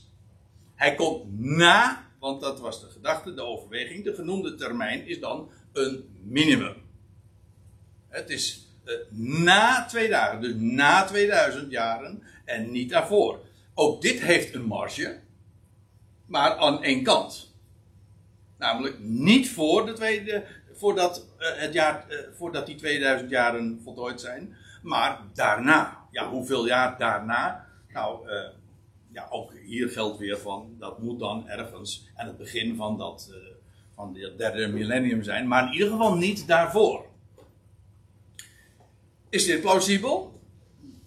Hij 0.76 0.96
komt 0.96 1.40
na, 1.40 2.08
want 2.20 2.42
dat 2.42 2.60
was 2.60 2.82
de 2.82 2.90
gedachte, 2.90 3.34
de 3.34 3.42
overweging, 3.42 4.04
de 4.04 4.14
genoemde 4.14 4.56
termijn 4.56 5.08
is 5.08 5.20
dan 5.20 5.50
een 5.74 6.10
minimum. 6.24 6.76
Het 8.08 8.30
is 8.30 8.68
na 9.10 9.86
twee 9.86 10.10
dagen, 10.10 10.42
dus 10.42 10.54
na 10.58 11.06
2000 11.06 11.72
jaren 11.72 12.24
en 12.46 12.72
niet 12.72 12.90
daarvoor. 12.90 13.40
Ook 13.74 14.02
dit 14.02 14.20
heeft 14.22 14.54
een 14.54 14.66
marge, 14.66 15.20
maar 16.26 16.56
aan 16.56 16.84
één 16.84 17.04
kant. 17.04 17.49
Namelijk 18.60 19.00
niet 19.00 19.50
voor 19.50 19.86
de 19.86 19.94
tweede, 19.94 20.46
voordat, 20.74 21.28
uh, 21.40 21.48
het 21.56 21.74
jaar, 21.74 22.06
uh, 22.10 22.18
voordat 22.38 22.66
die 22.66 22.76
2000 22.76 23.30
jaren 23.30 23.80
voltooid 23.84 24.22
zijn, 24.22 24.56
maar 24.82 25.20
daarna. 25.34 25.98
Ja, 26.12 26.30
hoeveel 26.30 26.68
jaar 26.68 26.98
daarna? 26.98 27.68
Nou, 27.94 28.30
ja, 29.12 29.28
ook 29.30 29.54
hier 29.54 29.90
geldt 29.90 30.18
weer 30.18 30.38
van, 30.38 30.76
dat 30.80 31.00
moet 31.00 31.20
dan 31.20 31.50
ergens 31.50 32.08
aan 32.16 32.28
het 32.28 32.38
begin 32.38 32.76
van 32.76 32.98
dat 32.98 33.34
van 33.96 34.18
het 34.18 34.38
derde 34.38 34.68
millennium 34.68 35.24
zijn, 35.24 35.48
maar 35.48 35.66
in 35.66 35.74
ieder 35.74 35.90
geval 35.90 36.16
niet 36.16 36.48
daarvoor. 36.48 37.06
Is 39.30 39.46
dit 39.46 39.62
plausibel? 39.62 40.42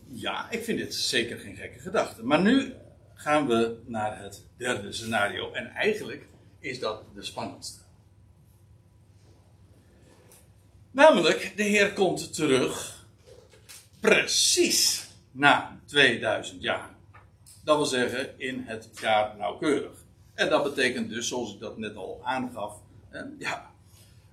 Ja, 0.07 0.51
ik 0.51 0.65
vind 0.65 0.79
dit 0.79 0.95
zeker 0.95 1.39
geen 1.39 1.57
gekke 1.57 1.79
gedachte. 1.79 2.25
Maar 2.25 2.41
nu 2.41 2.73
gaan 3.15 3.47
we 3.47 3.81
naar 3.87 4.23
het 4.23 4.47
derde 4.57 4.93
scenario. 4.93 5.53
En 5.53 5.67
eigenlijk 5.67 6.27
is 6.63 6.79
dat 6.79 7.03
de 7.15 7.23
spannendste. 7.23 7.81
Namelijk, 10.91 11.53
de 11.57 11.63
Heer 11.63 11.93
komt 11.93 12.35
terug 12.35 13.07
precies 14.01 15.07
na 15.31 15.81
2000 15.85 16.63
jaar. 16.63 16.91
Dat 17.65 17.77
wil 17.77 17.87
zeggen, 17.87 18.39
in 18.41 18.63
het 18.67 18.89
jaar 19.01 19.37
nauwkeurig. 19.39 20.05
En 20.35 20.49
dat 20.49 20.63
betekent 20.63 21.09
dus, 21.09 21.29
zoals 21.29 21.55
ik 21.55 21.61
dat 21.61 21.79
net 21.79 21.97
al 21.97 22.21
aangaf, 22.23 22.75
eh, 23.11 23.23
ja, 23.39 23.71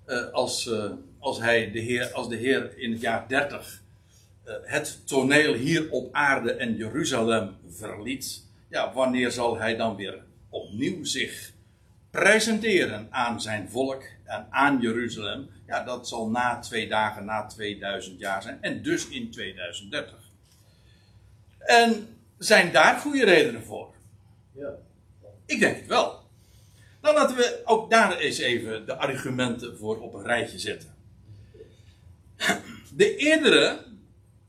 eh, 0.05 0.31
als, 0.31 0.65
uh, 0.65 0.91
als, 1.19 1.39
hij 1.39 1.71
de 1.71 1.79
heer, 1.79 2.11
als 2.13 2.29
de 2.29 2.35
Heer 2.35 2.77
in 2.77 2.91
het 2.91 3.01
jaar 3.01 3.27
30 3.27 3.81
uh, 4.45 4.53
het 4.61 5.07
toneel 5.07 5.53
hier 5.53 5.91
op 5.91 6.13
aarde 6.13 6.51
en 6.51 6.75
Jeruzalem 6.75 7.55
verliet, 7.69 8.43
ja, 8.69 8.93
wanneer 8.93 9.31
zal 9.31 9.57
hij 9.57 9.75
dan 9.75 9.95
weer 9.95 10.23
opnieuw 10.49 11.03
zich 11.03 11.51
presenteren 12.11 13.07
aan 13.09 13.41
zijn 13.41 13.69
volk 13.69 14.03
en 14.23 14.47
aan 14.49 14.81
Jeruzalem? 14.81 15.49
Ja, 15.67 15.83
dat 15.83 16.07
zal 16.07 16.29
na 16.29 16.59
twee 16.59 16.87
dagen, 16.87 17.25
na 17.25 17.45
2000 17.45 18.19
jaar 18.19 18.41
zijn 18.41 18.57
en 18.61 18.81
dus 18.81 19.07
in 19.07 19.31
2030. 19.31 20.15
En 21.59 22.17
zijn 22.37 22.71
daar 22.71 22.99
goede 22.99 23.25
redenen 23.25 23.63
voor? 23.63 23.93
Ja. 24.51 24.69
Ik 25.45 25.59
denk 25.59 25.77
het 25.77 25.87
wel. 25.87 26.27
Dan 27.01 27.13
laten 27.13 27.35
we 27.35 27.61
ook 27.65 27.89
daar 27.89 28.17
eens 28.17 28.37
even 28.37 28.85
de 28.85 28.95
argumenten 28.95 29.77
voor 29.77 30.01
op 30.01 30.13
een 30.13 30.25
rijtje 30.25 30.59
zetten. 30.59 30.95
De 32.93 33.15
eerdere 33.15 33.85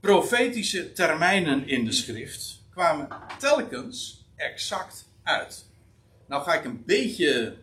profetische 0.00 0.92
termijnen 0.92 1.68
in 1.68 1.84
de 1.84 1.92
schrift 1.92 2.62
kwamen 2.70 3.08
telkens 3.38 4.24
exact 4.36 5.08
uit. 5.22 5.69
Nou 6.30 6.42
ga 6.42 6.54
ik 6.54 6.64
een 6.64 6.82
beetje 6.84 7.56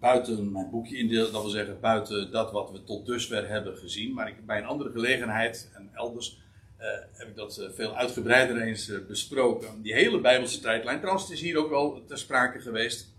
buiten 0.00 0.52
mijn 0.52 0.70
boekje 0.70 0.96
indelen, 0.96 1.32
dat 1.32 1.42
wil 1.42 1.50
zeggen 1.50 1.80
buiten 1.80 2.30
dat 2.30 2.52
wat 2.52 2.70
we 2.70 2.84
tot 2.84 3.06
dusver 3.06 3.48
hebben 3.48 3.76
gezien. 3.76 4.12
Maar 4.14 4.28
ik, 4.28 4.46
bij 4.46 4.58
een 4.58 4.64
andere 4.64 4.90
gelegenheid 4.90 5.70
en 5.74 5.90
elders 5.92 6.40
uh, 6.80 6.86
heb 7.12 7.28
ik 7.28 7.36
dat 7.36 7.58
uh, 7.60 7.70
veel 7.70 7.96
uitgebreider 7.96 8.62
eens 8.62 8.88
uh, 8.88 9.06
besproken. 9.06 9.82
Die 9.82 9.92
hele 9.92 10.20
Bijbelse 10.20 10.60
tijdlijn. 10.60 10.98
Trouwens, 10.98 11.24
het 11.24 11.32
is 11.32 11.40
hier 11.40 11.58
ook 11.58 11.70
wel 11.70 12.04
ter 12.06 12.18
sprake 12.18 12.60
geweest 12.60 13.14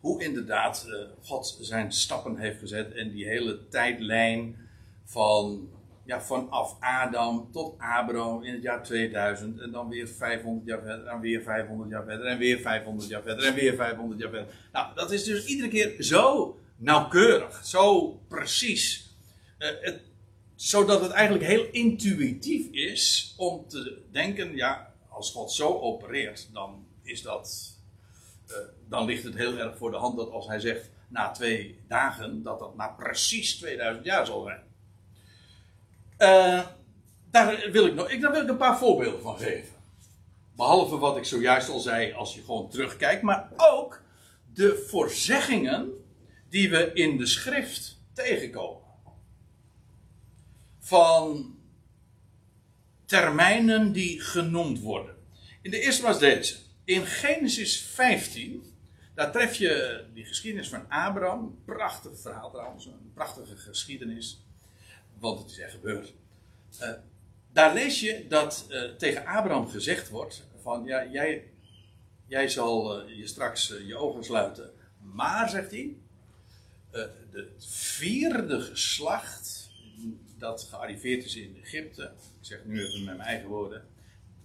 hoe 0.00 0.24
inderdaad 0.24 0.88
God 1.22 1.58
zijn 1.60 1.92
stappen 1.92 2.36
heeft 2.36 2.58
gezet 2.58 2.94
en 2.94 3.10
die 3.10 3.26
hele 3.26 3.68
tijdlijn 3.68 4.56
van 5.04 5.68
ja, 6.04 6.20
vanaf 6.20 6.76
Adam 6.80 7.48
tot 7.52 7.74
Abraham 7.78 8.42
in 8.42 8.52
het 8.52 8.62
jaar 8.62 8.82
2000 8.82 9.60
en 9.60 9.70
dan 9.70 9.88
weer 9.88 10.08
500 10.08 10.66
jaar 10.66 10.82
verder 10.82 11.06
en 11.06 11.20
weer 11.20 11.42
500 11.42 11.90
jaar 11.90 12.04
verder 12.04 12.26
en 12.26 12.38
weer 12.38 12.60
500 12.60 13.08
jaar 13.08 13.22
verder 13.22 13.44
en 13.44 13.54
weer 13.54 13.74
500 13.74 14.20
jaar 14.20 14.30
verder. 14.30 14.54
Nou, 14.72 14.94
dat 14.94 15.12
is 15.12 15.24
dus 15.24 15.44
iedere 15.44 15.68
keer 15.68 16.02
zo 16.02 16.56
nauwkeurig, 16.76 17.64
zo 17.66 18.08
precies, 18.28 19.14
het, 19.58 20.00
zodat 20.54 21.00
het 21.00 21.10
eigenlijk 21.10 21.46
heel 21.46 21.68
intuïtief 21.70 22.66
is 22.70 23.34
om 23.36 23.68
te 23.68 23.98
denken, 24.10 24.56
ja, 24.56 24.94
als 25.08 25.30
God 25.30 25.52
zo 25.52 25.78
opereert, 25.78 26.48
dan 26.52 26.86
is 27.02 27.22
dat 27.22 27.76
uh, 28.50 28.56
dan 28.88 29.04
ligt 29.04 29.24
het 29.24 29.34
heel 29.34 29.58
erg 29.58 29.76
voor 29.76 29.90
de 29.90 29.96
hand 29.96 30.16
dat 30.16 30.30
als 30.30 30.46
hij 30.46 30.60
zegt 30.60 30.90
na 31.08 31.30
twee 31.30 31.78
dagen, 31.88 32.42
dat 32.42 32.58
dat 32.58 32.76
na 32.76 32.88
precies 32.88 33.56
2000 33.56 34.04
jaar 34.04 34.26
zal 34.26 34.42
zijn. 34.42 34.62
Uh, 36.22 36.66
daar, 37.30 37.70
wil 37.70 37.86
ik 37.86 37.94
nog, 37.94 38.10
ik, 38.10 38.20
wil 38.20 38.42
ik 38.42 38.48
een 38.48 38.56
paar 38.56 38.78
voorbeelden 38.78 39.22
van 39.22 39.38
geven. 39.38 39.74
Behalve 40.56 40.98
wat 40.98 41.16
ik 41.16 41.24
zojuist 41.24 41.68
al 41.68 41.78
zei, 41.78 42.12
als 42.12 42.34
je 42.34 42.40
gewoon 42.40 42.70
terugkijkt, 42.70 43.22
maar 43.22 43.48
ook 43.56 44.02
de 44.52 44.86
voorzeggingen 44.88 45.90
die 46.48 46.70
we 46.70 46.92
in 46.92 47.16
de 47.16 47.26
schrift 47.26 47.98
tegenkomen. 48.12 48.82
Van 50.78 51.56
termijnen 53.04 53.92
die 53.92 54.20
genoemd 54.20 54.80
worden. 54.80 55.16
In 55.62 55.70
de 55.70 55.80
eerste 55.80 56.02
was 56.02 56.18
deze 56.18 56.56
in 56.84 57.06
Genesis 57.06 57.80
15, 57.80 58.74
daar 59.14 59.32
tref 59.32 59.54
je 59.54 60.04
die 60.14 60.24
geschiedenis 60.24 60.68
van 60.68 60.88
Abraham. 60.88 61.62
Prachtig 61.64 62.20
verhaal 62.20 62.50
trouwens, 62.50 62.86
een 62.86 63.12
prachtige 63.14 63.56
geschiedenis. 63.56 64.41
Want 65.22 65.38
het 65.38 65.50
is 65.50 65.58
echt 65.58 65.72
gebeurd. 65.72 66.14
Uh, 66.80 66.88
daar 67.52 67.74
lees 67.74 68.00
je 68.00 68.26
dat 68.28 68.66
uh, 68.70 68.82
tegen 68.82 69.26
Abraham 69.26 69.68
gezegd 69.68 70.08
wordt: 70.08 70.42
van 70.62 70.84
ja, 70.84 71.06
jij, 71.06 71.50
jij 72.26 72.48
zal 72.48 73.00
uh, 73.08 73.16
je 73.16 73.26
straks 73.26 73.74
je 73.86 73.96
ogen 73.96 74.24
sluiten. 74.24 74.70
Maar, 74.98 75.50
zegt 75.50 75.70
hij, 75.70 75.96
eh, 76.90 77.02
het 77.30 77.66
vierde 77.66 78.60
geslacht 78.60 79.70
dat 80.38 80.62
gearriveerd 80.62 81.24
is 81.24 81.36
in 81.36 81.56
Egypte, 81.62 82.02
ik 82.40 82.46
zeg 82.46 82.64
nu 82.64 82.86
even 82.86 83.04
met 83.04 83.16
mijn 83.16 83.28
eigen 83.28 83.48
woorden, 83.48 83.84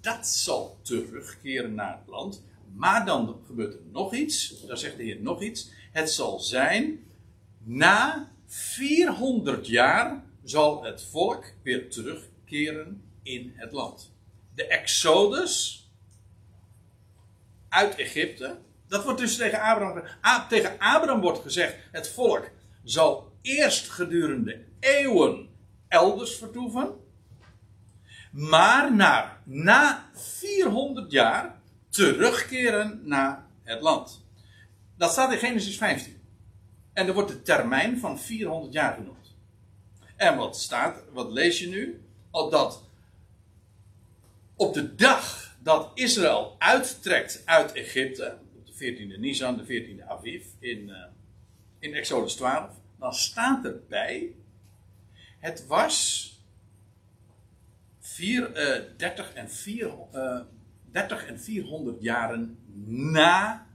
dat 0.02 0.28
zal 0.28 0.80
terugkeren 0.82 1.74
naar 1.74 1.98
het 1.98 2.08
land. 2.08 2.44
Maar 2.74 3.06
dan 3.06 3.42
gebeurt 3.46 3.74
er 3.74 3.80
nog 3.92 4.14
iets, 4.14 4.66
daar 4.66 4.78
zegt 4.78 4.98
de 4.98 5.04
Heer 5.04 5.22
nog 5.22 5.42
iets. 5.42 5.72
Het 5.92 6.10
zal 6.12 6.40
zijn, 6.40 7.04
na 7.64 8.32
400 8.46 9.68
jaar 9.68 10.26
zal 10.50 10.84
het 10.84 11.04
volk 11.04 11.46
weer 11.64 11.90
terugkeren 11.90 13.12
in 13.24 13.54
het 13.56 13.72
land. 13.72 14.12
De 14.56 14.68
Exodus 14.68 15.86
uit 17.70 17.96
Egypte, 17.96 18.58
dat 18.88 19.04
wordt 19.04 19.20
dus 19.20 19.36
tegen 19.36 19.62
Abraham, 19.62 20.04
tegen 20.50 20.80
Abraham 20.80 21.22
wordt 21.22 21.42
gezegd, 21.42 21.76
het 21.92 22.10
volk 22.10 22.50
zal 22.84 23.32
eerst 23.42 23.90
gedurende 23.90 24.66
eeuwen 24.80 25.50
elders 25.88 26.36
vertoeven, 26.36 26.96
maar 28.32 28.96
na, 28.96 29.42
na 29.44 30.10
400 30.14 31.12
jaar 31.12 31.62
terugkeren 31.90 33.02
naar 33.04 33.46
het 33.64 33.82
land. 33.82 34.26
Dat 34.98 35.12
staat 35.12 35.32
in 35.32 35.38
Genesis 35.38 35.78
15. 35.78 36.22
En 36.94 37.08
er 37.08 37.14
wordt 37.14 37.30
de 37.30 37.42
termijn 37.42 38.00
van 38.00 38.20
400 38.20 38.74
jaar 38.74 38.94
genoemd. 38.94 39.17
En 40.18 40.38
wat 40.38 40.60
staat, 40.60 41.04
wat 41.12 41.32
lees 41.32 41.60
je 41.60 41.68
nu? 41.68 42.02
Dat 42.32 42.84
op 44.56 44.74
de 44.74 44.96
dag 44.96 45.56
dat 45.60 45.92
Israël 45.94 46.56
uittrekt 46.60 47.42
uit 47.46 47.72
Egypte, 47.72 48.38
op 48.56 48.66
de 48.66 48.74
14e 48.74 49.20
Nisan, 49.20 49.58
de 49.58 49.66
14e 49.66 50.08
Aviv, 50.08 50.46
in, 50.60 50.90
eh, 50.90 51.04
in 51.80 51.94
Exodus 51.94 52.36
12, 52.36 52.76
dan 53.00 53.14
staat 53.14 53.66
erbij, 53.66 54.36
het 55.40 55.66
was 55.66 56.32
vier, 58.00 58.54
eh, 58.54 58.84
30, 58.98 59.34
en 59.34 59.50
4, 59.50 59.94
eh, 60.12 60.40
30 60.92 61.26
en 61.26 61.40
400 61.40 62.02
jaren 62.02 62.58
na 62.86 63.68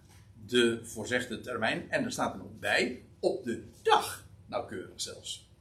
de 0.46 0.80
voorzegde 0.84 1.40
termijn. 1.40 1.90
En 1.90 2.04
er 2.04 2.12
staat 2.12 2.32
er 2.32 2.38
nog 2.38 2.58
bij, 2.58 3.02
op 3.20 3.44
de 3.44 3.64
dag 3.82 4.26
nauwkeurig 4.46 5.00
zelfs. 5.00 5.51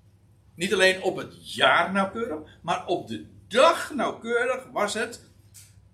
Niet 0.61 0.73
alleen 0.73 1.01
op 1.01 1.15
het 1.15 1.53
jaar 1.55 1.91
nauwkeurig, 1.91 2.39
maar 2.61 2.85
op 2.85 3.07
de 3.07 3.25
dag 3.47 3.93
nauwkeurig 3.93 4.67
was 4.71 4.93
het 4.93 5.21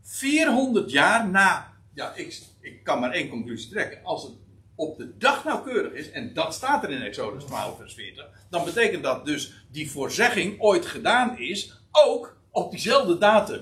400 0.02 0.92
jaar 0.92 1.30
na. 1.30 1.74
Ja, 1.94 2.14
ik, 2.16 2.42
ik 2.60 2.84
kan 2.84 3.00
maar 3.00 3.12
één 3.12 3.30
conclusie 3.30 3.70
trekken. 3.70 4.04
Als 4.04 4.24
het 4.24 4.32
op 4.76 4.98
de 4.98 5.18
dag 5.18 5.44
nauwkeurig 5.44 5.94
is, 5.94 6.12
en 6.12 6.34
dat 6.34 6.54
staat 6.54 6.84
er 6.84 6.92
in 6.92 7.02
Exodus 7.02 7.44
12, 7.44 7.78
vers 7.78 7.94
40, 7.94 8.30
dan 8.50 8.66
betekent 8.66 9.04
dat 9.04 9.26
dus 9.26 9.66
die 9.72 9.92
voorzegging 9.92 10.62
ooit 10.62 10.86
gedaan 10.86 11.38
is, 11.38 11.82
ook 11.92 12.38
op 12.52 12.72
diezelfde 12.72 13.18
datum. 13.18 13.62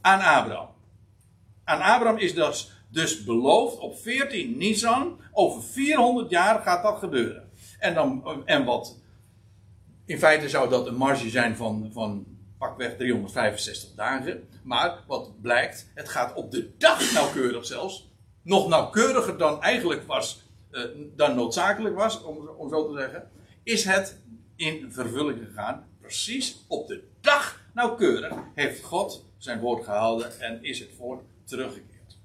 Aan 0.00 0.20
Abraham. 0.20 0.68
Aan 1.64 1.80
Abraham 1.80 2.18
is 2.18 2.34
dat 2.34 2.70
dus 2.88 3.24
beloofd 3.24 3.78
op 3.78 3.98
14 3.98 4.56
Nisan, 4.56 5.20
over 5.32 5.62
400 5.62 6.30
jaar 6.30 6.62
gaat 6.62 6.82
dat 6.82 6.98
gebeuren. 6.98 7.50
En, 7.78 7.94
dan, 7.94 8.42
en 8.46 8.64
wat, 8.64 9.06
in 10.08 10.18
feite 10.18 10.48
zou 10.48 10.68
dat 10.68 10.86
een 10.86 10.94
marge 10.94 11.30
zijn 11.30 11.56
van, 11.56 11.90
van 11.92 12.26
pakweg 12.58 12.96
365 12.96 13.94
dagen. 13.94 14.48
Maar 14.62 15.04
wat 15.06 15.40
blijkt, 15.40 15.90
het 15.94 16.08
gaat 16.08 16.34
op 16.34 16.50
de 16.50 16.76
dag 16.78 17.12
nauwkeurig 17.12 17.66
zelfs. 17.66 18.10
Nog 18.42 18.68
nauwkeuriger 18.68 19.38
dan 19.38 19.62
eigenlijk 19.62 20.06
was, 20.06 20.42
eh, 20.70 20.82
dan 21.16 21.34
noodzakelijk 21.34 21.94
was, 21.94 22.22
om, 22.22 22.48
om 22.48 22.68
zo 22.68 22.92
te 22.92 22.98
zeggen. 22.98 23.30
Is 23.62 23.84
het 23.84 24.20
in 24.56 24.92
vervulling 24.92 25.38
gegaan. 25.46 25.86
Precies 26.00 26.64
op 26.68 26.88
de 26.88 27.08
dag 27.20 27.60
nauwkeurig 27.74 28.34
heeft 28.54 28.82
God 28.82 29.24
zijn 29.36 29.60
woord 29.60 29.84
gehouden 29.84 30.40
en 30.40 30.64
is 30.64 30.78
het 30.78 30.90
volk 30.96 31.22
teruggekeerd. 31.44 32.18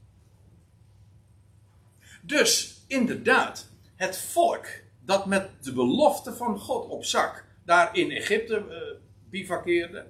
Dus 2.21 2.83
inderdaad, 2.87 3.69
het 3.95 4.17
volk 4.17 4.65
dat 4.99 5.25
met 5.25 5.49
de 5.61 5.73
belofte 5.73 6.33
van 6.33 6.59
God 6.59 6.89
op 6.89 7.05
zak 7.05 7.42
daar 7.65 7.95
in 7.95 8.11
Egypte 8.11 8.55
eh, 8.55 8.99
bivakkeerde, 9.29 10.05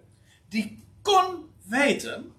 die 0.49 0.83
kon 1.01 1.49
weten 1.67 2.33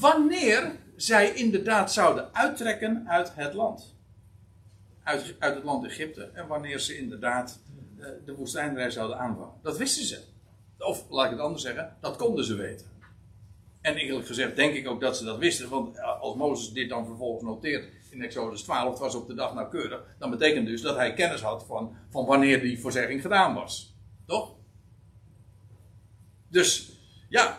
wanneer 0.00 0.76
zij 0.96 1.34
inderdaad 1.34 1.92
zouden 1.92 2.34
uittrekken 2.34 3.08
uit 3.08 3.34
het 3.34 3.54
land. 3.54 3.94
Uit, 5.02 5.34
uit 5.38 5.54
het 5.54 5.64
land 5.64 5.84
Egypte. 5.84 6.30
En 6.32 6.46
wanneer 6.46 6.78
ze 6.78 6.98
inderdaad 6.98 7.60
eh, 7.98 8.06
de 8.24 8.34
woestijnreis 8.34 8.94
zouden 8.94 9.18
aanvangen. 9.18 9.54
Dat 9.62 9.76
wisten 9.76 10.04
ze. 10.04 10.20
Of 10.78 11.10
laat 11.10 11.24
ik 11.24 11.30
het 11.30 11.40
anders 11.40 11.62
zeggen, 11.62 11.96
dat 12.00 12.16
konden 12.16 12.44
ze 12.44 12.54
weten. 12.54 12.86
En 13.80 13.96
eerlijk 13.96 14.26
gezegd 14.26 14.56
denk 14.56 14.74
ik 14.74 14.88
ook 14.88 15.00
dat 15.00 15.16
ze 15.16 15.24
dat 15.24 15.38
wisten. 15.38 15.68
Want 15.68 15.96
eh, 15.96 16.20
als 16.20 16.36
Mozes 16.36 16.72
dit 16.72 16.88
dan 16.88 17.06
vervolgens 17.06 17.44
noteert 17.44 17.88
in 18.14 18.22
Exodus 18.22 18.62
12, 18.62 18.90
het 18.90 18.98
was 18.98 19.14
op 19.14 19.26
de 19.26 19.34
dag 19.34 19.54
nauwkeurig. 19.54 20.02
Dan 20.18 20.30
betekent 20.30 20.66
dus 20.66 20.80
dat 20.80 20.96
hij 20.96 21.14
kennis 21.14 21.40
had 21.40 21.64
van, 21.66 21.96
van 22.10 22.26
wanneer 22.26 22.60
die 22.60 22.80
voorzegging 22.80 23.20
gedaan 23.20 23.54
was. 23.54 23.96
Toch? 24.26 24.54
Dus, 26.48 26.92
ja. 27.28 27.58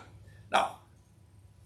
Nou, 0.49 0.71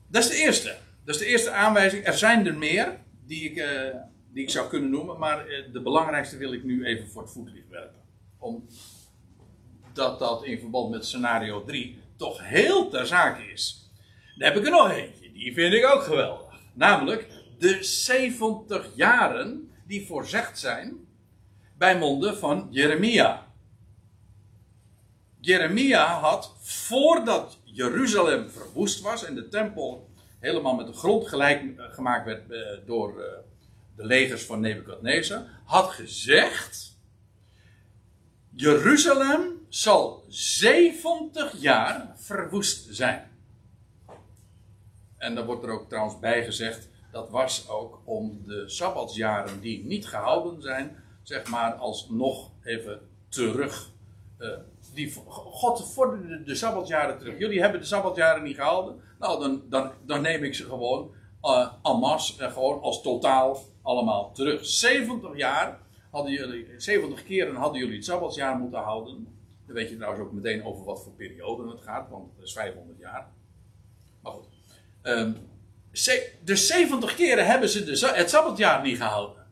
dat 0.08 0.24
is 0.24 0.30
de 0.30 0.36
eerste. 0.36 0.78
Dat 1.06 1.16
is 1.16 1.22
de 1.22 1.28
eerste 1.28 1.52
aanwijzing. 1.52 2.06
Er 2.06 2.18
zijn 2.18 2.48
er 2.48 2.58
meer 2.58 2.98
die 3.26 3.52
ik, 3.52 3.58
eh, 3.58 3.96
die 4.34 4.44
ik 4.44 4.50
zou 4.50 4.70
kunnen 4.70 4.90
noemen. 4.90 5.20
Maar 5.20 5.48
eh, 5.48 5.72
de 5.72 5.82
belangrijkste 5.82 6.38
wil 6.38 6.54
ik 6.54 6.64
nu 6.64 6.86
even 6.86 7.10
voor 7.10 7.22
het 7.22 7.32
voetlicht 7.32 7.70
werpen. 7.70 8.02
Omdat 8.38 10.20
dat 10.20 10.44
in 10.44 10.60
verband 10.60 10.90
met 10.90 11.06
scenario 11.06 11.64
3 11.64 12.00
toch 12.16 12.48
heel 12.50 12.90
ter 12.90 13.08
zake 13.08 13.52
is. 13.52 13.92
Dan 14.38 14.48
heb 14.48 14.58
ik 14.58 14.66
er 14.66 14.72
nog 14.72 14.92
eentje. 14.92 15.32
Die 15.32 15.54
vind 15.54 15.74
ik 15.74 15.86
ook 15.86 16.04
geweldig. 16.04 16.48
Namelijk 16.74 17.28
de 17.60 17.84
70 17.84 18.90
jaren 18.96 19.72
die 19.88 20.08
voorzegd 20.08 20.60
zijn 20.60 21.08
bij 21.78 21.98
monden 21.98 22.38
van 22.38 22.68
Jeremia. 22.70 23.48
Jeremia 25.40 26.20
had, 26.20 26.56
voordat 26.60 27.60
Jeruzalem 27.64 28.50
verwoest 28.50 29.02
was 29.02 29.26
en 29.26 29.36
de 29.36 29.48
tempel 29.48 30.10
helemaal 30.40 30.76
met 30.76 30.88
de 30.88 30.94
grond 30.94 31.28
gelijk 31.28 31.78
eh, 31.78 31.86
gemaakt 31.94 32.26
werd 32.26 32.52
eh, 32.52 32.60
door 32.86 33.22
eh, 33.22 33.32
de 33.96 34.06
legers 34.06 34.46
van 34.46 34.60
Nebukadnezar, 34.60 35.46
had 35.66 35.90
gezegd: 35.90 36.98
Jeruzalem 38.56 39.66
zal 39.70 40.26
70 40.28 41.62
jaar 41.62 42.14
verwoest 42.16 42.88
zijn. 42.96 43.28
En 45.18 45.36
daar 45.36 45.46
wordt 45.46 45.64
er 45.64 45.70
ook 45.70 45.90
trouwens 45.90 46.20
bij 46.20 46.46
gezegd, 46.46 46.90
dat 47.12 47.30
was 47.30 47.70
ook 47.70 48.02
om 48.04 48.42
de 48.46 48.70
sabbatsjaren 48.70 49.60
die 49.60 49.86
niet 49.86 50.08
gehouden 50.08 50.62
zijn, 50.62 51.04
zeg 51.24 51.50
maar 51.50 51.74
alsnog 51.74 52.52
even 52.64 53.00
terug. 53.30 53.92
eh, 54.38 54.50
die, 54.94 55.14
God 55.28 55.94
vorderde 55.94 56.44
de 56.44 56.56
sabbatsjaren 56.56 57.18
terug. 57.18 57.40
Jullie 57.40 57.62
hebben 57.62 57.80
de 57.80 57.86
sabbatsjaren 57.88 58.44
niet 58.44 58.56
gehouden. 58.56 59.02
Nou, 59.20 59.40
dan, 59.40 59.64
dan, 59.70 59.92
dan 60.06 60.22
neem 60.22 60.44
ik 60.44 60.56
ze 60.56 60.64
gewoon 60.64 61.12
uh, 61.44 61.74
en 61.84 62.00
masse, 62.00 62.50
gewoon 62.50 62.82
als 62.82 63.02
totaal 63.02 63.58
allemaal 63.82 64.32
terug. 64.32 64.66
70 64.66 65.38
jaar 65.38 65.80
hadden 66.12 66.32
jullie, 66.32 66.68
70 66.78 67.24
keren 67.24 67.56
hadden 67.56 67.80
jullie 67.80 67.96
het 67.96 68.06
sabbatsjaar 68.06 68.58
moeten 68.58 68.80
houden. 68.80 69.28
Dan 69.66 69.76
weet 69.76 69.90
je 69.90 69.96
trouwens 69.96 70.24
ook 70.24 70.32
meteen 70.32 70.64
over 70.64 70.86
wat 70.86 71.04
voor 71.04 71.14
periode 71.14 71.70
het 71.70 71.82
gaat, 71.82 72.10
want 72.10 72.32
het 72.36 72.46
is 72.46 72.54
500 72.54 73.00
jaar. 73.00 73.28
Maar 74.22 74.32
goed. 74.32 74.48
Ehm, 75.02 75.32
dus 76.44 76.68
70 76.68 77.16
keren 77.16 77.46
hebben 77.46 77.70
ze 77.70 77.84
de, 77.84 78.12
het 78.14 78.30
sabbatjaar 78.30 78.82
niet 78.82 78.98
gehouden. 78.98 79.48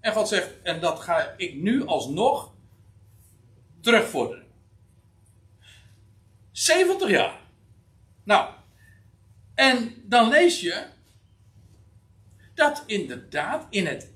En 0.00 0.12
God 0.12 0.28
zegt, 0.28 0.62
en 0.62 0.80
dat 0.80 1.00
ga 1.00 1.34
ik 1.36 1.54
nu 1.54 1.86
alsnog 1.86 2.52
terugvorderen. 3.80 4.46
70 6.52 7.10
jaar. 7.10 7.40
Nou, 8.24 8.50
en 9.54 10.02
dan 10.04 10.28
lees 10.28 10.60
je 10.60 10.86
dat 12.54 12.82
inderdaad 12.86 13.66
in 13.70 13.86
het, 13.86 14.12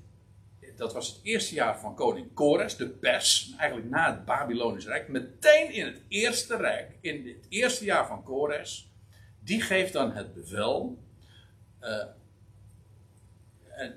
dat 0.75 0.93
was 0.93 1.07
het 1.07 1.19
eerste 1.23 1.53
jaar 1.53 1.79
van 1.79 1.95
koning 1.95 2.33
Kores, 2.33 2.75
de 2.75 2.89
pers, 2.89 3.53
eigenlijk 3.57 3.89
na 3.89 4.11
het 4.11 4.25
Babylonisch 4.25 4.85
Rijk, 4.85 5.07
meteen 5.07 5.71
in 5.71 5.85
het 5.85 6.01
eerste 6.07 6.57
rijk, 6.57 6.97
in 7.01 7.27
het 7.27 7.45
eerste 7.49 7.85
jaar 7.85 8.07
van 8.07 8.23
Kores, 8.23 8.91
die 9.39 9.61
geeft 9.61 9.93
dan 9.93 10.11
het 10.11 10.33
bevel, 10.33 11.03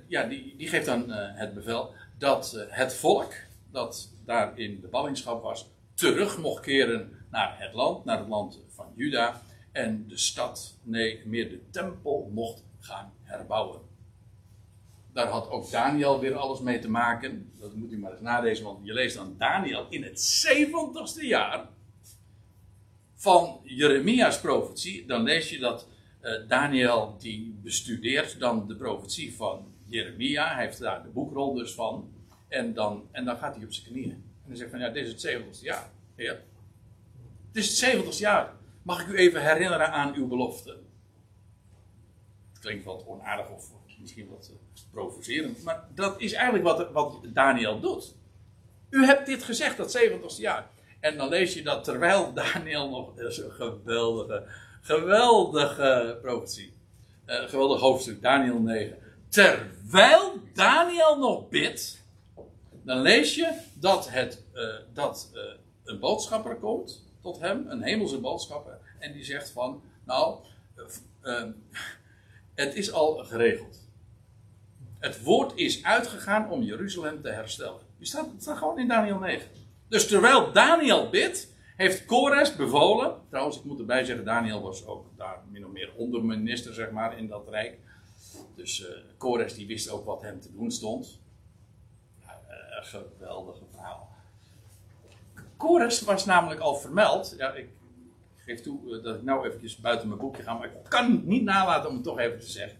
ja, 0.06 0.26
die, 0.26 0.54
die 0.56 0.68
geeft 0.68 0.86
dan 0.86 1.12
eh, 1.12 1.38
het 1.38 1.54
bevel 1.54 1.94
dat 2.18 2.54
eh, 2.54 2.64
het 2.68 2.94
volk 2.94 3.32
dat 3.70 4.10
daar 4.24 4.58
in 4.58 4.80
de 4.80 4.88
ballingschap 4.88 5.42
was, 5.42 5.70
terug 5.94 6.38
mocht 6.38 6.62
keren 6.62 7.26
naar 7.30 7.56
het 7.58 7.72
land, 7.72 8.04
naar 8.04 8.18
het 8.18 8.28
land 8.28 8.60
van 8.68 8.86
Juda. 8.94 9.42
En 9.72 10.08
de 10.08 10.18
stad, 10.18 10.78
nee, 10.82 11.22
meer 11.24 11.50
de 11.50 11.70
tempel 11.70 12.30
mocht 12.32 12.64
gaan 12.78 13.12
herbouwen. 13.22 13.80
Daar 15.12 15.26
had 15.28 15.50
ook 15.50 15.70
Daniel 15.70 16.20
weer 16.20 16.34
alles 16.34 16.60
mee 16.60 16.78
te 16.78 16.90
maken. 16.90 17.52
Dat 17.58 17.74
moet 17.74 17.92
u 17.92 17.98
maar 17.98 18.12
eens 18.12 18.20
nalezen, 18.20 18.64
want 18.64 18.86
je 18.86 18.92
leest 18.92 19.16
dan 19.16 19.34
Daniel 19.38 19.86
in 19.90 20.02
het 20.02 20.46
70ste 20.46 21.20
jaar 21.20 21.68
van 23.14 23.60
Jeremia's 23.62 24.40
profetie. 24.40 25.06
Dan 25.06 25.22
lees 25.22 25.50
je 25.50 25.58
dat 25.58 25.86
eh, 25.88 25.95
Daniel 26.48 27.16
die 27.18 27.58
bestudeert 27.62 28.40
dan 28.40 28.68
de 28.68 28.76
profetie 28.76 29.36
van 29.36 29.74
Jeremia. 29.84 30.54
Hij 30.54 30.64
heeft 30.64 30.78
daar 30.78 31.02
de 31.02 31.08
boekrol 31.08 31.54
dus 31.54 31.74
van. 31.74 32.12
En 32.48 32.74
dan, 32.74 33.08
en 33.10 33.24
dan 33.24 33.36
gaat 33.36 33.54
hij 33.56 33.64
op 33.64 33.72
zijn 33.72 33.86
knieën. 33.86 34.10
En 34.10 34.44
dan 34.46 34.56
zegt 34.56 34.70
van 34.70 34.80
ja, 34.80 34.88
dit 34.88 35.06
is 35.06 35.22
het 35.22 35.42
70ste 35.42 35.62
jaar. 35.62 35.90
Heer. 36.14 36.42
Het 37.46 37.56
is 37.56 37.80
het 37.80 37.94
70ste 37.94 38.18
jaar. 38.18 38.52
Mag 38.82 39.00
ik 39.00 39.06
u 39.06 39.16
even 39.16 39.42
herinneren 39.42 39.92
aan 39.92 40.14
uw 40.14 40.26
belofte? 40.26 40.70
Het 42.52 42.58
klinkt 42.60 42.84
wat 42.84 43.06
onaardig 43.06 43.50
of 43.50 43.70
misschien 44.00 44.28
wat 44.28 44.50
uh, 44.52 44.82
provocerend. 44.90 45.62
Maar 45.62 45.88
dat 45.94 46.20
is 46.20 46.32
eigenlijk 46.32 46.64
wat, 46.64 46.92
wat 46.92 47.20
Daniel 47.24 47.80
doet. 47.80 48.14
U 48.90 49.04
hebt 49.04 49.26
dit 49.26 49.42
gezegd, 49.42 49.76
dat 49.76 49.98
70ste 49.98 50.40
jaar. 50.40 50.70
En 51.00 51.16
dan 51.16 51.28
lees 51.28 51.54
je 51.54 51.62
dat 51.62 51.84
terwijl 51.84 52.32
Daniel 52.32 52.90
nog. 52.90 53.12
Een 53.16 53.52
geweldige, 53.52 54.46
geweldige 54.86 56.18
profetie. 56.22 56.72
Uh, 57.26 57.48
geweldig 57.48 57.80
hoofdstuk, 57.80 58.22
Daniel 58.22 58.58
9. 58.58 58.98
Terwijl 59.28 60.40
Daniel 60.54 61.18
nog 61.18 61.48
bidt. 61.48 62.04
Dan 62.82 63.00
lees 63.00 63.34
je 63.34 63.52
dat, 63.74 64.10
het, 64.10 64.42
uh, 64.54 64.74
dat 64.92 65.30
uh, 65.34 65.40
een 65.84 65.98
boodschapper 65.98 66.56
komt 66.56 67.04
tot 67.22 67.40
hem, 67.40 67.66
een 67.68 67.82
hemelse 67.82 68.18
boodschapper. 68.18 68.78
En 68.98 69.12
die 69.12 69.24
zegt 69.24 69.50
van, 69.50 69.82
nou, 70.04 70.38
het 72.54 72.74
is 72.74 72.92
al 72.92 73.24
geregeld. 73.24 73.78
Het 74.98 75.22
woord 75.22 75.52
is 75.58 75.84
uitgegaan 75.84 76.50
om 76.50 76.62
Jeruzalem 76.62 77.22
te 77.22 77.28
herstellen. 77.28 77.80
Die 77.98 78.06
staat, 78.06 78.26
het 78.32 78.42
staat 78.42 78.58
gewoon 78.58 78.78
in 78.78 78.88
Daniel 78.88 79.18
9. 79.18 79.48
Dus 79.88 80.06
terwijl 80.06 80.52
Daniel 80.52 81.10
bidt, 81.10 81.54
heeft 81.76 82.04
Kores 82.04 82.56
bevolen. 82.56 83.20
Trouwens, 83.28 83.58
ik 83.58 83.64
moet 83.64 83.78
erbij 83.78 84.04
zeggen, 84.04 84.24
Daniel 84.24 84.62
was 84.62 84.86
ook 84.86 85.06
daar 85.16 85.42
min 85.50 85.66
of 85.66 85.72
meer 85.72 85.92
onderminister, 85.96 86.74
zeg 86.74 86.90
maar, 86.90 87.18
in 87.18 87.26
dat 87.26 87.48
rijk. 87.48 87.78
Dus 88.54 88.80
uh, 89.20 89.46
die 89.54 89.66
wist 89.66 89.90
ook 89.90 90.04
wat 90.04 90.22
hem 90.22 90.40
te 90.40 90.52
doen 90.52 90.70
stond. 90.70 91.20
Uh, 92.20 92.28
geweldige 92.80 93.64
verhaal. 93.70 94.14
Kores 95.56 96.00
was 96.00 96.24
namelijk 96.24 96.60
al 96.60 96.76
vermeld. 96.76 97.40
Ik 97.54 97.68
geef 98.36 98.60
toe 98.60 98.80
uh, 98.84 99.02
dat 99.02 99.16
ik 99.16 99.22
nou 99.22 99.46
eventjes 99.46 99.76
buiten 99.76 100.08
mijn 100.08 100.20
boekje 100.20 100.42
ga, 100.42 100.54
maar 100.54 100.66
ik 100.66 100.72
kan 100.88 101.22
niet 101.24 101.42
nalaten 101.42 101.88
om 101.88 101.94
het 101.94 102.04
toch 102.04 102.18
even 102.18 102.40
te 102.40 102.50
zeggen. 102.50 102.78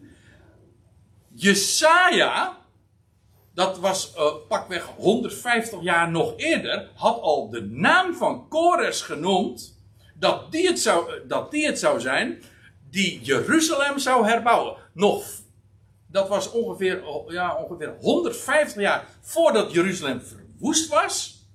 Jesaja, 1.33 2.59
dat 3.57 3.79
was 3.79 4.13
uh, 4.17 4.33
pakweg 4.49 4.85
150 4.97 5.83
jaar 5.83 6.11
nog 6.11 6.33
eerder, 6.37 6.91
had 6.95 7.21
al 7.21 7.51
de 7.51 7.63
naam 7.63 8.15
van 8.15 8.49
Kores 8.49 9.01
genoemd, 9.01 9.79
dat 10.15 10.53
die 10.53 10.67
het 10.67 10.81
zou, 10.81 11.27
dat 11.27 11.51
die 11.51 11.67
het 11.67 11.79
zou 11.79 12.01
zijn, 12.01 12.43
die 12.91 13.21
Jeruzalem 13.21 13.99
zou 13.99 14.27
herbouwen. 14.27 14.77
Nog, 14.93 15.25
dat 16.07 16.29
was 16.29 16.51
ongeveer, 16.51 17.03
ja, 17.29 17.57
ongeveer 17.57 17.97
150 18.01 18.83
jaar 18.83 19.05
voordat 19.21 19.73
Jeruzalem 19.73 20.21
verwoest 20.21 20.89
was, 20.89 21.47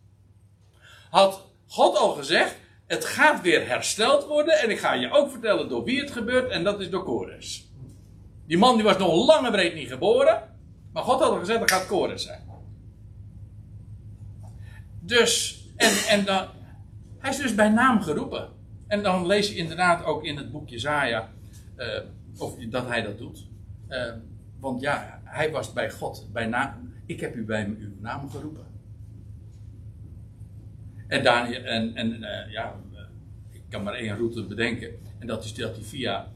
had 1.10 1.46
God 1.68 1.98
al 1.98 2.12
gezegd, 2.12 2.56
het 2.88 3.06
gaat 3.06 3.42
weer 3.42 3.68
hersteld 3.68 4.26
worden 4.26 4.60
en 4.60 4.70
ik 4.70 4.80
ga 4.80 4.94
je 4.94 5.12
ook 5.12 5.32
vertellen 5.32 5.70
door 5.70 5.84
wie 5.84 6.00
het 6.00 6.12
gebeurt 6.12 6.50
en 6.50 6.64
dat 6.64 6.80
is 6.80 6.90
door 6.90 7.04
Kores. 7.04 7.70
Die 8.48 8.58
man 8.58 8.76
die 8.76 8.84
was 8.84 8.98
nog 8.98 9.26
lang 9.28 9.46
en 9.46 9.52
breed 9.52 9.74
niet 9.74 9.90
geboren. 9.90 10.51
Maar 10.92 11.04
God 11.04 11.20
had 11.20 11.30
al 11.30 11.40
gezegd, 11.40 11.60
dat 11.60 11.72
gaat 11.72 11.88
Kores 11.88 12.24
zijn. 12.24 12.42
Dus, 15.00 15.66
en, 15.76 15.92
en 16.10 16.26
dan, 16.26 16.48
hij 17.20 17.30
is 17.30 17.38
dus 17.38 17.56
bij 17.56 17.70
naam 17.70 18.02
geroepen. 18.02 18.50
En 18.88 19.04
dan 19.04 19.26
lees 19.26 19.50
je 19.50 19.56
inderdaad 19.56 20.04
ook 20.04 20.24
in 20.24 20.38
het 20.38 20.52
boek 20.52 20.70
Jezaja, 20.70 21.30
uh, 21.78 21.88
of 22.38 22.56
dat 22.56 22.88
hij 22.88 23.02
dat 23.02 23.18
doet. 23.18 23.48
Uh, 23.90 24.14
want 24.60 24.82
ja, 24.82 25.22
hij 25.24 25.52
was 25.52 25.74
bij 25.74 25.92
God, 25.92 26.28
bij 26.32 26.46
naam. 26.46 26.94
Ik 27.06 27.20
heb 27.20 27.36
u 27.36 27.46
bij 27.46 27.66
uw 27.66 27.96
naam 28.00 28.30
geroepen. 28.30 28.66
En, 31.08 31.24
Daniel, 31.24 31.64
en, 31.64 31.96
en 31.96 32.22
uh, 32.22 32.52
ja, 32.52 32.76
ik 33.52 33.62
kan 33.70 33.84
maar 33.84 33.94
één 33.94 34.16
route 34.16 34.44
bedenken. 34.44 34.90
En 35.20 35.28
dat 35.28 35.44
is 35.44 35.54
dat 35.54 35.76
hij 35.76 35.84
via 35.84 36.28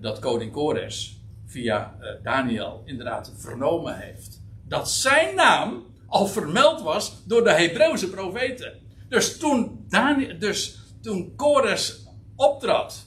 dat 0.00 0.18
koning 0.18 0.52
Kores 0.52 1.17
via 1.48 1.94
uh, 2.00 2.08
Daniel 2.22 2.82
inderdaad 2.84 3.32
vernomen 3.36 3.98
heeft. 3.98 4.40
Dat 4.64 4.90
zijn 4.90 5.34
naam 5.34 5.86
al 6.06 6.26
vermeld 6.26 6.82
was 6.82 7.22
door 7.26 7.44
de 7.44 7.52
Hebreeuwse 7.52 8.10
profeten. 8.10 8.72
Dus 9.08 9.38
toen, 9.38 9.84
Daniel, 9.88 10.38
dus 10.38 10.78
toen 11.02 11.32
Kores 11.36 12.06
optrad, 12.36 13.06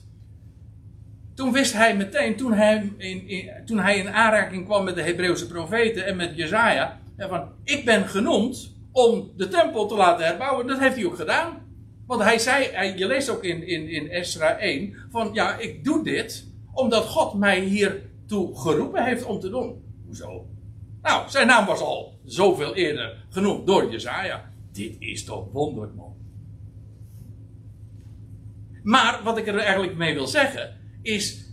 toen 1.36 1.52
wist 1.52 1.74
hij 1.74 1.96
meteen, 1.96 2.36
toen 2.36 2.54
hij, 2.54 2.94
in, 2.98 3.28
in, 3.28 3.52
toen 3.66 3.80
hij 3.80 3.98
in 3.98 4.10
aanraking 4.10 4.66
kwam 4.66 4.84
met 4.84 4.96
de 4.96 5.02
Hebreeuwse 5.02 5.48
profeten 5.48 6.06
en 6.06 6.16
met 6.16 6.36
Jezaja, 6.36 7.00
van 7.18 7.50
ik 7.64 7.86
ben 7.86 8.08
genoemd 8.08 8.72
om 8.92 9.32
de 9.38 9.48
tempel 9.48 9.88
te 9.88 9.96
laten 9.96 10.26
herbouwen. 10.26 10.68
Dat 10.68 10.80
heeft 10.80 10.96
hij 10.96 11.06
ook 11.06 11.16
gedaan. 11.16 11.70
Want 12.08 12.24
hij 12.24 12.40
zei, 12.40 12.98
je 12.98 13.08
leest 13.08 13.30
ook 13.30 13.44
in, 13.44 13.68
in, 13.68 13.88
in 13.88 14.10
Esra 14.10 14.58
1, 14.58 14.96
van 15.10 15.30
ja, 15.34 15.58
ik 15.58 15.84
doe 15.84 16.04
dit 16.04 16.50
omdat 16.74 17.06
God 17.06 17.34
mij 17.34 17.60
hier 17.60 18.02
toe 18.32 18.60
geroepen 18.60 19.04
heeft 19.04 19.26
om 19.26 19.40
te 19.40 19.50
doen. 19.50 19.84
Hoezo? 20.06 20.48
Nou, 21.02 21.30
zijn 21.30 21.48
naam 21.48 21.66
was 21.66 21.80
al 21.80 22.20
zoveel 22.24 22.76
eerder 22.76 23.26
genoemd 23.30 23.68
door 23.68 23.92
Jezaja. 23.92 24.54
Dit 24.72 24.96
is 25.00 25.24
toch 25.24 25.52
wonderlijk. 25.52 25.94
Maar 28.84 29.22
wat 29.24 29.38
ik 29.38 29.48
er 29.48 29.58
eigenlijk 29.58 29.98
mee 29.98 30.14
wil 30.14 30.28
zeggen, 30.28 30.78
is 31.02 31.46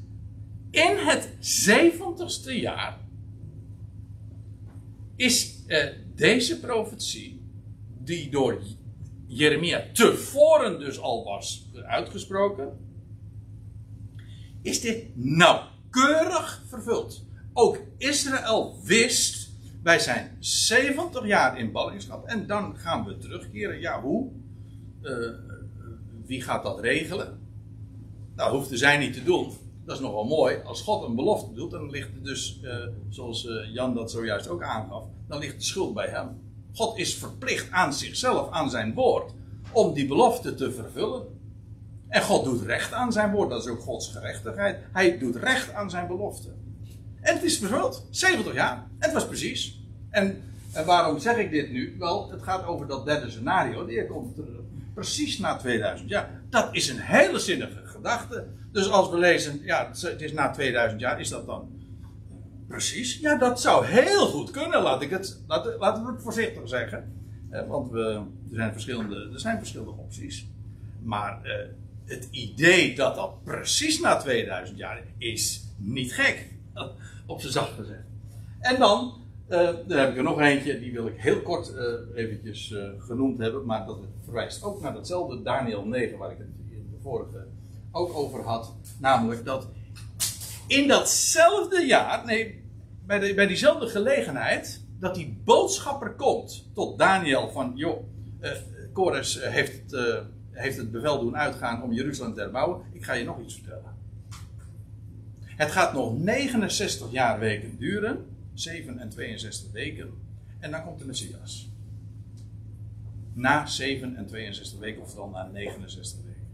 in 0.71 0.97
het 0.97 1.37
zeventigste 1.41 2.61
jaar 2.61 2.99
is 5.17 5.65
eh, 5.67 5.87
deze 6.15 6.61
profetie, 6.61 7.43
die 7.99 8.31
door 8.31 8.63
Jeremia 9.27 9.85
tevoren 9.93 10.79
dus 10.79 11.01
al 11.01 11.25
was 11.25 11.71
uitgesproken, 11.87 12.79
is 14.63 14.81
dit 14.81 15.05
nou 15.15 15.77
keurig 15.91 16.63
vervuld. 16.69 17.25
Ook 17.53 17.79
Israël 17.97 18.77
wist, 18.85 19.51
wij 19.83 19.99
zijn 19.99 20.37
70 20.39 21.27
jaar 21.27 21.59
in 21.59 21.73
ballingschap 21.73 22.27
en 22.27 22.47
dan 22.47 22.77
gaan 22.77 23.05
we 23.05 23.19
terugkeren. 23.19 23.81
Ja, 23.81 24.01
hoe? 24.01 24.31
Uh, 25.03 25.31
wie 26.27 26.43
gaat 26.43 26.63
dat 26.63 26.81
regelen? 26.81 27.39
Nou, 28.37 28.57
hoefde 28.57 28.77
zij 28.77 28.99
niet 28.99 29.13
te 29.13 29.23
doen. 29.23 29.53
Dat 29.85 29.97
is 29.97 30.03
nogal 30.03 30.25
mooi. 30.25 30.57
Als 30.65 30.83
God 30.83 31.09
een 31.09 31.15
belofte 31.15 31.55
doet, 31.55 31.71
dan 31.71 31.91
ligt 31.91 32.15
het 32.15 32.25
dus, 32.25 32.61
uh, 32.63 32.87
zoals 33.09 33.45
uh, 33.45 33.75
Jan 33.75 33.95
dat 33.95 34.11
zojuist 34.11 34.49
ook 34.49 34.63
aangaf, 34.63 35.03
dan 35.29 35.39
ligt 35.39 35.59
de 35.59 35.65
schuld 35.65 35.95
bij 35.95 36.09
hem. 36.09 36.41
God 36.75 36.99
is 36.99 37.15
verplicht 37.15 37.71
aan 37.71 37.93
zichzelf, 37.93 38.51
aan 38.51 38.71
zijn 38.71 38.95
woord, 38.95 39.33
om 39.73 39.95
die 39.95 40.07
belofte 40.07 40.55
te 40.55 40.73
vervullen. 40.73 41.38
En 42.09 42.23
God 42.23 42.45
doet 42.45 42.63
recht 42.63 42.93
aan 42.93 43.13
zijn 43.13 43.31
woord. 43.31 43.51
Dat 43.51 43.65
is 43.65 43.71
ook 43.71 43.81
Gods 43.81 44.09
gerechtigheid. 44.13 44.79
Hij 44.93 45.19
doet 45.19 45.37
recht 45.37 45.73
aan 45.73 45.91
zijn 45.91 46.07
belofte. 46.07 46.49
En 47.21 47.35
het 47.35 47.43
is 47.43 47.59
vervuld. 47.59 48.07
70 48.11 48.55
jaar. 48.55 48.87
Het 48.99 49.13
was 49.13 49.27
precies. 49.27 49.81
En, 50.11 50.43
waarom 50.87 51.19
zeg 51.19 51.37
ik 51.37 51.51
dit 51.51 51.71
nu? 51.71 51.97
Wel, 51.99 52.31
het 52.31 52.43
gaat 52.43 52.67
over 52.67 52.87
dat 52.87 53.07
derde 53.07 53.31
scenario. 53.31 53.87
Die 53.87 54.07
komt 54.07 54.41
precies 54.95 55.39
na 55.39 55.57
2000 55.57 56.11
jaar. 56.11 56.43
Dat 56.51 56.69
is 56.73 56.89
een 56.89 57.01
hele 57.01 57.39
zinnige 57.39 57.81
gedachte. 57.85 58.47
Dus 58.73 58.91
als 58.91 59.11
we 59.11 59.19
lezen, 59.19 59.61
ja, 59.63 59.91
het 60.01 60.21
is 60.21 60.33
na 60.33 60.51
2000 60.51 61.01
jaar, 61.01 61.21
is 61.21 61.29
dat 61.29 61.47
dan 61.47 61.69
precies? 62.69 63.19
Ja, 63.19 63.37
dat 63.37 63.61
zou 63.61 63.87
heel 63.87 64.27
goed 64.27 64.51
kunnen, 64.51 64.83
laat 64.83 65.03
ik 65.03 65.11
het, 65.11 65.41
laat, 65.47 65.77
laten 65.79 66.05
we 66.05 66.13
het 66.13 66.23
voorzichtig 66.23 66.69
zeggen. 66.69 67.13
want 67.69 67.91
we, 67.91 68.01
er, 68.51 68.57
zijn 68.57 68.73
verschillende, 68.73 69.31
er 69.33 69.41
zijn 69.41 69.59
verschillende 69.59 69.93
opties. 69.93 70.47
Maar 71.03 71.43
eh, 71.43 71.69
het 72.09 72.29
idee 72.31 72.95
dat 72.95 73.15
dat 73.15 73.45
precies 73.45 74.01
na 74.01 74.17
2000 74.17 74.79
jaar 74.79 75.03
is 75.19 75.65
niet 75.77 76.13
gek. 76.15 76.47
Op 77.27 77.41
zijn 77.41 77.53
zacht 77.53 77.73
gezegd. 77.73 78.07
En 78.61 78.79
dan, 78.79 79.15
uh, 79.49 79.71
dan 79.87 79.99
heb 79.99 80.11
ik 80.11 80.17
er 80.17 80.23
nog 80.23 80.41
eentje, 80.41 80.81
die 80.81 80.93
wil 80.93 81.07
ik 81.07 81.21
heel 81.21 81.43
kort 81.43 81.73
uh, 81.75 81.83
eventjes 82.15 82.71
uh, 82.71 82.89
genoemd 82.99 83.39
hebben. 83.39 83.65
Maar 83.65 83.87
dat 83.87 83.99
verwijst 84.25 84.63
ook 84.63 84.81
naar 84.81 84.93
datzelfde 84.93 85.43
Daniel 85.43 85.85
9, 85.85 86.19
waar 86.19 86.31
ik 86.31 86.39
het 86.39 86.47
in 86.71 86.89
de 86.91 87.03
vorige 87.03 87.47
ook 87.93 88.15
over 88.15 88.43
had. 88.43 88.75
Namelijk 89.01 89.45
dat 89.45 89.69
in 90.67 90.89
datzelfde 90.89 91.87
jaar, 91.87 92.27
nee, 92.27 92.65
bij, 93.07 93.35
bij 93.35 93.47
diezelfde 93.47 93.87
gelegenheid, 93.87 94.85
dat 95.01 95.15
die 95.15 95.41
boodschapper 95.45 96.15
komt 96.15 96.71
tot 96.75 96.99
Daniel 96.99 97.51
van, 97.51 97.73
joh, 97.75 98.05
Kores 98.93 99.43
heeft 99.43 99.91
het 99.91 100.23
heeft 100.59 100.77
het 100.77 100.91
bevel 100.91 101.21
doen 101.21 101.37
uitgaan 101.37 101.83
om 101.83 101.93
Jeruzalem 101.93 102.35
te 102.35 102.41
herbouwen. 102.41 102.83
Ik 102.93 103.05
ga 103.05 103.13
je 103.13 103.25
nog 103.25 103.41
iets 103.41 103.55
vertellen. 103.55 103.97
Het 105.45 105.71
gaat 105.71 105.93
nog 105.93 106.19
69 106.19 107.11
jaar 107.11 107.39
weken 107.39 107.79
duren 107.79 108.27
7 108.55 108.99
en 108.99 109.09
62 109.09 109.73
weken. 109.73 110.11
En 110.59 110.71
dan 110.71 110.85
komt 110.85 110.99
de 110.99 111.05
Messias. 111.05 111.71
Na 113.33 113.67
7 113.67 114.17
en 114.17 114.27
62 114.27 114.79
weken, 114.79 115.03
oftewel 115.03 115.29
na 115.29 115.49
69 115.53 116.25
weken. 116.25 116.49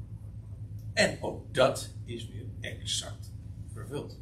En 0.92 1.18
ook 1.20 1.54
dat 1.54 1.90
is 2.04 2.28
weer 2.28 2.44
exact 2.60 3.32
vervuld. 3.72 4.18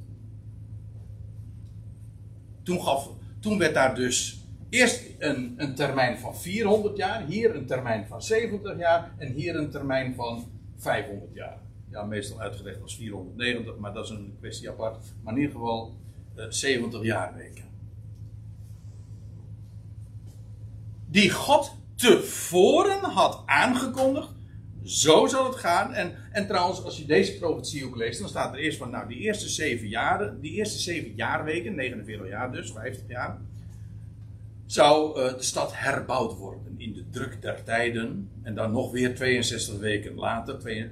Toen, 2.63 2.83
gaf, 2.83 3.11
toen 3.41 3.59
werd 3.59 3.75
daar 3.75 3.95
dus 3.95 4.42
eerst 4.73 5.05
een, 5.19 5.55
een 5.57 5.75
termijn 5.75 6.19
van 6.19 6.37
400 6.37 6.97
jaar, 6.97 7.27
hier 7.27 7.55
een 7.55 7.67
termijn 7.67 8.07
van 8.07 8.23
70 8.23 8.79
jaar 8.79 9.13
en 9.19 9.33
hier 9.33 9.57
een 9.57 9.71
termijn 9.71 10.15
van 10.15 10.51
500 10.77 11.35
jaar. 11.35 11.59
Ja, 11.91 12.03
meestal 12.05 12.41
uitgelegd 12.41 12.83
als 12.83 12.97
490, 12.97 13.77
maar 13.77 13.93
dat 13.93 14.05
is 14.05 14.11
een 14.11 14.37
kwestie 14.39 14.71
apart. 14.71 14.97
Maar 15.23 15.35
in 15.35 15.41
ieder 15.41 15.55
geval 15.55 15.95
eh, 16.35 16.45
70 16.49 17.03
jaarweken. 17.03 17.65
Die 21.07 21.31
God 21.31 21.77
tevoren 21.95 23.01
had 23.01 23.43
aangekondigd. 23.47 24.31
Zo 24.85 25.27
zal 25.27 25.45
het 25.45 25.57
gaan. 25.57 25.95
En, 25.95 26.15
en 26.31 26.47
trouwens, 26.47 26.85
als 26.85 26.99
je 26.99 27.05
deze 27.05 27.39
profetie 27.39 27.87
ook 27.87 27.97
leest, 27.97 28.21
dan 28.21 28.29
staat 28.29 28.53
er 28.53 28.61
eerst 28.61 28.79
van, 28.79 28.91
nou, 28.91 29.09
die 29.09 29.19
eerste 29.19 29.49
zeven 29.49 29.89
jaren, 29.89 30.41
die 30.41 30.53
eerste 30.53 30.79
zeven 30.79 31.15
jaarweken, 31.15 31.75
49 31.75 32.29
jaar 32.29 32.53
dus, 32.53 32.73
50 32.73 33.09
jaar, 33.09 33.41
zou 34.73 35.21
eh, 35.21 35.37
de 35.37 35.43
stad 35.43 35.71
herbouwd 35.75 36.37
worden 36.37 36.75
in 36.77 36.93
de 36.93 37.09
druk 37.11 37.43
der 37.43 37.63
tijden. 37.65 38.31
En 38.43 38.55
dan 38.55 38.73
nog 38.73 38.91
weer 38.91 39.15
62 39.15 39.79
weken 39.79 40.15
later, 40.15 40.59
twee- 40.59 40.85
eh, 40.85 40.91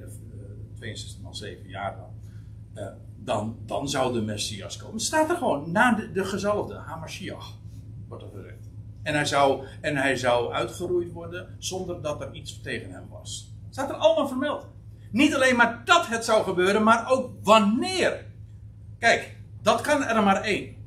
62 0.74 1.22
maal 1.22 1.34
7 1.34 1.68
jaar 1.68 1.96
dan, 1.96 2.10
eh, 2.74 2.92
dan, 3.16 3.58
dan 3.66 3.88
zou 3.88 4.12
de 4.12 4.20
Messias 4.20 4.76
komen. 4.76 4.94
Het 4.94 5.02
staat 5.02 5.30
er 5.30 5.36
gewoon, 5.36 5.72
na 5.72 5.94
de, 5.94 6.12
de 6.12 6.24
gezalfde, 6.24 6.74
Hamashiach, 6.74 7.58
wordt 8.08 8.24
er 8.24 8.30
gezegd. 8.34 8.68
En 9.02 9.14
hij, 9.14 9.24
zou, 9.24 9.66
en 9.80 9.96
hij 9.96 10.16
zou 10.16 10.52
uitgeroeid 10.52 11.12
worden 11.12 11.54
zonder 11.58 12.02
dat 12.02 12.20
er 12.20 12.34
iets 12.34 12.60
tegen 12.60 12.90
hem 12.90 13.08
was. 13.08 13.54
Het 13.64 13.74
staat 13.74 13.90
er 13.90 13.96
allemaal 13.96 14.28
vermeld. 14.28 14.66
Niet 15.10 15.34
alleen 15.34 15.56
maar 15.56 15.82
dat 15.84 16.06
het 16.06 16.24
zou 16.24 16.44
gebeuren, 16.44 16.82
maar 16.82 17.10
ook 17.10 17.30
wanneer. 17.42 18.24
Kijk, 18.98 19.36
dat 19.62 19.80
kan 19.80 20.04
er 20.04 20.22
maar 20.22 20.42
één. 20.42 20.79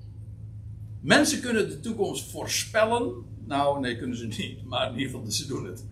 Mensen 1.03 1.41
kunnen 1.41 1.69
de 1.69 1.79
toekomst 1.79 2.31
voorspellen. 2.31 3.13
Nou, 3.45 3.79
nee, 3.79 3.97
kunnen 3.97 4.17
ze 4.17 4.27
niet. 4.27 4.63
Maar 4.65 4.87
in 4.91 4.97
ieder 4.97 5.11
geval, 5.13 5.31
ze 5.31 5.47
doen 5.47 5.65
het. 5.65 5.85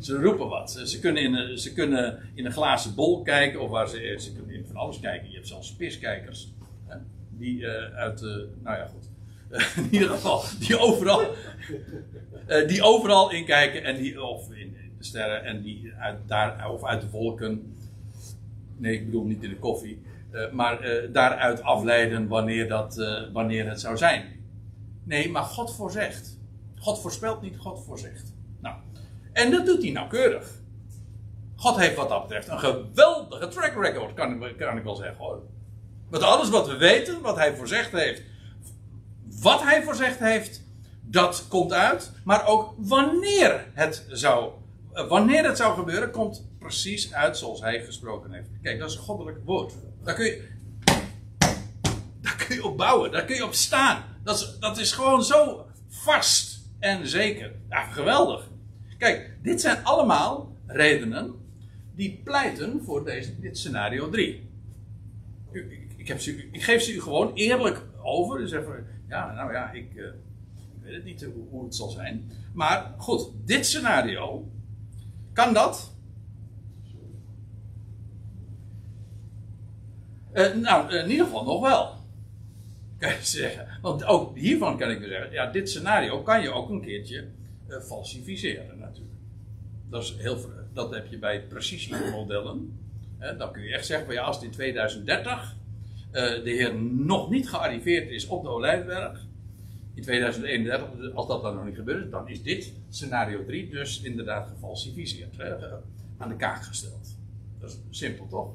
Ze 0.00 0.14
roepen 0.22 0.48
wat. 0.58 0.70
Ze, 0.84 1.00
kunnen 1.00 1.22
in, 1.22 1.34
een- 1.34 1.58
ze 1.58 1.72
kunnen 1.72 2.18
in 2.34 2.46
een 2.46 2.52
glazen 2.52 2.94
bol 2.94 3.22
kijken. 3.22 3.60
Of 3.60 3.70
waar 3.70 3.88
ze, 3.88 4.16
ze 4.18 4.32
kunnen 4.32 4.54
in 4.54 4.64
van 4.66 4.76
alles 4.76 5.00
kijken. 5.00 5.28
Je 5.28 5.34
hebt 5.34 5.48
zelfs 5.48 5.68
spiskijkers. 5.68 6.52
hè, 6.86 6.96
Die 7.30 7.66
eh, 7.66 7.94
uit... 7.96 8.22
eh, 8.22 8.28
nou 8.62 8.76
ja, 8.76 8.86
goed. 8.86 9.08
in 9.84 9.88
ieder 9.90 10.08
geval, 10.08 10.42
die 10.58 10.78
overal... 10.78 11.20
eh, 12.46 12.68
die 12.68 12.82
overal 12.82 13.30
inkijken. 13.32 13.84
En 13.84 13.96
die, 14.02 14.22
of 14.22 14.52
in 14.52 14.76
de 14.98 15.04
sterren. 15.04 15.44
En 15.44 15.62
die 15.62 15.92
uit, 15.98 16.18
daar, 16.26 16.70
of 16.70 16.84
uit 16.84 17.00
de 17.00 17.10
wolken. 17.10 17.74
Nee, 18.76 18.94
ik 18.94 19.04
bedoel 19.04 19.24
niet 19.24 19.42
in 19.42 19.48
de 19.50 19.58
koffie. 19.58 20.02
Eh, 20.32 20.50
maar 20.52 20.80
eh, 20.80 21.12
daaruit 21.12 21.62
afleiden 21.62 22.28
wanneer, 22.28 22.68
dat, 22.68 22.98
eh, 22.98 23.22
wanneer 23.32 23.68
het 23.68 23.80
zou 23.80 23.96
zijn. 23.96 24.40
Nee, 25.04 25.30
maar 25.30 25.42
God 25.42 25.74
voorzegt. 25.74 26.38
God 26.78 27.00
voorspelt 27.00 27.42
niet, 27.42 27.56
God 27.58 27.84
voorzegt. 27.84 28.34
Nou, 28.60 28.76
en 29.32 29.50
dat 29.50 29.66
doet 29.66 29.82
hij 29.82 29.90
nauwkeurig. 29.92 30.60
God 31.56 31.76
heeft 31.76 31.96
wat 31.96 32.08
dat 32.08 32.22
betreft 32.22 32.48
een 32.48 32.58
geweldige 32.58 33.48
track 33.48 33.82
record, 33.82 34.14
kan, 34.14 34.44
ik- 34.44 34.56
kan 34.56 34.76
ik 34.76 34.84
wel 34.84 34.94
zeggen 34.96 35.16
hoor. 35.16 35.42
Met 36.10 36.22
alles 36.22 36.48
wat 36.50 36.66
we 36.66 36.76
weten, 36.76 37.20
wat 37.20 37.36
hij 37.36 37.56
voorzegd 37.56 37.92
heeft. 37.92 38.22
Wat 39.40 39.62
hij 39.62 39.82
voorzegd 39.82 40.18
heeft, 40.18 40.62
dat 41.00 41.44
komt 41.48 41.72
uit. 41.72 42.12
Maar 42.24 42.46
ook 42.46 42.74
wanneer 42.76 43.66
het 43.72 44.04
zou, 44.08 44.50
wanneer 45.08 45.44
het 45.46 45.56
zou 45.56 45.74
gebeuren, 45.78 46.10
komt 46.10 46.46
precies 46.58 47.12
uit 47.14 47.36
zoals 47.36 47.60
hij 47.60 47.84
gesproken 47.84 48.32
heeft. 48.32 48.48
Kijk, 48.62 48.78
dat 48.78 48.90
is 48.90 48.96
een 48.96 49.02
goddelijk 49.02 49.38
woord. 49.44 49.72
Daar 50.04 50.14
kun 50.14 50.24
je, 50.24 50.48
daar 52.20 52.44
kun 52.46 52.56
je 52.56 52.64
op 52.64 52.76
bouwen, 52.76 53.10
daar 53.12 53.24
kun 53.24 53.36
je 53.36 53.44
op 53.44 53.54
staan. 53.54 54.04
Dat 54.24 54.38
is, 54.40 54.56
dat 54.60 54.78
is 54.78 54.92
gewoon 54.92 55.24
zo 55.24 55.66
vast 55.88 56.60
en 56.78 57.06
zeker. 57.08 57.52
Ja, 57.68 57.82
geweldig. 57.82 58.48
Kijk, 58.98 59.36
dit 59.42 59.60
zijn 59.60 59.84
allemaal 59.84 60.56
redenen 60.66 61.34
die 61.94 62.20
pleiten 62.24 62.80
voor 62.84 63.04
deze, 63.04 63.40
dit 63.40 63.58
scenario 63.58 64.10
3. 64.10 64.50
U- 65.52 65.70
Ik, 65.96 66.08
ik 66.52 66.62
geef 66.62 66.82
ze 66.82 66.92
u 66.94 67.00
gewoon 67.00 67.32
eerlijk 67.34 67.82
over. 68.02 68.38
Dus 68.38 68.52
even, 68.52 68.86
ja, 69.08 69.32
nou 69.32 69.52
ja, 69.52 69.70
ik, 69.70 69.94
eh, 69.96 70.04
ik 70.04 70.82
weet 70.82 70.94
het 70.94 71.04
niet 71.04 71.22
hoe, 71.24 71.44
hoe 71.50 71.64
het 71.64 71.74
zal 71.74 71.88
zijn. 71.90 72.30
Maar 72.52 72.94
goed, 72.98 73.28
dit 73.44 73.66
scenario, 73.66 74.48
kan 75.32 75.52
dat? 75.54 75.91
Eh, 80.32 80.54
nou, 80.54 80.94
in 80.94 81.10
ieder 81.10 81.24
geval 81.24 81.44
nog 81.44 81.60
wel. 81.60 81.94
Kan 82.98 83.10
je 83.10 83.18
zeggen. 83.20 83.66
Want 83.82 84.04
ook 84.04 84.36
hiervan 84.36 84.78
kan 84.78 84.90
ik 84.90 84.98
weer 84.98 85.08
zeggen, 85.08 85.32
ja, 85.32 85.50
dit 85.50 85.70
scenario 85.70 86.22
kan 86.22 86.42
je 86.42 86.50
ook 86.50 86.70
een 86.70 86.80
keertje 86.80 87.24
eh, 87.68 87.80
falsificeren 87.80 88.78
natuurlijk. 88.78 89.14
Dat, 89.88 90.02
is 90.02 90.14
heel, 90.18 90.38
dat 90.72 90.94
heb 90.94 91.06
je 91.06 91.18
bij 91.18 91.42
precisiemodellen. 91.42 92.76
Hè, 93.18 93.36
dan 93.36 93.52
kun 93.52 93.62
je 93.62 93.74
echt 93.74 93.86
zeggen, 93.86 94.06
van, 94.06 94.14
ja, 94.14 94.22
als 94.22 94.42
in 94.42 94.50
2030 94.50 95.56
eh, 96.10 96.22
de 96.22 96.50
Heer 96.50 96.74
nog 96.84 97.30
niet 97.30 97.48
gearriveerd 97.48 98.10
is 98.10 98.26
op 98.26 98.42
de 98.42 98.48
Olijfberg, 98.48 99.26
in 99.94 100.02
2031, 100.02 101.14
als 101.14 101.26
dat 101.26 101.42
dan 101.42 101.54
nog 101.54 101.64
niet 101.64 101.74
gebeurt, 101.74 102.10
dan 102.10 102.28
is 102.28 102.42
dit 102.42 102.72
scenario 102.88 103.44
3 103.44 103.70
dus 103.70 104.02
inderdaad 104.02 104.48
gefalsificeerd, 104.48 105.40
aan 106.18 106.28
de 106.28 106.36
kaak 106.36 106.64
gesteld. 106.64 107.16
Dat 107.58 107.70
is 107.70 107.98
simpel 107.98 108.26
toch? 108.26 108.54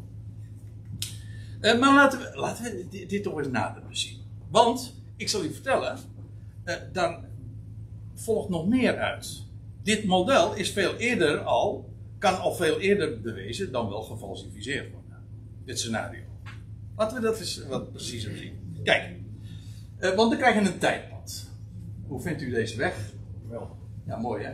Eh, 1.60 1.80
maar 1.80 1.94
laten 1.94 2.20
we, 2.20 2.32
laten 2.36 2.64
we 2.64 2.88
dit, 2.90 3.10
dit 3.10 3.24
toch 3.24 3.38
eens 3.38 3.48
nader 3.48 3.84
bezien. 3.88 4.22
Want, 4.50 4.96
ik 5.16 5.30
zal 5.30 5.44
u 5.44 5.54
vertellen, 5.54 5.98
eh, 6.64 6.76
dan 6.92 7.26
volgt 8.16 8.50
nog 8.50 8.68
meer 8.68 8.98
uit. 8.98 9.44
Dit 9.84 10.06
model 10.06 10.56
is 10.56 10.72
veel 10.72 10.96
eerder 10.96 11.40
al, 11.40 11.94
kan 12.18 12.40
al 12.40 12.54
veel 12.54 12.80
eerder 12.80 13.22
bewezen 13.22 13.72
dan 13.72 13.90
wel 13.90 14.02
gefalsificeerd 14.02 14.92
worden. 14.92 15.24
Dit 15.66 15.80
scenario. 15.80 16.22
Laten 16.96 17.18
we 17.18 17.24
dat 17.24 17.40
eens 17.40 17.66
wat 17.68 17.92
preciezer 17.92 18.38
zien. 18.38 18.82
Kijk, 18.84 19.16
eh, 19.98 20.16
want 20.16 20.30
dan 20.30 20.40
krijg 20.40 20.64
je 20.64 20.72
een 20.72 20.80
tijdpad. 20.80 21.50
Hoe 22.08 22.22
vindt 22.22 22.42
u 22.42 22.50
deze 22.50 22.78
weg? 22.78 23.14
Wel. 23.50 23.78
Ja, 24.06 24.18
mooi 24.18 24.44
hè. 24.44 24.54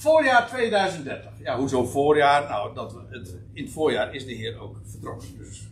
Voorjaar 0.00 0.48
2030. 0.48 1.30
Ja, 1.42 1.58
hoezo 1.58 1.84
voorjaar? 1.84 2.48
Nou, 2.48 2.74
dat 2.74 2.96
het, 3.08 3.36
in 3.52 3.62
het 3.64 3.72
voorjaar 3.72 4.14
is 4.14 4.26
de 4.26 4.32
Heer 4.32 4.60
ook 4.60 4.76
vertrokken. 4.84 5.28
Dus 5.38 5.68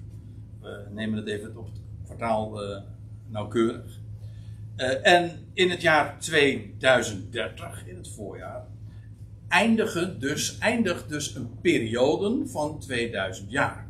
we 0.61 0.87
nemen 0.91 1.19
het 1.19 1.29
even 1.29 1.57
op 1.57 1.67
het 1.67 1.81
kwartaal 2.05 2.63
eh, 2.63 2.83
nauwkeurig. 3.27 4.01
Eh, 4.77 5.07
en 5.07 5.31
in 5.53 5.71
het 5.71 5.83
jaar 5.83 6.19
2030, 6.19 7.87
in 7.87 7.97
het 7.97 8.09
voorjaar, 8.09 8.67
eindigen 9.49 10.21
dus, 10.21 10.59
eindigt 10.59 11.09
dus 11.09 11.35
een 11.35 11.61
periode 11.61 12.47
van 12.47 12.79
2000 12.79 13.51
jaar. 13.51 13.89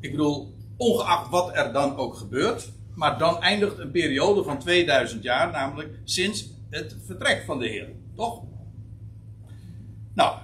Ik 0.00 0.10
bedoel, 0.10 0.54
ongeacht 0.76 1.30
wat 1.30 1.56
er 1.56 1.72
dan 1.72 1.96
ook 1.96 2.14
gebeurt, 2.14 2.72
maar 2.94 3.18
dan 3.18 3.42
eindigt 3.42 3.78
een 3.78 3.90
periode 3.90 4.42
van 4.42 4.58
2000 4.58 5.22
jaar, 5.22 5.50
namelijk 5.50 5.98
sinds 6.04 6.50
het 6.70 6.96
vertrek 7.04 7.42
van 7.46 7.58
de 7.58 7.68
Heer. 7.68 7.88
Toch? 8.14 8.42
Nou, 10.16 10.38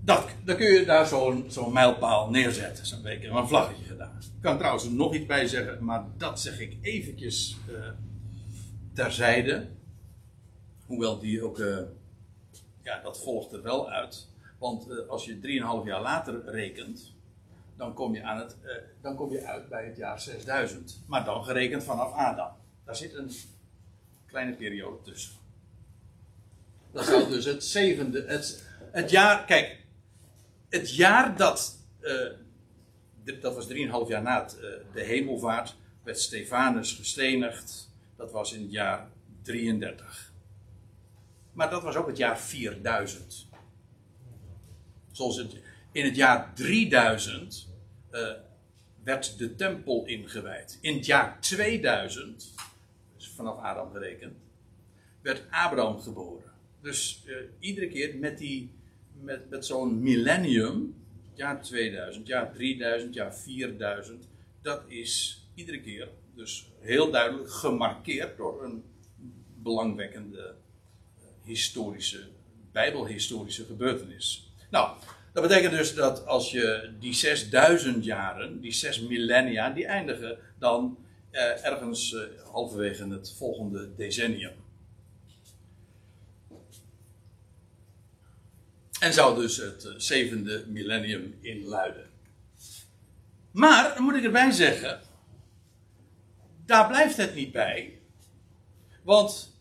dat, 0.00 0.28
dan 0.44 0.56
kun 0.56 0.72
je 0.72 0.84
daar 0.84 1.06
zo'n 1.48 1.72
mijlpaal 1.72 2.30
neerzetten, 2.30 2.86
zo'n 2.86 3.02
beetje, 3.02 3.28
een 3.28 3.48
vlaggetje 3.48 3.84
gedaan. 3.84 4.16
Ik 4.18 4.42
kan 4.42 4.58
trouwens 4.58 4.88
nog 4.88 5.14
iets 5.14 5.26
bij 5.26 5.46
zeggen, 5.46 5.84
maar 5.84 6.04
dat 6.16 6.40
zeg 6.40 6.60
ik 6.60 6.76
eventjes 6.82 7.56
eh, 7.68 7.88
terzijde. 8.92 9.66
Hoewel 10.86 11.18
die 11.18 11.44
ook, 11.44 11.58
eh, 11.58 11.78
ja, 12.82 13.00
dat 13.02 13.22
volgt 13.22 13.52
er 13.52 13.62
wel 13.62 13.90
uit. 13.90 14.28
Want 14.58 14.90
eh, 14.90 15.08
als 15.08 15.24
je 15.24 15.40
3,5 15.82 15.86
jaar 15.86 16.02
later 16.02 16.44
rekent, 16.44 17.14
dan 17.76 17.94
kom, 17.94 18.14
je 18.14 18.22
aan 18.22 18.38
het, 18.38 18.56
dan 19.00 19.14
kom 19.16 19.32
je 19.32 19.44
uit 19.44 19.68
bij 19.68 19.84
het 19.84 19.96
jaar 19.96 20.20
6000. 20.20 21.00
Maar 21.06 21.24
dan 21.24 21.44
gerekend 21.44 21.84
vanaf 21.84 22.12
Adam. 22.12 22.52
Daar 22.84 22.96
zit 22.96 23.14
een 23.14 23.30
kleine 24.26 24.52
periode 24.52 25.02
tussen. 25.02 25.32
Dat 26.92 27.04
zou 27.04 27.28
dus 27.28 27.44
het 27.44 27.64
zevende, 27.64 28.24
het, 28.26 28.67
het 28.92 29.10
jaar, 29.10 29.44
kijk, 29.44 29.76
het 30.68 30.96
jaar 30.96 31.36
dat, 31.36 31.78
eh, 32.00 32.30
dat 33.40 33.54
was 33.54 33.66
3,5 33.66 34.08
jaar 34.08 34.22
na 34.22 34.42
het, 34.42 34.58
eh, 34.60 34.70
de 34.92 35.02
hemelvaart, 35.02 35.76
werd 36.02 36.18
Stefanus 36.18 36.92
gestenigd. 36.92 37.90
Dat 38.16 38.32
was 38.32 38.52
in 38.52 38.62
het 38.62 38.72
jaar 38.72 39.08
33. 39.42 40.32
Maar 41.52 41.70
dat 41.70 41.82
was 41.82 41.96
ook 41.96 42.06
het 42.06 42.16
jaar 42.16 42.38
4000. 42.38 43.46
Zoals 45.12 45.46
in 45.92 46.04
het 46.04 46.16
jaar 46.16 46.54
3000 46.54 47.68
eh, 48.10 48.30
werd 49.04 49.38
de 49.38 49.54
tempel 49.54 50.04
ingewijd. 50.06 50.78
In 50.80 50.96
het 50.96 51.06
jaar 51.06 51.40
2000 51.40 52.54
vanaf 53.16 53.58
Adam 53.58 53.92
gerekend, 53.92 54.36
werd 55.20 55.42
Abraham 55.50 56.00
geboren. 56.00 56.52
Dus 56.80 57.24
iedere 57.58 57.88
keer 57.88 58.16
met, 58.16 58.38
die, 58.38 58.77
met, 59.20 59.50
met 59.50 59.66
zo'n 59.66 60.02
millennium, 60.02 60.94
jaar 61.34 61.62
2000, 61.62 62.26
jaar 62.26 62.52
3000, 62.52 63.14
jaar 63.14 63.34
4000, 63.34 64.28
dat 64.62 64.82
is 64.86 65.42
iedere 65.54 65.80
keer 65.80 66.08
dus 66.34 66.70
heel 66.80 67.10
duidelijk 67.10 67.50
gemarkeerd 67.50 68.36
door 68.36 68.64
een 68.64 68.84
belangwekkende 69.62 70.54
eh, 71.16 71.24
historische, 71.44 72.20
bijbelhistorische 72.72 73.64
gebeurtenis. 73.64 74.52
Nou, 74.70 74.96
dat 75.32 75.42
betekent 75.42 75.72
dus 75.72 75.94
dat 75.94 76.26
als 76.26 76.50
je 76.50 76.90
die 76.98 77.14
6000 77.14 78.04
jaren, 78.04 78.60
die 78.60 78.72
6 78.72 79.00
millennia, 79.00 79.70
die 79.70 79.86
eindigen 79.86 80.38
dan 80.58 80.98
eh, 81.30 81.64
ergens 81.64 82.14
eh, 82.14 82.22
halverwege 82.52 83.08
het 83.08 83.34
volgende 83.36 83.94
decennium. 83.96 84.52
En 89.00 89.12
zou 89.12 89.40
dus 89.40 89.56
het 89.56 89.84
eh, 89.84 89.92
zevende 89.96 90.64
millennium 90.66 91.38
inluiden. 91.40 92.10
Maar, 93.50 93.94
dan 93.94 94.02
moet 94.02 94.14
ik 94.14 94.24
erbij 94.24 94.50
zeggen, 94.50 95.00
daar 96.66 96.86
blijft 96.86 97.16
het 97.16 97.34
niet 97.34 97.52
bij. 97.52 98.00
Want 99.02 99.56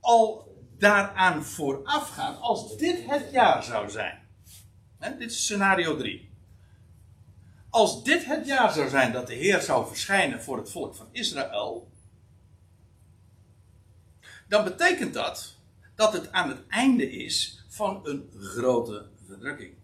al 0.00 0.56
daaraan 0.78 1.44
voorafgaan, 1.44 2.40
als 2.40 2.76
dit 2.76 3.04
het 3.06 3.30
jaar 3.32 3.62
zou 3.64 3.90
zijn. 3.90 4.18
Hè, 4.98 5.16
dit 5.16 5.30
is 5.30 5.42
scenario 5.42 5.96
3. 5.96 6.30
Als 7.70 8.04
dit 8.04 8.24
het 8.24 8.46
jaar 8.46 8.72
zou 8.72 8.88
zijn 8.88 9.12
dat 9.12 9.26
de 9.26 9.34
Heer 9.34 9.60
zou 9.60 9.86
verschijnen 9.86 10.42
voor 10.42 10.56
het 10.56 10.70
volk 10.70 10.94
van 10.94 11.08
Israël. 11.12 11.90
Dan 14.48 14.64
betekent 14.64 15.14
dat 15.14 15.56
dat 15.94 16.12
het 16.12 16.32
aan 16.32 16.48
het 16.48 16.66
einde 16.68 17.10
is 17.10 17.61
van 17.72 18.00
een 18.02 18.30
grote 18.38 19.06
verdrukking. 19.26 19.74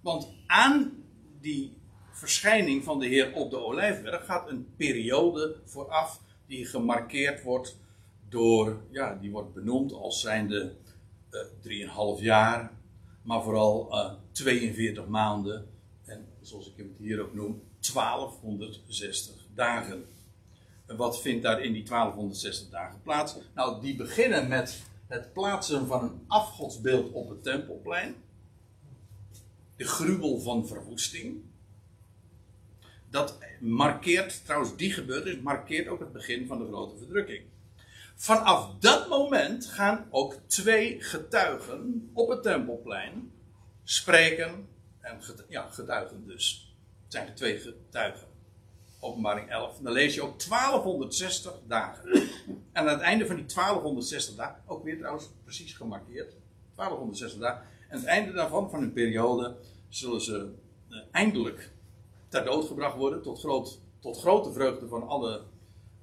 Want 0.00 0.28
aan 0.46 1.04
die 1.40 1.76
verschijning 2.10 2.84
van 2.84 2.98
de 2.98 3.06
Heer 3.06 3.34
op 3.34 3.50
de 3.50 3.58
Olijfberg 3.58 4.24
gaat 4.24 4.50
een 4.50 4.74
periode 4.76 5.56
vooraf 5.64 6.20
die 6.46 6.66
gemarkeerd 6.66 7.42
wordt 7.42 7.76
door, 8.28 8.80
ja, 8.90 9.14
die 9.14 9.30
wordt 9.30 9.54
benoemd 9.54 9.92
als 9.92 10.20
zijnde 10.20 10.74
uh, 11.30 12.16
3,5 12.18 12.22
jaar, 12.22 12.72
maar 13.22 13.42
vooral 13.42 13.88
uh, 13.92 14.12
42 14.32 15.06
maanden 15.06 15.68
en 16.04 16.26
zoals 16.40 16.66
ik 16.66 16.76
het 16.76 16.86
hier 16.98 17.20
ook 17.20 17.34
noem, 17.34 17.62
1260 17.92 19.34
dagen. 19.54 20.06
En 20.86 20.96
wat 20.96 21.20
vindt 21.20 21.42
daar 21.42 21.62
in 21.62 21.72
die 21.72 21.84
1260 21.84 22.68
dagen 22.68 23.02
plaats? 23.02 23.36
Nou, 23.54 23.80
die 23.80 23.96
beginnen 23.96 24.48
met 24.48 24.82
het 25.06 25.32
plaatsen 25.32 25.86
van 25.86 26.02
een 26.02 26.24
afgodsbeeld 26.26 27.12
op 27.12 27.28
het 27.28 27.42
tempelplein. 27.42 28.14
De 29.76 29.84
gruwel 29.84 30.40
van 30.40 30.66
verwoesting. 30.66 31.42
Dat 33.10 33.38
markeert, 33.60 34.44
trouwens 34.44 34.76
die 34.76 34.92
gebeurtenis, 34.92 35.40
markeert 35.40 35.88
ook 35.88 36.00
het 36.00 36.12
begin 36.12 36.46
van 36.46 36.58
de 36.58 36.66
grote 36.66 36.96
verdrukking. 36.96 37.44
Vanaf 38.14 38.78
dat 38.78 39.08
moment 39.08 39.66
gaan 39.66 40.06
ook 40.10 40.34
twee 40.46 41.02
getuigen 41.02 42.10
op 42.12 42.28
het 42.28 42.42
tempelplein 42.42 43.32
spreken 43.84 44.68
en 45.00 45.20
ja, 45.48 45.68
getuigen 45.70 46.26
dus. 46.26 46.74
Het 47.02 47.12
zijn 47.12 47.28
er 47.28 47.34
twee 47.34 47.58
getuigen. 47.58 48.35
Openbaring 49.06 49.50
11. 49.50 49.78
Dan 49.78 49.92
lees 49.92 50.14
je 50.14 50.22
ook 50.22 50.38
1260 50.48 51.52
dagen. 51.66 52.10
En 52.72 52.82
aan 52.82 52.86
het 52.86 53.00
einde 53.00 53.26
van 53.26 53.36
die 53.36 53.46
1260 53.46 54.34
dagen, 54.34 54.62
ook 54.66 54.84
weer 54.84 54.98
trouwens 54.98 55.30
precies 55.44 55.74
gemarkeerd. 55.74 56.34
1260 56.74 57.40
dagen. 57.40 57.66
En 57.88 57.98
het 57.98 58.06
einde 58.06 58.32
daarvan, 58.32 58.70
van 58.70 58.80
hun 58.80 58.92
periode, 58.92 59.56
zullen 59.88 60.20
ze 60.20 60.52
uh, 60.88 60.98
eindelijk 61.10 61.70
ter 62.28 62.44
dood 62.44 62.66
gebracht 62.66 62.96
worden. 62.96 63.22
Tot, 63.22 63.38
groot, 63.38 63.80
tot 63.98 64.18
grote 64.18 64.52
vreugde 64.52 64.88
van, 64.88 65.08
alle, 65.08 65.42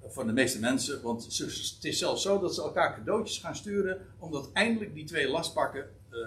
van 0.08 0.28
de 0.28 0.34
meeste 0.34 0.60
mensen. 0.60 1.02
Want 1.02 1.24
het 1.24 1.84
is 1.84 1.98
zelfs 1.98 2.22
zo 2.22 2.40
dat 2.40 2.56
ze 2.56 2.62
elkaar 2.62 2.96
cadeautjes 2.96 3.38
gaan 3.38 3.56
sturen. 3.56 4.06
Omdat 4.20 4.50
eindelijk 4.54 4.94
die 4.94 5.06
twee 5.06 5.30
lastpakken 5.30 5.90
uh, 6.10 6.20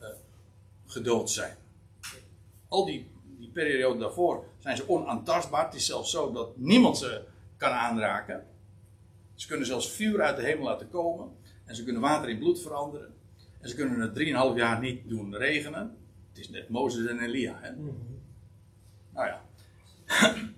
uh, 0.00 0.06
gedood 0.86 1.30
zijn. 1.30 1.56
Al 2.68 2.84
die, 2.84 3.10
die 3.38 3.50
periode 3.50 3.98
daarvoor 3.98 4.44
zijn 4.58 4.76
ze 4.76 4.88
onaantastbaar. 4.88 5.64
Het 5.64 5.74
is 5.74 5.86
zelfs 5.86 6.10
zo 6.10 6.32
dat 6.32 6.56
niemand 6.56 6.98
ze 6.98 7.22
kan 7.56 7.70
aanraken. 7.70 8.46
Ze 9.34 9.46
kunnen 9.46 9.66
zelfs 9.66 9.90
vuur 9.90 10.22
uit 10.22 10.36
de 10.36 10.42
hemel 10.42 10.64
laten 10.64 10.88
komen. 10.88 11.28
En 11.64 11.76
ze 11.76 11.84
kunnen 11.84 12.02
water 12.02 12.28
in 12.28 12.38
bloed 12.38 12.62
veranderen. 12.62 13.14
En 13.60 13.68
ze 13.68 13.74
kunnen 13.74 14.00
het 14.00 14.18
3,5 14.52 14.56
jaar 14.56 14.80
niet 14.80 15.08
doen 15.08 15.36
regenen. 15.36 15.96
Het 16.28 16.38
is 16.38 16.48
net 16.48 16.68
Mozes 16.68 17.06
en 17.06 17.20
Elia. 17.20 17.58
Hè? 17.60 17.70
Nou 19.12 19.26
ja. 19.26 19.42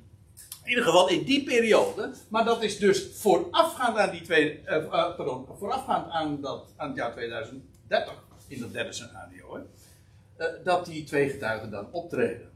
In 0.68 0.74
ieder 0.74 0.88
geval 0.88 1.08
in 1.08 1.24
die 1.24 1.44
periode. 1.44 2.10
Maar 2.28 2.44
dat 2.44 2.62
is 2.62 2.78
dus 2.78 3.08
voorafgaand 3.14 3.96
aan 3.96 4.10
die 4.10 4.20
twee. 4.20 4.62
Uh, 4.64 4.76
uh, 4.76 5.16
pardon, 5.16 5.46
voorafgaand 5.58 6.10
aan, 6.10 6.40
dat, 6.40 6.74
aan 6.76 6.88
het 6.88 6.96
jaar 6.96 7.12
2030. 7.12 8.14
In 8.48 8.60
dat 8.60 8.72
derde 8.72 8.92
scenario. 8.92 9.54
Hè, 9.56 9.62
uh, 10.58 10.64
dat 10.64 10.86
die 10.86 11.04
twee 11.04 11.28
getuigen 11.28 11.70
dan 11.70 11.92
optreden. 11.92 12.50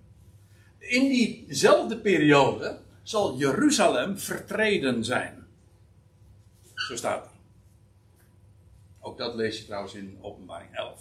In 0.83 1.09
diezelfde 1.09 1.97
periode 1.97 2.79
zal 3.03 3.37
Jeruzalem 3.37 4.19
vertreden 4.19 5.05
zijn. 5.05 5.47
Zo 6.75 6.97
staat 6.97 7.25
er. 7.25 7.31
Ook 9.01 9.19
dat 9.19 9.35
lees 9.35 9.59
je 9.59 9.65
trouwens 9.65 9.95
in 9.95 10.19
Openbaring 10.21 10.75
11. 10.75 11.01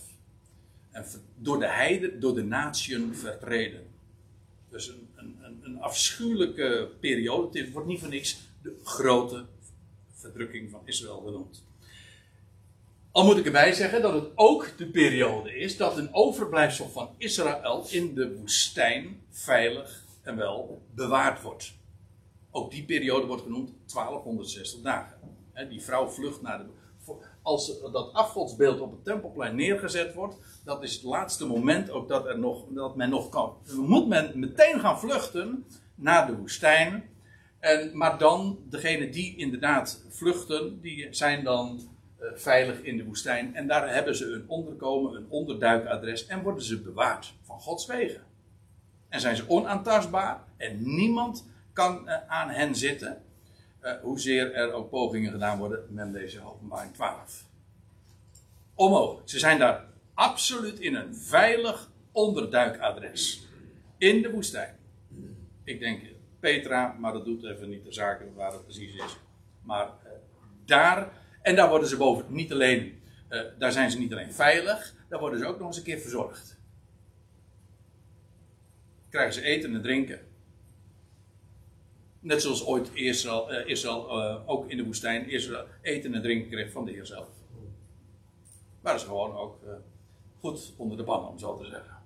En 0.91 1.05
door 1.35 1.59
de 1.59 1.67
heiden, 1.67 2.19
door 2.19 2.35
de 2.35 2.43
natieën 2.43 3.15
vertreden. 3.15 3.87
Dus 4.69 4.87
een, 4.87 5.09
een, 5.15 5.59
een 5.63 5.81
afschuwelijke 5.81 6.89
periode. 6.99 7.59
Het 7.59 7.71
wordt 7.71 7.87
niet 7.87 7.99
voor 7.99 8.09
niks 8.09 8.39
de 8.61 8.79
grote 8.83 9.45
verdrukking 10.13 10.71
van 10.71 10.81
Israël 10.85 11.21
genoemd. 11.21 11.63
Al 13.11 13.25
moet 13.25 13.37
ik 13.37 13.45
erbij 13.45 13.73
zeggen 13.73 14.01
dat 14.01 14.13
het 14.13 14.29
ook 14.35 14.77
de 14.77 14.87
periode 14.87 15.55
is 15.57 15.77
dat 15.77 15.97
een 15.97 16.13
overblijfsel 16.13 16.89
van 16.89 17.09
Israël 17.17 17.85
in 17.89 18.13
de 18.13 18.37
woestijn 18.37 19.21
veilig 19.29 20.03
en 20.21 20.35
wel 20.35 20.81
bewaard 20.95 21.41
wordt. 21.41 21.73
Ook 22.51 22.71
die 22.71 22.85
periode 22.85 23.25
wordt 23.25 23.41
genoemd 23.41 23.71
1260 23.93 24.81
dagen. 24.81 25.19
Die 25.69 25.81
vrouw 25.81 26.07
vlucht 26.07 26.41
naar 26.41 26.57
de. 26.57 26.65
Als 27.41 27.81
dat 27.91 28.13
afgodsbeeld 28.13 28.79
op 28.79 28.91
het 28.91 29.03
tempelplein 29.03 29.55
neergezet 29.55 30.13
wordt, 30.13 30.35
dat 30.63 30.83
is 30.83 30.93
het 30.93 31.03
laatste 31.03 31.45
moment 31.45 31.89
ook 31.89 32.07
dat, 32.07 32.25
er 32.25 32.39
nog, 32.39 32.65
dat 32.69 32.95
men 32.95 33.09
nog 33.09 33.29
kan. 33.29 33.57
Dan 33.65 33.87
moet 33.87 34.07
men 34.07 34.31
meteen 34.35 34.79
gaan 34.79 34.99
vluchten 34.99 35.65
naar 35.95 36.27
de 36.27 36.35
woestijn. 36.35 37.09
En, 37.59 37.97
maar 37.97 38.17
dan, 38.17 38.59
degene 38.69 39.09
die 39.09 39.37
inderdaad 39.37 40.05
vluchten, 40.09 40.81
die 40.81 41.07
zijn 41.11 41.43
dan 41.43 41.89
veilig 42.33 42.81
in 42.81 42.97
de 42.97 43.03
woestijn. 43.03 43.55
En 43.55 43.67
daar 43.67 43.93
hebben 43.93 44.15
ze 44.15 44.31
een 44.31 44.43
onderkomen, 44.47 45.15
een 45.15 45.29
onderduikadres 45.29 46.25
en 46.25 46.41
worden 46.41 46.63
ze 46.63 46.81
bewaard 46.81 47.33
van 47.41 47.59
Gods 47.59 47.85
wegen. 47.85 48.21
En 49.09 49.19
zijn 49.19 49.35
ze 49.35 49.49
onaantastbaar 49.49 50.43
en 50.57 50.95
niemand 50.95 51.45
kan 51.73 52.01
uh, 52.05 52.15
aan 52.27 52.49
hen 52.49 52.75
zitten. 52.75 53.21
Uh, 53.83 53.91
hoezeer 54.01 54.53
er 54.53 54.71
ook 54.71 54.89
pogingen 54.89 55.31
gedaan 55.31 55.57
worden 55.57 55.85
met 55.89 56.13
deze 56.13 56.45
openbaring 56.45 56.93
12. 56.93 57.45
Onmogelijk. 58.75 59.29
Ze 59.29 59.39
zijn 59.39 59.59
daar 59.59 59.85
absoluut 60.13 60.79
in 60.79 60.95
een 60.95 61.15
veilig 61.15 61.89
onderduikadres. 62.11 63.47
In 63.97 64.21
de 64.21 64.31
woestijn. 64.31 64.75
Ik 65.63 65.79
denk 65.79 66.01
Petra, 66.39 66.95
maar 66.99 67.13
dat 67.13 67.25
doet 67.25 67.43
even 67.43 67.69
niet 67.69 67.83
de 67.83 67.93
zaken 67.93 68.33
waar 68.35 68.51
het 68.51 68.63
precies 68.63 68.95
is. 68.95 69.17
Maar 69.63 69.89
daar, 70.65 71.11
en 71.41 71.55
daar 71.55 71.69
worden 71.69 71.87
ze 71.87 71.97
boven 71.97 72.25
niet 72.27 72.51
alleen, 72.51 73.01
uh, 73.29 73.41
daar 73.57 73.71
zijn 73.71 73.91
ze 73.91 73.99
niet 73.99 74.11
alleen 74.11 74.33
veilig, 74.33 74.95
daar 75.09 75.19
worden 75.19 75.39
ze 75.39 75.45
ook 75.45 75.57
nog 75.57 75.67
eens 75.67 75.77
een 75.77 75.83
keer 75.83 75.99
verzorgd. 75.99 76.59
Krijgen 79.09 79.33
ze 79.33 79.41
eten 79.41 79.75
en 79.75 79.81
drinken. 79.81 80.19
Net 82.19 82.41
zoals 82.41 82.65
ooit 82.65 82.89
Israël, 82.93 83.53
uh, 83.53 83.67
Israël 83.67 84.17
uh, 84.19 84.49
ook 84.49 84.69
in 84.69 84.77
de 84.77 84.83
woestijn 84.83 85.29
Israël 85.29 85.65
eten 85.81 86.13
en 86.13 86.21
drinken 86.21 86.49
kreeg 86.49 86.71
van 86.71 86.85
de 86.85 86.91
Heer 86.91 87.05
zelf. 87.05 87.27
Waren 88.81 88.99
ze 88.99 89.05
gewoon 89.05 89.35
ook 89.35 89.59
goed 90.39 90.73
onder 90.77 90.97
de 90.97 91.03
pan, 91.03 91.27
om 91.27 91.39
zo 91.39 91.57
te 91.57 91.65
zeggen. 91.65 91.97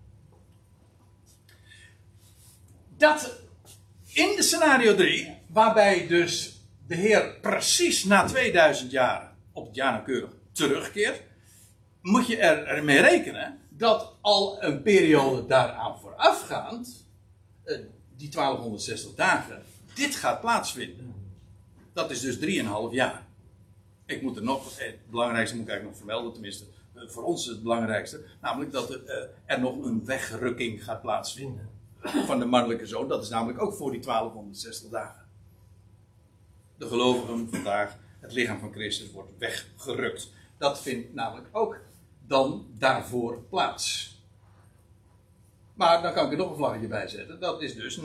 Dat 2.98 3.42
in 4.14 4.36
de 4.36 4.42
scenario 4.42 4.96
3, 4.96 5.38
waarbij 5.48 6.08
dus 6.08 6.55
de 6.88 6.96
Heer 6.96 7.40
precies 7.42 8.04
na 8.04 8.26
2000 8.28 8.92
jaar 8.92 9.34
op 9.52 9.66
het 9.66 9.76
jaar 9.76 9.92
nauwkeurig 9.92 10.32
terugkeert, 10.52 11.22
moet 12.02 12.28
je 12.28 12.38
er, 12.38 12.66
ermee 12.66 13.02
rekenen 13.02 13.60
dat 13.70 14.14
al 14.22 14.64
een 14.64 14.82
periode 14.82 15.46
daaraan 15.46 16.00
voorafgaand, 16.00 17.06
die 18.18 18.30
1260 18.30 19.16
dagen, 19.16 19.64
dit 19.94 20.16
gaat 20.16 20.42
plaatsvinden. 20.42 21.14
Dat 21.94 22.12
is 22.12 22.20
dus 22.20 22.38
3,5 22.40 22.92
jaar. 22.92 23.26
Ik 24.06 24.22
moet 24.22 24.36
er 24.36 24.44
nog, 24.44 24.80
eh, 24.80 24.86
het 24.86 25.10
belangrijkste 25.10 25.56
moet 25.56 25.66
ik 25.66 25.72
eigenlijk 25.72 26.00
nog 26.00 26.08
vermelden, 26.08 26.34
tenminste 26.34 26.66
eh, 26.94 27.08
voor 27.08 27.24
ons 27.24 27.46
het 27.46 27.64
belangrijkste, 27.64 28.26
namelijk 28.42 28.72
dat 28.72 28.90
er, 28.90 29.06
eh, 29.06 29.28
er 29.46 29.60
nog 29.60 29.86
een 29.86 30.06
wegrukking 30.06 30.84
gaat 30.84 31.02
plaatsvinden 31.02 31.70
van 32.28 32.40
de 32.40 32.46
mannelijke 32.46 32.86
zoon. 32.86 33.08
Dat 33.08 33.24
is 33.24 33.30
namelijk 33.30 33.62
ook 33.62 33.74
voor 33.74 33.92
die 33.92 34.00
1260 34.00 34.90
dagen. 34.90 35.25
De 36.78 36.88
gelovigen 36.88 37.50
vandaag, 37.50 37.98
het 38.20 38.34
lichaam 38.34 38.60
van 38.60 38.72
Christus 38.72 39.12
wordt 39.12 39.32
weggerukt. 39.38 40.32
Dat 40.58 40.82
vindt 40.82 41.14
namelijk 41.14 41.48
ook 41.52 41.80
dan 42.28 42.68
daarvoor 42.78 43.44
plaats. 43.50 44.16
Maar 45.74 46.02
dan 46.02 46.14
kan 46.14 46.26
ik 46.26 46.32
er 46.32 46.38
nog 46.38 46.50
een 46.50 46.56
vlaggetje 46.56 46.88
bij 46.88 47.08
zetten. 47.08 47.40
Dat 47.40 47.62
is 47.62 47.76
dus 47.76 48.00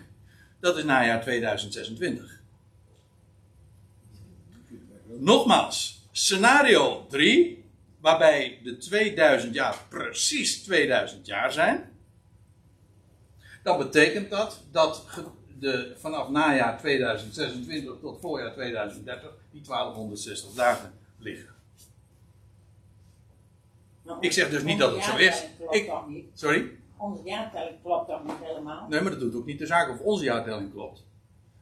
dat 0.60 0.76
is 0.76 0.84
najaar 0.84 1.22
2026. 1.22 2.40
Nogmaals, 5.06 6.08
scenario 6.12 7.06
3, 7.06 7.64
waarbij 8.00 8.60
de 8.62 8.76
2000 8.76 9.54
jaar 9.54 9.78
precies 9.88 10.62
2000 10.62 11.26
jaar 11.26 11.52
zijn. 11.52 11.90
Dan 13.62 13.78
betekent 13.78 14.30
dat 14.30 14.62
dat 14.70 15.04
de, 15.58 15.94
vanaf 15.98 16.28
najaar 16.28 16.78
2026 16.78 17.94
tot 18.00 18.20
voorjaar 18.20 18.52
2030 18.52 19.30
die 19.50 19.62
1260 19.62 20.52
dagen 20.52 20.92
liggen. 21.18 21.54
Nou, 24.02 24.18
Ik 24.20 24.32
zeg 24.32 24.50
dus 24.50 24.62
niet 24.62 24.78
dat 24.78 24.94
het 24.94 25.04
zo 25.04 25.16
is. 25.16 25.46
Ik-? 25.70 25.92
Sorry? 26.34 26.70
Onze 26.96 27.22
jaartelling 27.24 27.82
klopt 27.82 28.08
toch 28.08 28.24
niet 28.24 28.36
helemaal? 28.42 28.88
Nee, 28.88 29.00
maar 29.00 29.10
dat 29.10 29.20
doet 29.20 29.34
ook 29.34 29.46
niet 29.46 29.58
de 29.58 29.66
zaak 29.66 29.90
of 29.90 30.00
onze 30.00 30.24
jaartelling 30.24 30.72
klopt. 30.72 31.04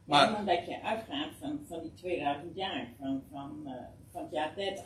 Maar 0.05 0.31
Maar, 0.31 0.39
omdat 0.39 0.65
je 0.65 0.81
uitgaat 0.83 1.29
van, 1.39 1.59
van 1.67 1.81
die 1.81 1.93
2000 1.93 2.55
jaar, 2.55 2.87
van, 2.99 3.23
van, 3.31 3.61
eh, 3.65 3.71
van 4.11 4.21
het 4.21 4.31
jaar 4.31 4.55
30. 4.55 4.83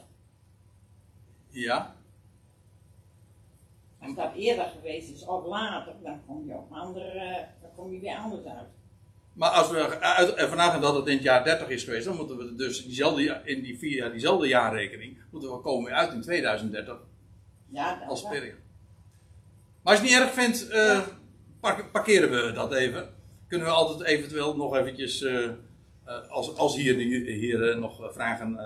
ja, 1.50 1.96
Als 4.02 4.16
dat 4.16 4.34
eerder 4.36 4.66
geweest 4.66 5.10
is 5.10 5.26
of 5.26 5.46
later, 5.46 5.94
dan 6.04 6.22
kom 6.26 6.46
je 6.48 6.54
op 6.54 6.72
andere, 6.72 7.10
eh, 7.10 7.48
dan 7.62 7.70
kom 7.76 7.92
je 7.94 8.00
weer 8.00 8.18
anders 8.18 8.46
uit. 8.46 8.68
Maar 9.40 9.50
als 9.50 9.70
we 9.70 10.00
uit, 10.00 10.34
ervan 10.34 10.60
uitgaan 10.60 10.82
dat 10.82 10.96
het 10.96 11.08
in 11.08 11.14
het 11.14 11.24
jaar 11.24 11.44
30 11.44 11.70
is 11.70 11.84
geweest, 11.84 12.06
dan 12.06 12.16
moeten 12.16 12.38
we 12.38 12.56
dus 12.56 12.86
diezelfde, 12.86 13.42
in 13.44 13.62
die 13.62 13.78
vier 13.78 13.96
jaar, 13.96 14.12
diezelfde 14.12 14.48
jaarrekening, 14.48 15.18
moeten 15.32 15.52
we 15.52 15.62
komen 15.62 15.92
uit 15.92 16.14
in 16.14 16.22
2030 16.22 16.98
Ja, 17.70 18.04
als 18.08 18.28
periode. 18.28 18.58
Maar 19.84 19.94
als 19.94 20.02
je 20.02 20.16
het 20.16 20.20
niet 20.20 20.28
erg 20.28 20.44
vindt, 20.44 20.70
eh, 20.70 21.08
parkeren 21.92 22.30
we 22.30 22.52
dat 22.52 22.74
even. 22.74 23.10
Kunnen 23.48 23.68
we 23.68 23.74
altijd 23.74 24.08
eventueel 24.08 24.56
nog 24.56 24.76
eventjes, 24.76 25.22
eh, 25.22 25.44
eh, 25.44 26.30
als, 26.30 26.56
als 26.56 26.76
hier, 26.76 26.96
hier 27.26 27.70
eh, 27.70 27.78
nog 27.78 28.14
vragen, 28.14 28.60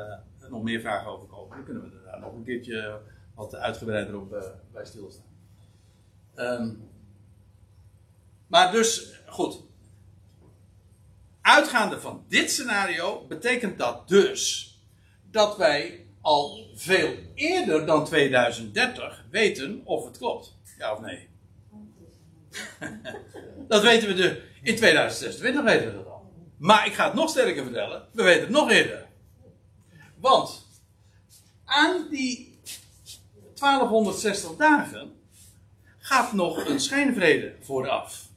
nog 0.50 0.64
meer 0.64 0.82
vragen 0.82 1.12
over 1.12 1.28
komen, 1.28 1.56
dan 1.56 1.66
kunnen 1.66 1.84
we 1.84 2.02
daar 2.06 2.20
nog 2.20 2.34
een 2.34 2.44
keertje 2.44 3.00
wat 3.36 3.56
uitgebreider 3.56 4.20
op 4.20 4.30
bij 4.72 4.86
stilstaan. 4.86 5.26
Ehm, 6.36 6.74
maar 8.48 8.72
dus, 8.72 9.22
goed. 9.28 9.72
Uitgaande 11.44 12.00
van 12.00 12.26
dit 12.28 12.52
scenario 12.52 13.26
betekent 13.28 13.78
dat 13.78 14.08
dus 14.08 14.72
dat 15.32 15.58
wij 15.58 16.06
al 16.22 16.70
veel 16.76 17.16
eerder 17.36 17.86
dan 17.86 18.06
2030 18.06 19.26
weten 19.32 19.82
of 19.86 20.06
het 20.06 20.18
klopt. 20.18 20.58
Ja 20.78 20.94
of 20.94 21.00
nee? 21.00 21.30
dat 23.68 23.82
weten 23.82 24.08
we 24.08 24.14
de, 24.14 24.42
in 24.62 24.76
2026 24.76 25.64
weten 25.64 25.86
we 25.88 25.94
dat 25.94 26.08
al. 26.08 26.32
Maar 26.58 26.86
ik 26.86 26.94
ga 26.94 27.06
het 27.06 27.14
nog 27.14 27.30
sterker 27.30 27.64
vertellen. 27.64 28.08
We 28.12 28.24
weten 28.24 28.42
het 28.42 28.50
nog 28.50 28.72
eerder. 28.72 29.08
Want 30.16 30.68
aan 31.66 32.08
die 32.10 32.60
1260 33.56 34.56
dagen 34.56 35.16
gaat 35.98 36.34
nog 36.34 36.68
een 36.68 36.80
schijnvrede 36.80 37.56
vooraf. 37.62 38.28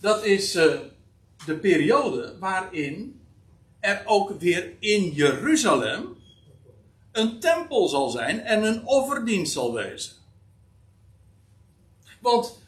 Dat 0.00 0.24
is 0.24 0.54
eh, 0.54 0.74
de 1.46 1.56
periode 1.56 2.36
waarin 2.38 3.20
er 3.80 4.02
ook 4.04 4.40
weer 4.40 4.72
in 4.78 5.10
Jeruzalem 5.10 6.16
een 7.12 7.40
tempel 7.40 7.88
zal 7.88 8.10
zijn 8.10 8.40
en 8.40 8.62
een 8.62 8.86
offerdienst 8.86 9.52
zal 9.52 9.72
wezen. 9.72 10.12
Want, 12.20 12.62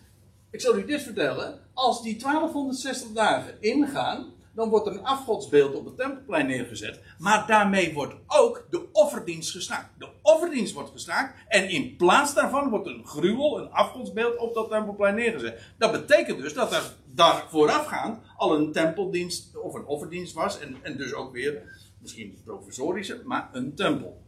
ik 0.50 0.60
zal 0.60 0.78
u 0.78 0.84
dit 0.84 1.02
vertellen, 1.02 1.60
als 1.74 2.02
die 2.02 2.16
1260 2.16 3.12
dagen 3.12 3.54
ingaan, 3.60 4.34
dan 4.56 4.68
wordt 4.68 4.86
er 4.86 4.92
een 4.92 5.04
afgodsbeeld 5.04 5.74
op 5.74 5.84
het 5.84 5.96
tempelplein 5.96 6.46
neergezet, 6.46 7.00
maar 7.18 7.46
daarmee 7.46 7.94
wordt 7.94 8.14
ook 8.26 8.66
de 8.70 8.88
offerdienst 8.92 9.50
gestaakt. 9.50 9.88
De 9.98 10.08
offerdienst 10.22 10.72
wordt 10.72 10.90
gestaakt 10.90 11.34
en 11.48 11.68
in 11.68 11.96
plaats 11.96 12.34
daarvan 12.34 12.70
wordt 12.70 12.86
een 12.86 13.06
gruwel, 13.06 13.58
een 13.58 13.70
afgodsbeeld 13.70 14.36
op 14.38 14.54
dat 14.54 14.68
tempelplein 14.68 15.14
neergezet. 15.14 15.60
Dat 15.78 15.92
betekent 15.92 16.40
dus 16.40 16.54
dat 16.54 16.72
er 16.72 16.94
daar 17.16 17.44
voorafgaand 17.50 18.18
al 18.36 18.54
een 18.56 18.72
tempeldienst 18.72 19.56
of 19.56 19.74
een 19.74 19.84
offerdienst 19.86 20.32
was 20.32 20.58
en, 20.58 20.76
en 20.82 20.96
dus 20.96 21.12
ook 21.14 21.32
weer, 21.32 21.62
misschien 21.98 22.38
provisorische, 22.44 23.20
maar 23.24 23.48
een 23.52 23.74
tempel. 23.74 24.22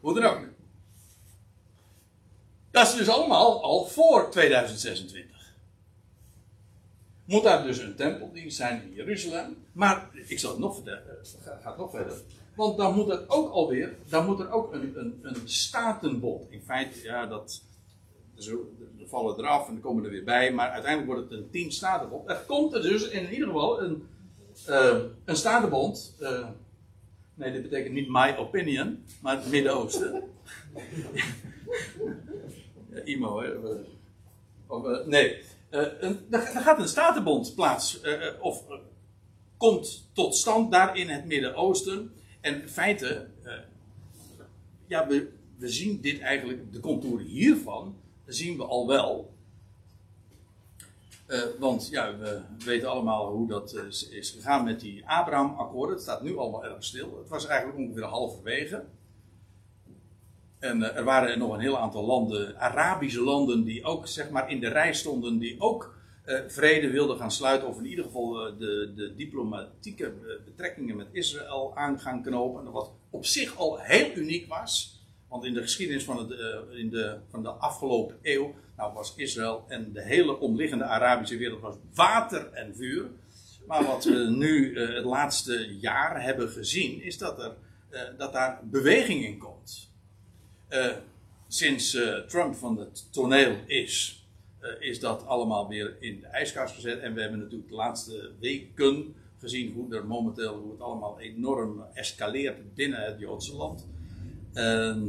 Hoe 0.00 0.14
dan 0.20 0.24
ook. 0.24 0.48
Dat 2.70 2.86
is 2.88 2.94
dus 2.94 3.08
allemaal 3.08 3.62
al 3.62 3.86
voor 3.86 4.30
2026. 4.30 5.30
Moet 7.24 7.42
daar 7.42 7.62
dus 7.62 7.78
een 7.78 7.94
tempeldienst 7.96 8.56
zijn 8.56 8.82
in 8.82 8.92
Jeruzalem. 8.94 9.56
Maar 9.72 10.08
ik 10.26 10.38
zal 10.38 10.50
het 10.50 10.58
nog 10.58 10.74
vertellen, 10.74 11.02
eh, 11.08 11.42
ga- 11.44 11.58
gaat 11.62 11.78
nog 11.78 11.90
verder. 11.90 12.20
Want 12.54 12.76
dan 12.76 12.94
moet 12.94 13.08
er 13.10 13.24
ook 13.28 13.50
alweer, 13.52 13.96
dan 14.08 14.26
moet 14.26 14.40
er 14.40 14.50
ook 14.50 14.72
een, 14.72 14.92
een, 14.96 15.18
een 15.22 15.40
statenbond. 15.48 16.50
In 16.50 16.62
feite, 16.64 17.02
ja, 17.02 17.26
dat. 17.26 17.62
Zo, 18.42 18.72
er 19.00 19.08
vallen 19.08 19.38
eraf 19.38 19.68
en 19.68 19.80
komen 19.80 20.04
er 20.04 20.10
weer 20.10 20.24
bij. 20.24 20.52
Maar 20.52 20.68
uiteindelijk 20.68 21.12
wordt 21.12 21.30
het 21.30 21.40
een 21.40 21.50
tien 21.50 21.72
statenbond. 21.72 22.30
Er 22.30 22.44
komt 22.46 22.74
er 22.74 22.82
dus 22.82 23.08
in 23.08 23.32
ieder 23.32 23.46
geval 23.46 23.82
een, 23.82 24.06
eh, 24.66 24.98
een 25.24 25.36
statenbond. 25.36 26.16
eh, 26.20 26.48
nee, 27.34 27.52
dit 27.52 27.62
betekent 27.62 27.94
niet 27.94 28.08
my 28.08 28.34
opinion, 28.38 29.04
maar 29.20 29.36
het 29.36 29.50
Midden-Oosten. 29.50 30.22
IMO, 33.04 33.40
hè? 33.40 33.50
Of, 34.66 34.86
eh, 34.86 35.06
nee, 35.06 35.42
er 36.30 36.40
gaat 36.40 36.78
een 36.78 36.88
statenbond 36.88 37.54
plaats, 37.54 38.00
of 38.40 38.64
komt 39.56 40.10
tot 40.12 40.36
stand 40.36 40.72
daar 40.72 40.96
in 40.96 41.08
het 41.08 41.26
Midden-Oosten. 41.26 42.12
En 42.40 42.62
in 42.62 42.68
feite, 42.68 43.26
ja, 44.86 45.06
we, 45.06 45.28
we 45.58 45.68
zien 45.68 46.00
dit 46.00 46.20
eigenlijk, 46.20 46.72
de 46.72 46.80
contouren 46.80 47.26
hiervan, 47.26 47.96
zien 48.26 48.56
we 48.56 48.64
al 48.64 48.86
wel. 48.86 49.30
Eh, 51.26 51.40
want 51.58 51.88
ja, 51.90 52.16
we 52.18 52.40
weten 52.64 52.88
allemaal 52.90 53.30
hoe 53.30 53.48
dat 53.48 53.72
eh, 53.74 53.84
is- 53.86 54.08
is 54.08 54.30
gegaan 54.30 54.64
met 54.64 54.80
die 54.80 55.08
Abraham-akkoorden. 55.08 55.94
Het 55.94 56.02
staat 56.04 56.22
nu 56.22 56.36
allemaal 56.36 56.64
erg 56.64 56.84
stil. 56.84 57.18
Het 57.18 57.28
was 57.28 57.46
eigenlijk 57.46 57.78
ongeveer 57.78 58.04
halverwege. 58.04 58.84
En 60.58 60.82
eh, 60.82 60.96
er 60.96 61.04
waren 61.04 61.38
nog 61.38 61.52
een 61.52 61.60
heel 61.60 61.78
aantal 61.78 62.04
landen, 62.04 62.58
Arabische 62.60 63.20
landen, 63.22 63.64
die 63.64 63.84
ook 63.84 64.06
zeg 64.08 64.30
maar 64.30 64.50
in 64.50 64.60
de 64.60 64.68
rij 64.68 64.94
stonden, 64.94 65.38
die 65.38 65.60
ook 65.60 65.94
vrede 66.46 66.90
wilden 66.90 67.16
gaan 67.16 67.30
sluiten, 67.30 67.68
of 67.68 67.78
in 67.78 67.86
ieder 67.86 68.04
geval 68.04 68.32
de, 68.58 68.92
de 68.96 69.14
diplomatieke 69.16 70.12
betrekkingen 70.44 70.96
met 70.96 71.06
Israël 71.12 71.72
aan 71.76 72.00
gaan 72.00 72.22
knopen. 72.22 72.70
Wat 72.72 72.90
op 73.10 73.26
zich 73.26 73.56
al 73.56 73.78
heel 73.78 74.10
uniek 74.16 74.48
was. 74.48 75.01
Want 75.32 75.44
in 75.44 75.54
de 75.54 75.62
geschiedenis 75.62 76.04
van, 76.04 76.18
het, 76.18 76.30
eh, 76.30 76.78
in 76.78 76.90
de, 76.90 77.18
van 77.30 77.42
de 77.42 77.48
afgelopen 77.48 78.16
eeuw 78.22 78.54
nou, 78.76 78.92
was 78.92 79.14
Israël 79.16 79.64
en 79.68 79.92
de 79.92 80.02
hele 80.02 80.38
omliggende 80.38 80.84
Arabische 80.84 81.36
wereld 81.36 81.60
was 81.60 81.76
water 81.94 82.52
en 82.52 82.76
vuur. 82.76 83.10
Maar 83.66 83.84
wat 83.84 84.04
we 84.04 84.30
nu 84.30 84.74
eh, 84.74 84.94
het 84.94 85.04
laatste 85.04 85.76
jaar 85.80 86.22
hebben 86.22 86.48
gezien, 86.48 87.02
is 87.02 87.18
dat, 87.18 87.42
er, 87.42 87.56
eh, 87.90 88.00
dat 88.18 88.32
daar 88.32 88.60
beweging 88.62 89.24
in 89.24 89.38
komt. 89.38 89.90
Sinds 91.48 91.98
Trump 92.26 92.54
van 92.54 92.78
het 92.78 93.12
toneel 93.12 93.56
is, 93.66 94.26
is 94.78 95.00
dat 95.00 95.26
allemaal 95.26 95.68
weer 95.68 95.96
in 96.00 96.20
de 96.20 96.26
ijskast 96.26 96.74
gezet. 96.74 97.00
En 97.00 97.14
we 97.14 97.20
hebben 97.20 97.38
natuurlijk 97.38 97.68
de 97.68 97.74
laatste 97.74 98.30
weken 98.40 99.14
gezien 99.38 99.72
hoe 99.72 99.94
er 99.94 100.06
momenteel 100.06 100.54
hoe 100.54 100.70
het 100.70 100.80
allemaal 100.80 101.20
enorm 101.20 101.84
escaleert 101.94 102.74
binnen 102.74 103.04
het 103.04 103.18
Joodse 103.18 103.54
land. 103.54 103.86
Ehm, 104.52 105.00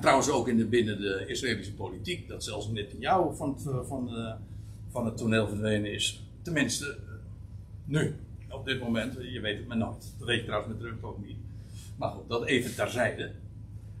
trouwens 0.00 0.30
ook 0.30 0.48
in 0.48 0.56
de, 0.56 0.66
binnen 0.66 1.00
de 1.00 1.24
Israëlische 1.26 1.74
politiek, 1.74 2.28
dat 2.28 2.44
zelfs 2.44 2.68
Netanyahu 2.68 3.36
van 3.36 3.48
het, 3.48 3.86
van, 3.86 4.16
eh, 4.16 4.34
van 4.90 5.04
het 5.04 5.16
toneel 5.16 5.48
verdwenen 5.48 5.92
is. 5.92 6.26
Tenminste, 6.42 6.86
eh, 6.86 7.14
nu, 7.84 8.16
op 8.48 8.64
dit 8.64 8.80
moment. 8.80 9.14
Je 9.32 9.40
weet 9.40 9.58
het 9.58 9.66
maar 9.66 9.76
nooit. 9.76 10.14
Dat 10.18 10.26
weet 10.26 10.38
je 10.38 10.44
trouwens 10.44 10.72
met 10.72 10.80
Trump 10.80 11.04
ook 11.04 11.24
niet. 11.26 11.36
Maar 11.96 12.10
goed, 12.10 12.28
dat 12.28 12.44
even 12.44 12.74
terzijde. 12.74 13.32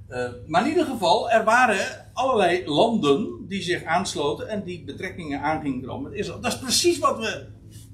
Eh, 0.06 0.30
maar 0.46 0.62
in 0.62 0.68
ieder 0.68 0.84
geval, 0.84 1.30
er 1.30 1.44
waren 1.44 2.10
allerlei 2.12 2.66
landen 2.66 3.46
die 3.48 3.62
zich 3.62 3.84
aansloten 3.84 4.48
en 4.48 4.64
die 4.64 4.84
betrekkingen 4.84 5.40
aangingen 5.40 5.82
komen 5.82 6.10
met 6.10 6.18
Israël. 6.18 6.40
Dat 6.40 6.52
is 6.52 6.58
precies 6.58 6.98
wat 6.98 7.18
we 7.18 7.46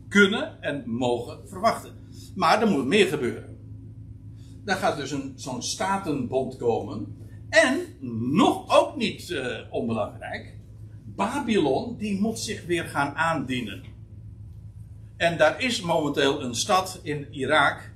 kunnen 0.08 0.62
en 0.62 0.82
mogen 0.86 1.48
verwachten. 1.48 1.92
Maar 2.34 2.62
er 2.62 2.68
moet 2.68 2.86
meer 2.86 3.06
gebeuren. 3.06 3.49
Daar 4.70 4.78
gaat 4.78 4.96
dus 4.96 5.14
zo'n 5.34 5.62
statenbond 5.62 6.56
komen. 6.56 7.16
En, 7.48 7.86
nog 8.34 8.78
ook 8.80 8.96
niet 8.96 9.30
eh, 9.30 9.58
onbelangrijk, 9.70 10.56
Babylon 11.04 11.96
die 11.96 12.20
moet 12.20 12.38
zich 12.38 12.66
weer 12.66 12.84
gaan 12.84 13.14
aandienen. 13.14 13.82
En 15.16 15.38
daar 15.38 15.62
is 15.62 15.80
momenteel 15.80 16.42
een 16.42 16.54
stad 16.54 17.00
in 17.02 17.26
Irak. 17.30 17.92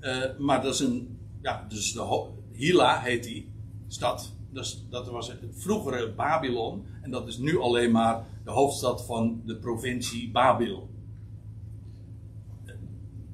eh, 0.00 0.38
maar 0.38 0.62
dat 0.62 0.74
is 0.74 0.80
een, 0.80 1.18
ja, 1.42 1.64
dus 1.68 1.92
de 1.92 2.26
Hila 2.52 3.00
heet 3.00 3.24
die 3.24 3.52
stad. 3.86 4.32
Dus 4.50 4.86
dat 4.90 5.08
was 5.08 5.28
het 5.28 5.38
vroegere 5.50 6.12
Babylon. 6.12 6.86
En 7.02 7.10
dat 7.10 7.28
is 7.28 7.38
nu 7.38 7.58
alleen 7.58 7.90
maar 7.90 8.24
de 8.44 8.50
hoofdstad 8.50 9.06
van 9.06 9.42
de 9.44 9.56
provincie 9.56 10.30
Babil. 10.30 10.90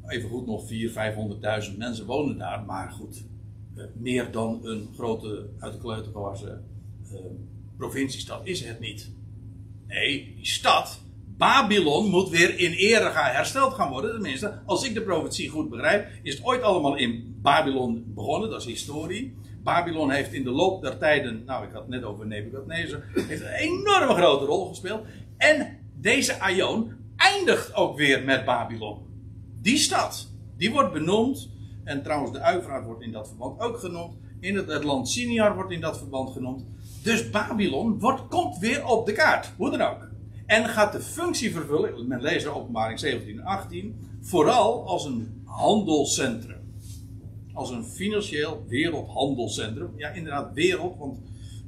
Even 0.08 0.28
goed 0.28 0.46
nog 0.46 0.62
400.000, 0.62 1.70
500.000 1.70 1.76
mensen 1.78 2.06
wonen 2.06 2.38
daar. 2.38 2.64
Maar 2.64 2.90
goed, 2.90 3.24
eh, 3.76 3.84
meer 3.94 4.30
dan 4.30 4.60
een 4.62 4.88
grote 4.94 5.50
uit 5.58 5.72
de 5.72 5.78
kleuter 5.78 6.12
eh, 6.14 7.18
provinciestad 7.76 8.40
is 8.46 8.64
het 8.64 8.80
niet. 8.80 9.10
Nee, 9.86 10.34
die 10.36 10.46
stad, 10.46 11.00
Babylon, 11.36 12.10
moet 12.10 12.28
weer 12.28 12.58
in 12.58 12.72
ere 12.72 13.10
hersteld 13.12 13.74
gaan 13.74 13.90
worden. 13.90 14.12
Tenminste, 14.12 14.58
als 14.66 14.84
ik 14.84 14.94
de 14.94 15.02
profetie 15.02 15.48
goed 15.48 15.70
begrijp, 15.70 16.08
is 16.22 16.34
het 16.34 16.44
ooit 16.44 16.62
allemaal 16.62 16.96
in 16.96 17.38
Babylon 17.42 18.04
begonnen. 18.14 18.50
Dat 18.50 18.60
is 18.60 18.66
historie. 18.66 19.36
Babylon 19.62 20.10
heeft 20.10 20.32
in 20.32 20.44
de 20.44 20.50
loop 20.50 20.82
der 20.82 20.98
tijden, 20.98 21.44
nou 21.44 21.66
ik 21.66 21.72
had 21.72 21.80
het 21.80 21.90
net 21.90 22.02
over 22.02 22.26
Nebuchadnezzar, 22.26 23.02
heeft 23.14 23.40
een 23.40 23.48
enorme 23.48 24.14
grote 24.14 24.44
rol 24.44 24.68
gespeeld. 24.68 25.06
En 25.36 25.78
deze 25.94 26.40
Aion 26.40 26.92
eindigt 27.16 27.74
ook 27.74 27.96
weer 27.96 28.24
met 28.24 28.44
Babylon. 28.44 29.07
Die 29.60 29.76
stad, 29.76 30.28
die 30.56 30.72
wordt 30.72 30.92
benoemd, 30.92 31.50
en 31.84 32.02
trouwens 32.02 32.32
de 32.32 32.40
Uivraat 32.40 32.84
wordt 32.84 33.02
in 33.02 33.12
dat 33.12 33.28
verband 33.28 33.60
ook 33.60 33.78
genoemd, 33.78 34.14
in 34.40 34.56
het, 34.56 34.84
land 34.84 35.08
Siniar 35.08 35.54
wordt 35.54 35.70
in 35.70 35.80
dat 35.80 35.98
verband 35.98 36.30
genoemd. 36.30 36.64
Dus 37.02 37.30
Babylon 37.30 37.98
wordt, 37.98 38.28
komt 38.28 38.58
weer 38.58 38.86
op 38.86 39.06
de 39.06 39.12
kaart, 39.12 39.52
hoe 39.56 39.70
dan 39.70 39.80
ook. 39.80 40.08
En 40.46 40.68
gaat 40.68 40.92
de 40.92 41.00
functie 41.00 41.52
vervullen, 41.52 42.08
men 42.08 42.20
leest 42.20 42.46
er 42.46 42.54
openbaring 42.54 42.98
17 42.98 43.38
en 43.38 43.44
18, 43.44 43.96
vooral 44.20 44.86
als 44.86 45.04
een 45.04 45.42
handelscentrum. 45.44 46.56
Als 47.52 47.70
een 47.70 47.84
financieel 47.84 48.64
wereldhandelscentrum. 48.68 49.92
Ja, 49.96 50.08
inderdaad, 50.08 50.54
wereld, 50.54 50.98
want 50.98 51.18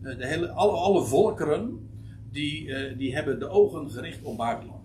eh, 0.03 0.19
de 0.19 0.27
hele, 0.27 0.51
alle, 0.51 0.73
alle 0.73 1.05
volkeren 1.05 1.89
die, 2.31 2.75
eh, 2.75 2.99
die 2.99 3.15
hebben 3.15 3.39
de 3.39 3.49
ogen 3.49 3.91
gericht 3.91 4.23
op 4.23 4.37
Babylon. 4.37 4.81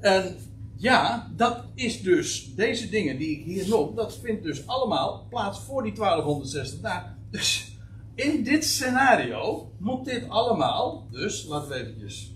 En 0.00 0.36
ja, 0.80 1.30
dat 1.36 1.64
is 1.74 2.02
dus, 2.02 2.54
deze 2.54 2.88
dingen 2.88 3.18
die 3.18 3.38
ik 3.38 3.44
hier 3.44 3.68
noem, 3.68 3.94
dat 3.94 4.18
vindt 4.18 4.42
dus 4.42 4.66
allemaal 4.66 5.26
plaats 5.30 5.60
voor 5.60 5.82
die 5.82 5.92
1260 5.92 6.80
dagen. 6.80 7.16
Dus 7.30 7.76
in 8.14 8.42
dit 8.44 8.64
scenario 8.64 9.72
moet 9.78 10.04
dit 10.04 10.28
allemaal, 10.28 11.08
dus 11.10 11.46
laten 11.46 11.68
we 11.68 11.74
eventjes 11.74 12.32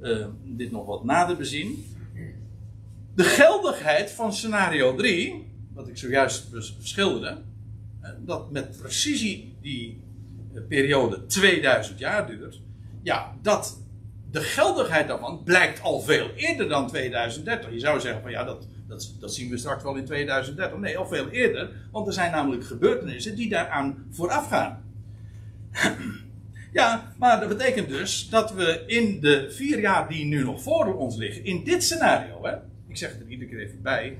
eh, 0.00 0.26
dit 0.44 0.70
nog 0.70 0.86
wat 0.86 1.04
nader 1.04 1.36
bezien. 1.36 1.84
De 3.14 3.24
geldigheid 3.24 4.10
van 4.10 4.32
scenario 4.32 4.94
3, 4.94 5.44
wat 5.72 5.88
ik 5.88 5.96
zojuist 5.96 6.50
bes- 6.50 6.76
schilderde, 6.80 7.42
eh, 8.00 8.10
dat 8.18 8.50
met 8.50 8.76
precisie 8.76 9.56
die 9.60 10.02
eh, 10.54 10.62
periode 10.68 11.26
2000 11.26 11.98
jaar 11.98 12.26
duurt, 12.26 12.60
ja, 13.02 13.36
dat 13.42 13.82
de 14.32 14.40
geldigheid 14.40 15.08
daarvan 15.08 15.42
blijkt 15.44 15.82
al 15.82 16.00
veel 16.00 16.30
eerder 16.34 16.68
dan 16.68 16.86
2030. 16.86 17.72
Je 17.72 17.78
zou 17.78 18.00
zeggen 18.00 18.22
van 18.22 18.30
ja, 18.30 18.44
dat, 18.44 18.68
dat, 19.20 19.34
zien 19.34 19.50
we 19.50 19.56
straks 19.56 19.82
wel 19.82 19.96
in 19.96 20.04
2030. 20.04 20.78
Nee, 20.78 20.98
al 20.98 21.06
veel 21.06 21.28
eerder, 21.28 21.70
want 21.90 22.06
er 22.06 22.12
zijn 22.12 22.30
namelijk 22.30 22.64
gebeurtenissen 22.64 23.36
die 23.36 23.48
daaraan 23.48 24.06
vooraf 24.10 24.48
gaan. 24.48 24.82
Ja, 26.72 27.12
maar 27.18 27.40
dat 27.40 27.48
betekent 27.48 27.88
dus 27.88 28.28
dat 28.28 28.52
we 28.52 28.82
in 28.86 29.20
de 29.20 29.50
vier 29.50 29.80
jaar 29.80 30.08
die 30.08 30.24
nu 30.24 30.44
nog 30.44 30.62
voor 30.62 30.94
ons 30.94 31.16
liggen, 31.16 31.44
in 31.44 31.64
dit 31.64 31.82
scenario, 31.82 32.44
hè, 32.44 32.56
ik 32.88 32.96
zeg 32.96 33.12
het 33.12 33.20
er 33.20 33.28
iedere 33.28 33.50
keer 33.50 33.60
even 33.60 33.82
bij, 33.82 34.18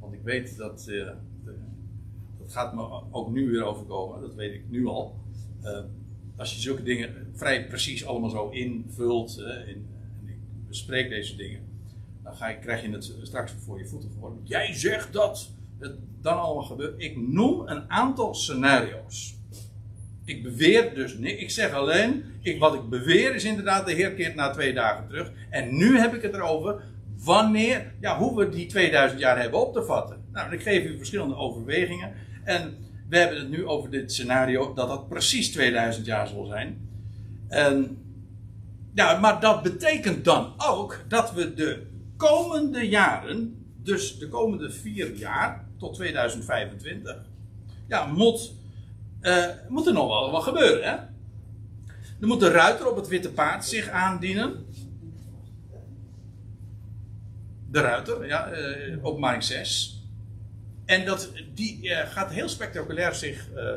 want 0.00 0.14
ik 0.14 0.20
weet 0.22 0.56
dat, 0.56 0.86
eh, 0.88 1.06
dat 2.38 2.52
gaat 2.52 2.74
me 2.74 3.02
ook 3.10 3.30
nu 3.30 3.50
weer 3.50 3.64
overkomen, 3.64 4.20
dat 4.20 4.34
weet 4.34 4.54
ik 4.54 4.62
nu 4.68 4.86
al. 4.86 5.14
Eh, 5.62 5.78
als 6.36 6.54
je 6.54 6.60
zulke 6.60 6.82
dingen 6.82 7.30
vrij 7.34 7.66
precies 7.66 8.06
allemaal 8.06 8.30
zo 8.30 8.48
invult 8.48 9.38
in- 9.66 9.88
en 10.20 10.28
ik 10.28 10.38
bespreek 10.68 11.08
deze 11.08 11.36
dingen, 11.36 11.60
dan 12.22 12.34
ga 12.34 12.52
krijg 12.52 12.82
je 12.82 12.90
het 12.90 13.12
straks 13.22 13.54
voor 13.58 13.78
je 13.78 13.86
voeten 13.86 14.10
geworden. 14.10 14.40
Jij 14.44 14.74
zegt 14.74 15.12
dat 15.12 15.50
het 15.78 15.96
dan 16.20 16.40
allemaal 16.40 16.64
gebeurt. 16.64 17.02
Ik 17.02 17.16
noem 17.16 17.68
een 17.68 17.90
aantal 17.90 18.34
scenario's. 18.34 19.36
Ik 20.24 20.42
beweer 20.42 20.94
dus 20.94 21.18
niks. 21.18 21.40
Ik 21.40 21.50
zeg 21.50 21.72
alleen, 21.72 22.24
ik, 22.40 22.58
wat 22.58 22.74
ik 22.74 22.88
beweer 22.88 23.34
is 23.34 23.44
inderdaad, 23.44 23.86
de 23.86 23.92
Heer 23.92 24.12
keert 24.12 24.34
na 24.34 24.50
twee 24.50 24.72
dagen 24.72 25.06
terug. 25.08 25.32
En 25.50 25.76
nu 25.76 25.98
heb 25.98 26.14
ik 26.14 26.22
het 26.22 26.34
erover 26.34 26.82
wanneer, 27.16 27.94
ja, 28.00 28.18
hoe 28.18 28.36
we 28.38 28.48
die 28.48 28.66
2000 28.66 29.20
jaar 29.20 29.40
hebben 29.40 29.60
op 29.60 29.72
te 29.72 29.82
vatten. 29.84 30.24
Nou, 30.32 30.52
ik 30.52 30.62
geef 30.62 30.84
u 30.84 30.96
verschillende 30.96 31.36
overwegingen. 31.36 32.12
En 32.44 32.76
we 33.08 33.18
hebben 33.18 33.38
het 33.38 33.50
nu 33.50 33.66
over 33.66 33.90
dit 33.90 34.12
scenario 34.12 34.74
dat 34.74 34.88
dat 34.88 35.08
precies 35.08 35.52
2000 35.52 36.06
jaar 36.06 36.28
zal 36.28 36.44
zijn. 36.46 36.88
En, 37.48 37.98
ja, 38.94 39.18
maar 39.18 39.40
dat 39.40 39.62
betekent 39.62 40.24
dan 40.24 40.52
ook 40.56 41.04
dat 41.08 41.32
we 41.32 41.54
de 41.54 41.86
komende 42.16 42.88
jaren, 42.88 43.64
dus 43.82 44.18
de 44.18 44.28
komende 44.28 44.70
vier 44.70 45.14
jaar 45.14 45.64
tot 45.78 45.94
2025, 45.94 47.16
ja, 47.86 48.06
moet 48.06 48.52
eh, 49.24 49.46
moet 49.68 49.86
er 49.86 49.92
nog 49.92 50.08
wel 50.08 50.30
wat 50.30 50.42
gebeuren, 50.42 50.82
hè? 50.82 50.96
Er 52.20 52.26
moet 52.26 52.40
de 52.40 52.50
ruiter 52.50 52.90
op 52.90 52.96
het 52.96 53.08
witte 53.08 53.30
paard 53.30 53.64
zich 53.64 53.88
aandienen. 53.88 54.66
De 57.70 57.80
ruiter, 57.80 58.26
ja, 58.26 58.50
eh, 58.50 59.04
openbaring 59.06 59.42
6. 59.42 60.03
En 60.84 61.04
dat, 61.04 61.32
die 61.54 61.90
eh, 61.90 62.10
gaat 62.10 62.30
heel 62.30 62.48
spectaculair 62.48 63.14
zich. 63.14 63.52
eh, 63.52 63.74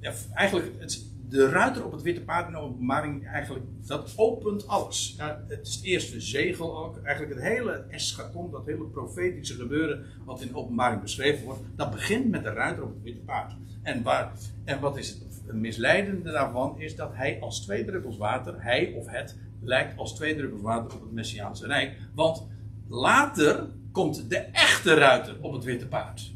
ja, 0.00 0.12
eigenlijk, 0.34 0.72
het, 0.78 1.06
de 1.28 1.48
ruiter 1.48 1.84
op 1.84 1.92
het 1.92 2.02
witte 2.02 2.20
paard 2.20 2.46
in 2.46 2.52
de 2.52 2.58
openbaring, 2.58 3.26
eigenlijk, 3.26 3.64
dat 3.86 4.12
opent 4.16 4.68
alles. 4.68 5.14
Ja, 5.18 5.44
het 5.48 5.66
is 5.66 5.74
het 5.74 5.84
eerste 5.84 6.20
zegel 6.20 6.78
ook. 6.78 7.02
Eigenlijk 7.02 7.34
het 7.34 7.48
hele 7.48 7.84
eschaton, 7.88 8.50
dat 8.50 8.66
hele 8.66 8.84
profetische 8.84 9.54
gebeuren 9.54 10.04
wat 10.24 10.40
in 10.40 10.48
de 10.48 10.56
openbaring 10.56 11.02
beschreven 11.02 11.44
wordt, 11.44 11.60
dat 11.76 11.90
begint 11.90 12.30
met 12.30 12.42
de 12.42 12.52
ruiter 12.52 12.84
op 12.84 12.94
het 12.94 13.02
witte 13.02 13.20
paard. 13.20 13.56
En, 13.82 14.02
waar, 14.02 14.32
en 14.64 14.80
wat 14.80 14.96
is 14.96 15.08
het 15.08 15.54
misleidende 15.54 16.32
daarvan, 16.32 16.80
is 16.80 16.96
dat 16.96 17.10
hij 17.14 17.40
als 17.40 17.60
twee 17.60 17.84
druppels 17.84 18.16
water, 18.16 18.62
hij 18.62 18.92
of 18.96 19.06
het, 19.06 19.36
lijkt 19.62 19.98
als 19.98 20.14
twee 20.14 20.36
druppels 20.36 20.62
water 20.62 20.94
op 20.94 21.02
het 21.02 21.12
Messiaanse 21.12 21.66
Rijk. 21.66 21.98
Want 22.14 22.46
later 22.88 23.68
komt 23.92 24.30
de 24.30 24.38
echte 24.38 24.94
ruiter 24.94 25.36
op 25.40 25.52
het 25.52 25.64
witte 25.64 25.86
paard. 25.86 26.32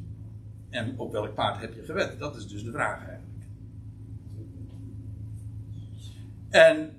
En 0.70 0.98
op 0.98 1.12
welk 1.12 1.34
paard 1.34 1.60
heb 1.60 1.74
je 1.74 1.82
gewet? 1.82 2.18
Dat 2.18 2.36
is 2.36 2.48
dus 2.48 2.64
de 2.64 2.70
vraag 2.70 2.98
eigenlijk. 2.98 3.44
En, 6.48 6.90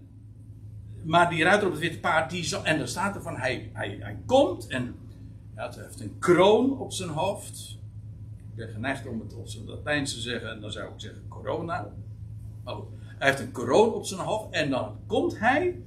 maar 1.03 1.29
die 1.29 1.43
ruiter 1.43 1.67
op 1.67 1.73
het 1.73 1.81
witte 1.81 1.99
paard, 1.99 2.29
die 2.29 2.43
zal, 2.43 2.65
en 2.65 2.77
dan 2.77 2.87
staat 2.87 3.15
er 3.15 3.21
van, 3.21 3.35
hij, 3.35 3.69
hij, 3.73 3.97
hij 3.99 4.17
komt 4.25 4.67
en 4.67 4.95
ja, 5.55 5.69
hij 5.69 5.83
heeft 5.83 5.99
een 5.99 6.19
kroon 6.19 6.79
op 6.79 6.91
zijn 6.91 7.09
hoofd. 7.09 7.79
Ik 8.49 8.55
ben 8.55 8.69
geneigd 8.69 9.07
om 9.07 9.19
het 9.19 9.33
op 9.33 9.47
zijn 9.47 9.65
Latijns 9.65 10.13
te 10.13 10.19
zeggen, 10.19 10.51
en 10.51 10.61
dan 10.61 10.71
zou 10.71 10.93
ik 10.93 10.99
zeggen 10.99 11.27
corona. 11.27 11.91
Maar 12.63 12.75
hij 13.17 13.29
heeft 13.29 13.41
een 13.41 13.51
kroon 13.51 13.93
op 13.93 14.05
zijn 14.05 14.21
hoofd 14.21 14.53
en 14.53 14.69
dan 14.69 14.95
komt 15.05 15.39
hij 15.39 15.81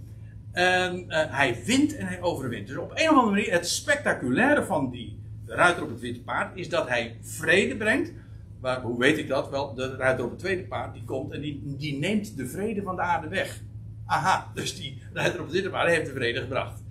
en 0.54 1.08
eh, 1.08 1.36
hij 1.36 1.64
wint 1.64 1.96
en 1.96 2.06
hij 2.06 2.22
overwint. 2.22 2.66
Dus 2.66 2.76
op 2.76 2.90
een 2.90 3.10
of 3.10 3.16
andere 3.16 3.30
manier, 3.30 3.52
het 3.52 3.68
spectaculaire 3.68 4.64
van 4.64 4.90
die 4.90 5.18
ruiter 5.46 5.82
op 5.82 5.88
het 5.88 6.00
witte 6.00 6.20
paard 6.20 6.56
is 6.56 6.68
dat 6.68 6.88
hij 6.88 7.16
vrede 7.22 7.76
brengt. 7.76 8.12
Maar 8.60 8.80
hoe 8.80 8.98
weet 8.98 9.18
ik 9.18 9.28
dat? 9.28 9.50
Wel, 9.50 9.74
de 9.74 9.96
ruiter 9.96 10.24
op 10.24 10.30
het 10.30 10.38
tweede 10.38 10.62
paard 10.62 10.94
die 10.94 11.04
komt 11.04 11.32
en 11.32 11.40
die, 11.40 11.76
die 11.76 11.98
neemt 11.98 12.36
de 12.36 12.46
vrede 12.46 12.82
van 12.82 12.96
de 12.96 13.02
aarde 13.02 13.28
weg. 13.28 13.60
Aha, 14.06 14.50
dus 14.54 14.76
die 14.76 15.02
ruiter 15.12 15.38
op 15.40 15.44
het 15.46 15.54
witte 15.54 15.70
paard 15.70 15.88
heeft 15.88 16.06
de 16.06 16.12
vrede 16.12 16.40
gebracht. 16.40 16.82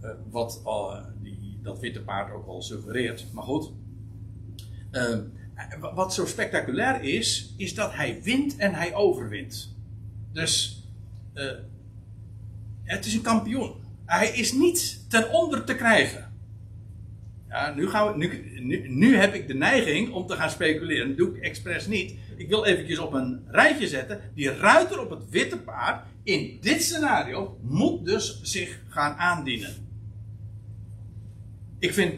Eh, 0.00 0.10
wat 0.30 0.62
eh, 0.64 0.96
die, 1.22 1.58
dat 1.62 1.80
witte 1.80 2.02
paard 2.02 2.32
ook 2.32 2.46
al 2.46 2.62
suggereert. 2.62 3.26
Maar 3.32 3.44
goed. 3.44 3.72
Eh, 4.90 5.18
wat 5.94 6.14
zo 6.14 6.26
spectaculair 6.26 7.02
is, 7.02 7.54
is 7.56 7.74
dat 7.74 7.94
hij 7.94 8.22
wint 8.22 8.56
en 8.56 8.74
hij 8.74 8.94
overwint. 8.94 9.76
Dus 10.32 10.84
eh, 11.32 11.46
het 12.90 13.06
is 13.06 13.14
een 13.14 13.22
kampioen. 13.22 13.74
Hij 14.04 14.28
is 14.28 14.52
niet 14.52 15.04
ten 15.08 15.30
onder 15.30 15.64
te 15.64 15.74
krijgen. 15.74 16.32
Ja, 17.48 17.74
nu, 17.74 17.88
gaan 17.88 18.12
we, 18.12 18.16
nu, 18.16 18.60
nu, 18.60 18.88
nu 18.88 19.16
heb 19.16 19.34
ik 19.34 19.46
de 19.46 19.54
neiging 19.54 20.12
om 20.12 20.26
te 20.26 20.36
gaan 20.36 20.50
speculeren. 20.50 21.08
Dat 21.08 21.16
doe 21.16 21.36
ik 21.36 21.42
expres 21.42 21.86
niet. 21.86 22.14
Ik 22.36 22.48
wil 22.48 22.64
eventjes 22.64 22.98
op 22.98 23.12
een 23.12 23.44
rijtje 23.46 23.88
zetten. 23.88 24.20
Die 24.34 24.52
ruiter 24.52 25.00
op 25.00 25.10
het 25.10 25.28
witte 25.28 25.58
paard 25.58 26.06
in 26.22 26.58
dit 26.60 26.82
scenario 26.82 27.58
moet 27.62 28.04
dus 28.04 28.40
zich 28.42 28.80
gaan 28.88 29.16
aandienen. 29.16 29.88
ik 31.78 31.94
vind, 31.94 32.14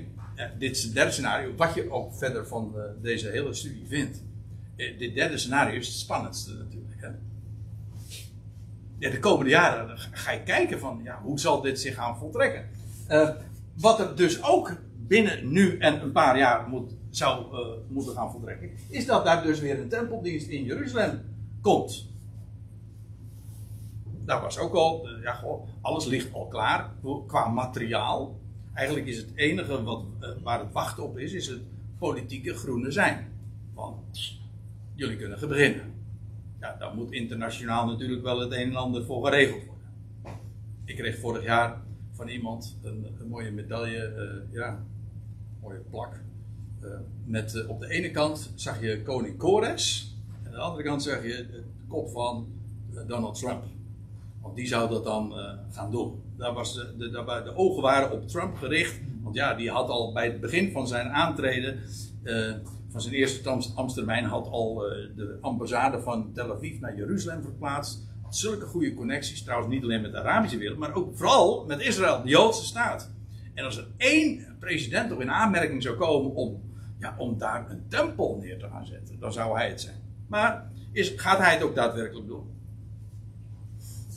dit 0.58 0.76
is 0.76 0.82
het 0.82 0.94
derde 0.94 1.10
scenario, 1.10 1.54
wat 1.56 1.74
je 1.74 1.90
ook 1.90 2.14
verder 2.14 2.46
van 2.46 2.72
eh, 2.76 2.82
deze 3.02 3.28
hele 3.28 3.54
studie 3.54 3.86
vindt. 3.88 4.22
Eh, 4.76 4.98
dit 4.98 5.14
derde 5.14 5.38
scenario 5.38 5.78
is 5.78 5.86
het 5.86 5.96
spannendste 5.96 6.52
natuurlijk. 6.52 7.00
Hè? 7.00 7.08
Ja, 9.02 9.10
de 9.10 9.18
komende 9.18 9.50
jaren 9.50 9.98
ga 9.98 10.30
je 10.30 10.42
kijken 10.42 10.78
van, 10.78 11.00
ja, 11.04 11.20
hoe 11.22 11.40
zal 11.40 11.60
dit 11.60 11.80
zich 11.80 11.94
gaan 11.94 12.18
voltrekken? 12.18 12.68
Eh, 13.06 13.30
wat 13.76 14.00
er 14.00 14.16
dus 14.16 14.42
ook 14.42 14.76
binnen 15.06 15.52
nu 15.52 15.78
en 15.78 16.02
een 16.02 16.12
paar 16.12 16.38
jaar 16.38 16.68
moet, 16.68 16.94
zou 17.10 17.56
eh, 17.56 17.68
moeten 17.88 18.14
gaan 18.14 18.30
voltrekken, 18.30 18.70
is 18.88 19.06
dat 19.06 19.24
daar 19.24 19.42
dus 19.42 19.60
weer 19.60 19.80
een 19.80 19.88
tempeldienst 19.88 20.48
in 20.48 20.64
Jeruzalem 20.64 21.20
komt. 21.60 22.10
Daar 24.24 24.40
was 24.40 24.58
ook 24.58 24.74
al, 24.74 25.08
eh, 25.08 25.22
ja, 25.22 25.32
goh, 25.32 25.68
alles 25.80 26.04
ligt 26.04 26.32
al 26.32 26.46
klaar 26.46 26.90
qua 27.26 27.48
materiaal. 27.48 28.40
Eigenlijk 28.74 29.06
is 29.06 29.16
het 29.16 29.30
enige 29.34 29.82
wat, 29.82 30.04
waar 30.42 30.58
het 30.58 30.72
wachten 30.72 31.02
op 31.02 31.18
is, 31.18 31.32
is 31.32 31.46
het 31.46 31.60
politieke 31.98 32.54
groene 32.54 32.90
zijn. 32.90 33.32
Van, 33.74 34.04
jullie 34.94 35.16
kunnen 35.16 35.48
beginnen. 35.48 36.01
Ja, 36.62 36.76
daar 36.78 36.94
moet 36.94 37.12
internationaal 37.12 37.86
natuurlijk 37.86 38.22
wel 38.22 38.40
het 38.40 38.52
een 38.52 38.68
en 38.70 38.76
ander 38.76 39.04
voor 39.04 39.24
geregeld 39.24 39.64
worden. 39.64 39.84
Ik 40.84 40.96
kreeg 40.96 41.18
vorig 41.18 41.44
jaar 41.44 41.80
van 42.12 42.28
iemand 42.28 42.76
een, 42.82 43.06
een 43.20 43.28
mooie 43.28 43.50
medaille, 43.50 44.04
eh, 44.04 44.52
ja, 44.54 44.82
mooie 45.60 45.78
plak. 45.90 46.20
Eh, 46.80 46.88
met 47.24 47.54
eh, 47.54 47.68
op 47.68 47.80
de 47.80 47.88
ene 47.88 48.10
kant 48.10 48.52
zag 48.54 48.80
je 48.80 49.02
koning 49.02 49.36
Kores, 49.38 50.14
en 50.42 50.46
aan 50.46 50.52
de 50.52 50.58
andere 50.58 50.82
kant 50.82 51.02
zag 51.02 51.22
je 51.22 51.46
de 51.50 51.62
kop 51.88 52.08
van 52.10 52.46
Donald 53.06 53.38
Trump. 53.38 53.62
Want 54.40 54.56
die 54.56 54.66
zou 54.66 54.88
dat 54.90 55.04
dan 55.04 55.32
gaan 55.70 55.90
doen. 55.90 56.22
Daar 56.36 56.52
was 56.52 56.74
de, 56.74 57.10
de, 57.10 57.22
wa- 57.24 57.40
de 57.42 57.56
ogen 57.56 57.82
waren 57.82 58.12
op 58.12 58.28
Trump 58.28 58.56
gericht. 58.56 59.00
Want 59.22 59.34
ja, 59.34 59.54
die 59.54 59.70
had 59.70 59.88
al 59.88 60.12
bij 60.12 60.26
het 60.26 60.40
begin 60.40 60.72
van 60.72 60.88
zijn 60.88 61.08
aantreden, 61.08 61.78
van 62.92 63.00
zijn 63.00 63.14
eerste 63.14 63.48
Am- 63.48 63.62
ambtstermijn, 63.74 64.24
had 64.24 64.48
al 64.48 64.86
eh, 64.86 65.16
de 65.16 65.38
ambassade 65.40 66.00
van 66.00 66.32
Tel 66.32 66.52
Aviv 66.52 66.80
naar 66.80 66.96
Jeruzalem 66.96 67.42
verplaatst. 67.42 68.10
Had 68.22 68.36
zulke 68.36 68.66
goede 68.66 68.94
connecties, 68.94 69.42
trouwens 69.42 69.72
niet 69.72 69.82
alleen 69.82 70.02
met 70.02 70.12
de 70.12 70.18
Arabische 70.18 70.58
wereld, 70.58 70.78
maar 70.78 70.94
ook 70.94 71.16
vooral 71.16 71.64
met 71.66 71.80
Israël, 71.80 72.22
de 72.22 72.28
Joodse 72.28 72.64
staat. 72.64 73.10
En 73.54 73.64
als 73.64 73.76
er 73.76 73.86
één 73.96 74.56
president 74.58 75.12
op 75.12 75.20
in 75.20 75.30
aanmerking 75.30 75.82
zou 75.82 75.96
komen 75.96 76.34
om, 76.34 76.62
ja, 76.98 77.14
om 77.18 77.38
daar 77.38 77.70
een 77.70 77.88
tempel 77.88 78.38
neer 78.40 78.58
te 78.58 78.68
gaan 78.68 78.86
zetten, 78.86 79.18
dan 79.18 79.32
zou 79.32 79.56
hij 79.56 79.68
het 79.68 79.80
zijn. 79.80 79.96
Maar 80.28 80.70
is, 80.92 81.12
gaat 81.16 81.38
hij 81.38 81.52
het 81.52 81.62
ook 81.62 81.74
daadwerkelijk 81.74 82.26
doen? 82.26 82.50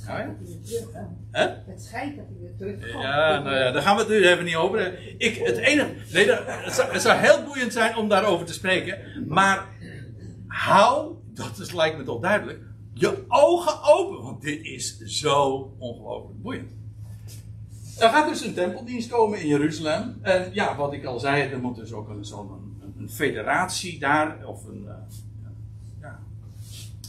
Het 0.06 0.14
schijnt 0.14 0.38
dat 0.38 0.47
hij 0.47 0.47
weer 0.47 0.80
terug 0.82 0.91
gaat. 0.93 1.10
Hè? 1.32 1.72
Het 1.72 1.84
schijnt 1.84 2.16
dat 2.16 2.26
hij 2.30 2.38
weer 2.41 2.56
terugkomt. 2.58 3.03
Ja, 3.03 3.39
nou 3.39 3.56
ja, 3.56 3.72
daar 3.72 3.82
gaan 3.82 3.95
we 3.95 4.01
het 4.01 4.10
nu 4.12 4.28
even 4.28 4.45
niet 4.45 4.56
over. 4.56 4.99
Ik, 5.18 5.36
het 5.38 5.58
enige, 5.58 5.93
nee, 6.14 6.26
dat- 6.26 6.41
het, 6.45 6.74
zou, 6.74 6.91
het 6.91 7.01
zou 7.01 7.18
heel 7.20 7.43
boeiend 7.43 7.74
zijn 7.74 7.95
om 7.95 8.10
daarover 8.10 8.45
te 8.45 8.53
spreken. 8.53 8.97
Maar 9.28 9.68
hou, 10.47 11.14
dat 11.34 11.60
is, 11.60 11.72
lijkt 11.74 11.97
me 11.97 12.03
toch 12.03 12.22
duidelijk, 12.22 12.60
je 12.93 13.24
ogen 13.28 13.84
open. 13.84 14.24
Want 14.24 14.41
dit 14.41 14.64
is 14.66 14.97
zo 14.99 15.72
ongelooflijk 15.78 16.41
boeiend. 16.41 16.72
Er 17.99 18.10
gaat 18.10 18.30
dus 18.30 18.45
een 18.45 18.53
tempeldienst 18.53 19.10
komen 19.10 19.39
in 19.39 19.47
Jeruzalem. 19.47 20.18
En 20.22 20.49
ja, 20.53 20.76
wat 20.76 20.93
ik 20.93 21.06
al 21.06 21.20
zei, 21.20 21.51
er 21.51 21.60
moet 21.60 21.76
dus 21.76 21.91
ook 21.93 22.10
een, 22.10 22.26
zo'n 22.26 22.49
een, 22.82 22.93
een 22.99 23.10
federatie 23.10 23.99
daar, 23.99 24.45
of 24.47 24.66
een, 24.66 24.86
eh, 24.88 24.93
ja, 26.01 26.20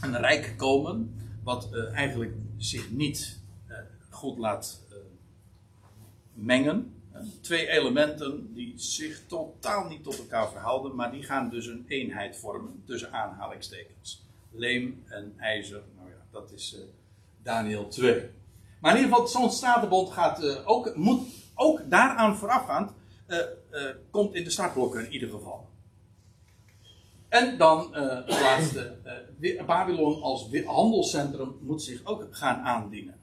een 0.01 0.17
rijk 0.17 0.55
komen. 0.57 1.15
Wat 1.45 1.69
eh, 1.73 1.95
eigenlijk 1.99 2.33
zich 2.59 2.91
niet 2.91 3.41
eh, 3.67 3.77
goed 4.11 4.39
laat 4.39 4.83
eh, 4.91 4.97
mengen. 6.33 6.91
Twee 7.41 7.69
elementen 7.69 8.55
die 8.55 8.73
zich 8.77 9.27
totaal 9.27 9.89
niet 9.89 10.03
tot 10.03 10.19
elkaar 10.19 10.51
verhouden, 10.51 10.95
maar 10.95 11.13
die 11.13 11.23
gaan 11.23 11.51
dus 11.51 11.67
een 11.67 11.85
eenheid 11.89 12.37
vormen 12.37 12.83
tussen 12.85 13.13
aanhalingstekens. 13.13 14.25
Leem 14.53 15.03
en 15.07 15.35
ijzer, 15.39 15.83
nou 15.97 16.09
ja, 16.09 16.27
dat 16.31 16.53
is 16.53 16.75
eh, 16.75 16.81
Daniel 17.43 17.89
2. 17.89 18.31
Maar 18.81 18.97
in 18.97 19.03
ieder 19.03 19.17
geval, 19.17 19.29
zo'n 19.29 19.51
statenbond 19.51 20.13
gaat 20.13 20.65
ook, 20.65 20.97
moet 20.97 21.29
ook 21.55 21.91
daaraan 21.91 22.37
voorafgaand, 22.37 22.93
komt 24.11 24.35
in 24.35 24.45
de 24.45 24.51
startblokken 24.51 25.05
in 25.05 25.13
ieder 25.13 25.29
geval. 25.29 25.69
En 27.37 27.59
dan 27.59 27.95
eh, 27.95 28.17
het 28.17 28.41
laatste, 28.41 28.97
eh, 29.41 29.67
Babylon 29.67 30.23
als 30.23 30.49
handelscentrum 30.65 31.59
moet 31.61 31.83
zich 31.83 32.01
ook 32.05 32.27
gaan 32.31 32.61
aandienen. 32.61 33.21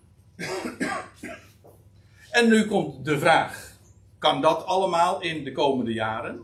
En 2.32 2.50
nu 2.50 2.66
komt 2.66 3.06
de 3.06 3.20
vraag: 3.20 3.72
kan 4.18 4.42
dat 4.42 4.66
allemaal 4.66 5.22
in 5.22 5.44
de 5.44 5.52
komende 5.52 5.94
jaren? 5.94 6.42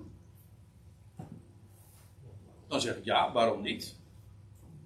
Dan 2.68 2.82
zeg 2.82 2.96
ik 2.98 3.06
ja, 3.06 3.32
waarom 3.32 3.62
niet? 3.62 3.96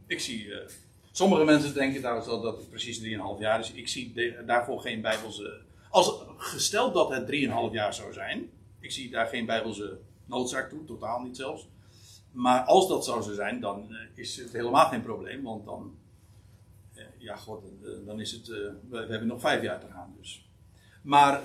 Ik 0.07 0.19
zie, 0.19 0.53
eh, 0.53 0.69
sommige 1.11 1.43
mensen 1.43 1.73
denken 1.73 1.99
trouwens 1.99 2.27
dat 2.27 2.41
dat 2.41 2.69
precies 2.69 2.99
3,5 2.99 3.39
jaar 3.39 3.59
is. 3.59 3.71
Ik 3.71 3.87
zie 3.87 4.13
de- 4.13 4.43
daarvoor 4.45 4.81
geen 4.81 5.01
bijbelse. 5.01 5.61
Als 5.89 6.13
gesteld 6.37 6.93
dat 6.93 7.09
het 7.09 7.27
3,5 7.27 7.71
jaar 7.73 7.93
zou 7.93 8.13
zijn, 8.13 8.49
ik 8.79 8.91
zie 8.91 9.09
daar 9.09 9.27
geen 9.27 9.45
bijbelse 9.45 9.99
noodzaak 10.25 10.69
toe, 10.69 10.85
totaal 10.85 11.21
niet 11.21 11.37
zelfs. 11.37 11.67
Maar 12.33 12.61
als 12.61 12.87
dat 12.87 13.05
zou 13.05 13.21
zo 13.21 13.33
zijn, 13.33 13.59
dan 13.59 13.87
eh, 13.89 13.97
is 14.13 14.37
het 14.37 14.53
helemaal 14.53 14.85
geen 14.85 15.01
probleem, 15.01 15.43
want 15.43 15.65
dan, 15.65 15.97
eh, 16.93 17.03
ja, 17.17 17.35
god, 17.35 17.63
eh, 17.83 17.89
dan 18.05 18.19
is 18.19 18.31
het, 18.31 18.47
we, 18.47 18.77
we 18.89 18.97
hebben 18.97 19.27
nog 19.27 19.41
vijf 19.41 19.61
jaar 19.61 19.79
te 19.79 19.91
gaan 19.91 20.13
dus. 20.19 20.49
Maar 21.01 21.41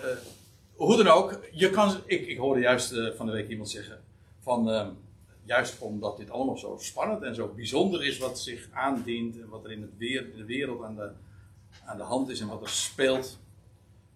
hoe 0.74 0.97
dan 0.97 1.07
ook, 1.07 1.41
je 1.53 1.70
kan, 1.70 1.97
ik, 2.07 2.26
ik 2.26 2.39
hoorde 2.39 2.61
juist 2.61 2.95
van 3.16 3.26
de 3.26 3.32
week 3.32 3.49
iemand 3.49 3.70
zeggen 3.70 4.01
van, 4.41 4.97
juist 5.45 5.80
omdat 5.80 6.16
dit 6.16 6.30
allemaal 6.30 6.59
zo 6.59 6.76
spannend 6.80 7.22
en 7.22 7.34
zo 7.34 7.53
bijzonder 7.55 8.05
is 8.05 8.18
wat 8.18 8.41
zich 8.41 8.68
aandient 8.72 9.41
en 9.41 9.49
wat 9.49 9.64
er 9.64 9.72
in, 9.72 9.82
het 9.82 9.97
weer, 9.97 10.36
de 10.36 10.45
wereld 10.45 10.82
aan 10.82 10.97
de, 10.97 11.11
aan 11.84 11.97
de 11.97 12.03
hand 12.03 12.28
is 12.28 12.41
en 12.41 12.49
wat 12.49 12.62
er 12.62 12.68
speelt. 12.68 13.39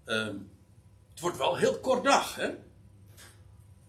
het 0.05 1.21
wordt 1.21 1.37
wel 1.37 1.57
heel 1.57 1.79
kort 1.79 2.05
dag, 2.05 2.37
hè? 2.37 2.51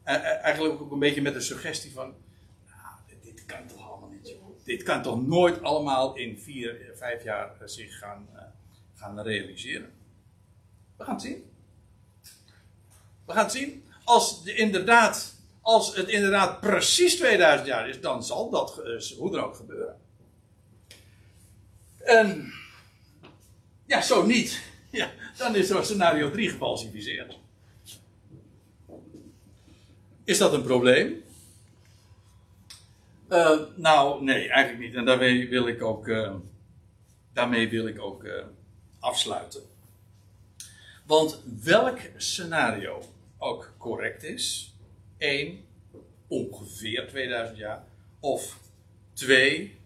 Eigenlijk 0.03 0.81
ook 0.81 0.91
een 0.91 0.99
beetje 0.99 1.21
met 1.21 1.33
de 1.33 1.41
suggestie 1.41 1.91
van, 1.91 2.13
dit, 3.47 3.57
kan 3.57 3.67
toch 3.67 3.91
allemaal 3.91 4.09
niet. 4.09 4.35
Dit 4.63 4.83
kan 4.83 5.01
toch 5.01 5.27
nooit 5.27 5.63
allemaal 5.63 6.15
in 6.15 6.39
vier, 6.39 6.91
vijf 6.95 7.23
jaar 7.23 7.61
eh, 7.61 7.67
zich 7.67 7.97
gaan, 7.97 8.27
eh, 8.33 8.41
gaan 8.95 9.19
realiseren. 9.19 9.91
We 10.97 11.03
gaan 11.03 11.13
het 11.13 11.23
zien. 11.23 11.51
We 13.25 13.33
gaan 13.33 13.43
het 13.43 13.51
zien. 13.51 13.83
Als, 14.03 14.43
de, 14.43 14.55
inderdaad, 14.55 15.35
als 15.61 15.95
het 15.95 16.07
inderdaad 16.07 16.59
precies 16.59 17.15
2000 17.15 17.67
jaar 17.67 17.89
is, 17.89 18.01
dan 18.01 18.23
zal 18.23 18.49
dat 18.49 18.81
eh, 18.83 19.17
hoe 19.17 19.31
dan 19.31 19.43
ook 19.43 19.55
gebeuren. 19.55 19.99
En 21.97 22.53
ja, 23.85 24.01
zo 24.01 24.25
niet. 24.25 24.61
Ja, 24.93 25.11
dan 25.37 25.55
is 25.55 25.67
zo'n 25.67 25.83
scenario 25.83 26.31
3 26.31 26.49
gefalsificeerd. 26.49 27.37
Is 30.23 30.37
dat 30.37 30.53
een 30.53 30.63
probleem? 30.63 31.23
Eh, 33.33 33.59
nou, 33.75 34.23
nee, 34.23 34.49
eigenlijk 34.49 34.85
niet. 34.85 34.95
En 34.95 35.05
daarmee 35.05 35.49
wil 35.49 35.67
ik 35.67 35.81
ook, 35.81 36.07
eh, 36.07 36.35
daarmee 37.33 37.69
wil 37.69 37.87
ik 37.87 38.01
ook 38.01 38.23
eh, 38.23 38.45
afsluiten. 38.99 39.61
Want 41.05 41.41
welk 41.63 41.99
scenario 42.17 43.03
ook 43.37 43.73
correct 43.77 44.23
is, 44.23 44.73
één, 45.17 45.65
ongeveer 46.27 47.07
2000 47.07 47.57
jaar, 47.57 47.83
of 48.19 48.59
twee, 49.13 49.77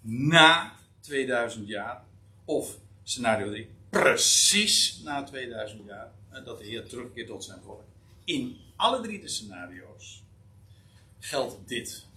na 0.00 0.72
2000 1.00 1.68
jaar, 1.68 2.04
of 2.44 2.78
scenario 3.02 3.50
3, 3.50 3.68
precies 3.90 5.00
na 5.02 5.22
2000 5.22 5.86
jaar, 5.86 6.10
dat 6.44 6.58
de 6.58 6.64
Heer 6.64 6.86
terugkeert 6.86 7.26
tot 7.26 7.44
zijn 7.44 7.60
volk. 7.62 7.84
In 8.24 8.56
alle 8.76 9.00
drie 9.00 9.20
de 9.20 9.28
scenario's 9.28 10.22
geldt 11.18 11.68
dit. 11.68 12.08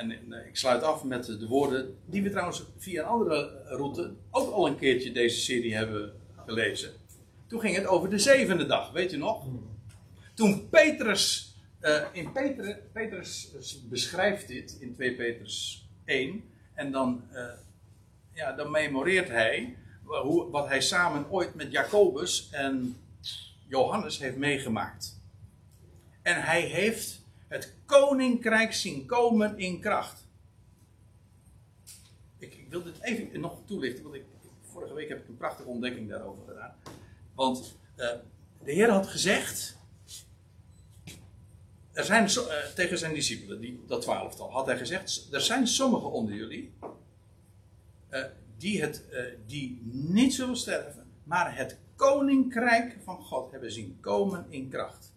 En 0.00 0.32
eh, 0.32 0.46
ik 0.46 0.56
sluit 0.56 0.82
af 0.82 1.04
met 1.04 1.26
de 1.26 1.46
woorden 1.46 1.98
die 2.06 2.22
we 2.22 2.30
trouwens 2.30 2.62
via 2.76 3.02
een 3.02 3.08
andere 3.08 3.62
route 3.64 4.14
ook 4.30 4.52
al 4.52 4.66
een 4.66 4.78
keertje 4.78 5.12
deze 5.12 5.40
serie 5.40 5.74
hebben 5.74 6.12
gelezen. 6.46 6.90
Toen 7.46 7.60
ging 7.60 7.76
het 7.76 7.86
over 7.86 8.10
de 8.10 8.18
zevende 8.18 8.66
dag, 8.66 8.92
weet 8.92 9.10
je 9.10 9.16
nog? 9.16 9.46
Toen 10.34 10.68
Petrus, 10.68 11.54
eh, 11.80 12.02
in 12.12 12.32
Peter, 12.32 12.80
Petrus 12.92 13.52
beschrijft 13.88 14.48
dit 14.48 14.76
in 14.80 14.94
2 14.94 15.16
Petrus 15.16 15.88
1 16.04 16.44
en 16.74 16.92
dan, 16.92 17.24
eh, 17.32 17.44
ja, 18.32 18.52
dan 18.52 18.70
memoreert 18.70 19.28
hij 19.28 19.76
hoe, 20.04 20.50
wat 20.50 20.68
hij 20.68 20.80
samen 20.80 21.30
ooit 21.30 21.54
met 21.54 21.72
Jacobus 21.72 22.48
en 22.50 22.96
Johannes 23.68 24.18
heeft 24.18 24.36
meegemaakt. 24.36 25.20
En 26.22 26.42
hij 26.42 26.60
heeft 26.60 27.19
het 27.50 27.74
koninkrijk 27.86 28.72
zien 28.72 29.06
komen 29.06 29.58
in 29.58 29.80
kracht. 29.80 30.26
Ik, 32.38 32.54
ik 32.54 32.66
wil 32.68 32.82
dit 32.82 33.00
even 33.00 33.40
nog 33.40 33.58
toelichten, 33.64 34.02
want 34.02 34.14
ik, 34.14 34.24
vorige 34.62 34.94
week 34.94 35.08
heb 35.08 35.18
ik 35.18 35.28
een 35.28 35.36
prachtige 35.36 35.68
ontdekking 35.68 36.08
daarover 36.08 36.42
gedaan. 36.46 36.74
Want 37.34 37.76
eh, 37.96 38.08
de 38.64 38.72
Heer 38.72 38.90
had 38.90 39.06
gezegd, 39.06 39.76
er 41.92 42.04
zijn 42.04 42.26
eh, 42.28 42.72
tegen 42.74 42.98
zijn 42.98 43.14
discipelen, 43.14 43.60
die, 43.60 43.80
dat 43.86 44.02
twaalftal, 44.02 44.50
had 44.50 44.66
hij 44.66 44.78
gezegd: 44.78 45.28
Er 45.32 45.40
zijn 45.40 45.66
sommigen 45.66 46.10
onder 46.10 46.34
jullie 46.34 46.72
eh, 48.08 48.24
die, 48.56 48.80
het, 48.80 49.04
die 49.46 49.80
niet 49.92 50.34
zullen 50.34 50.56
sterven, 50.56 51.06
maar 51.24 51.56
het 51.56 51.78
koninkrijk 51.96 52.96
van 53.04 53.22
God 53.22 53.50
hebben 53.50 53.72
zien 53.72 53.98
komen 54.00 54.46
in 54.48 54.68
kracht. 54.68 55.12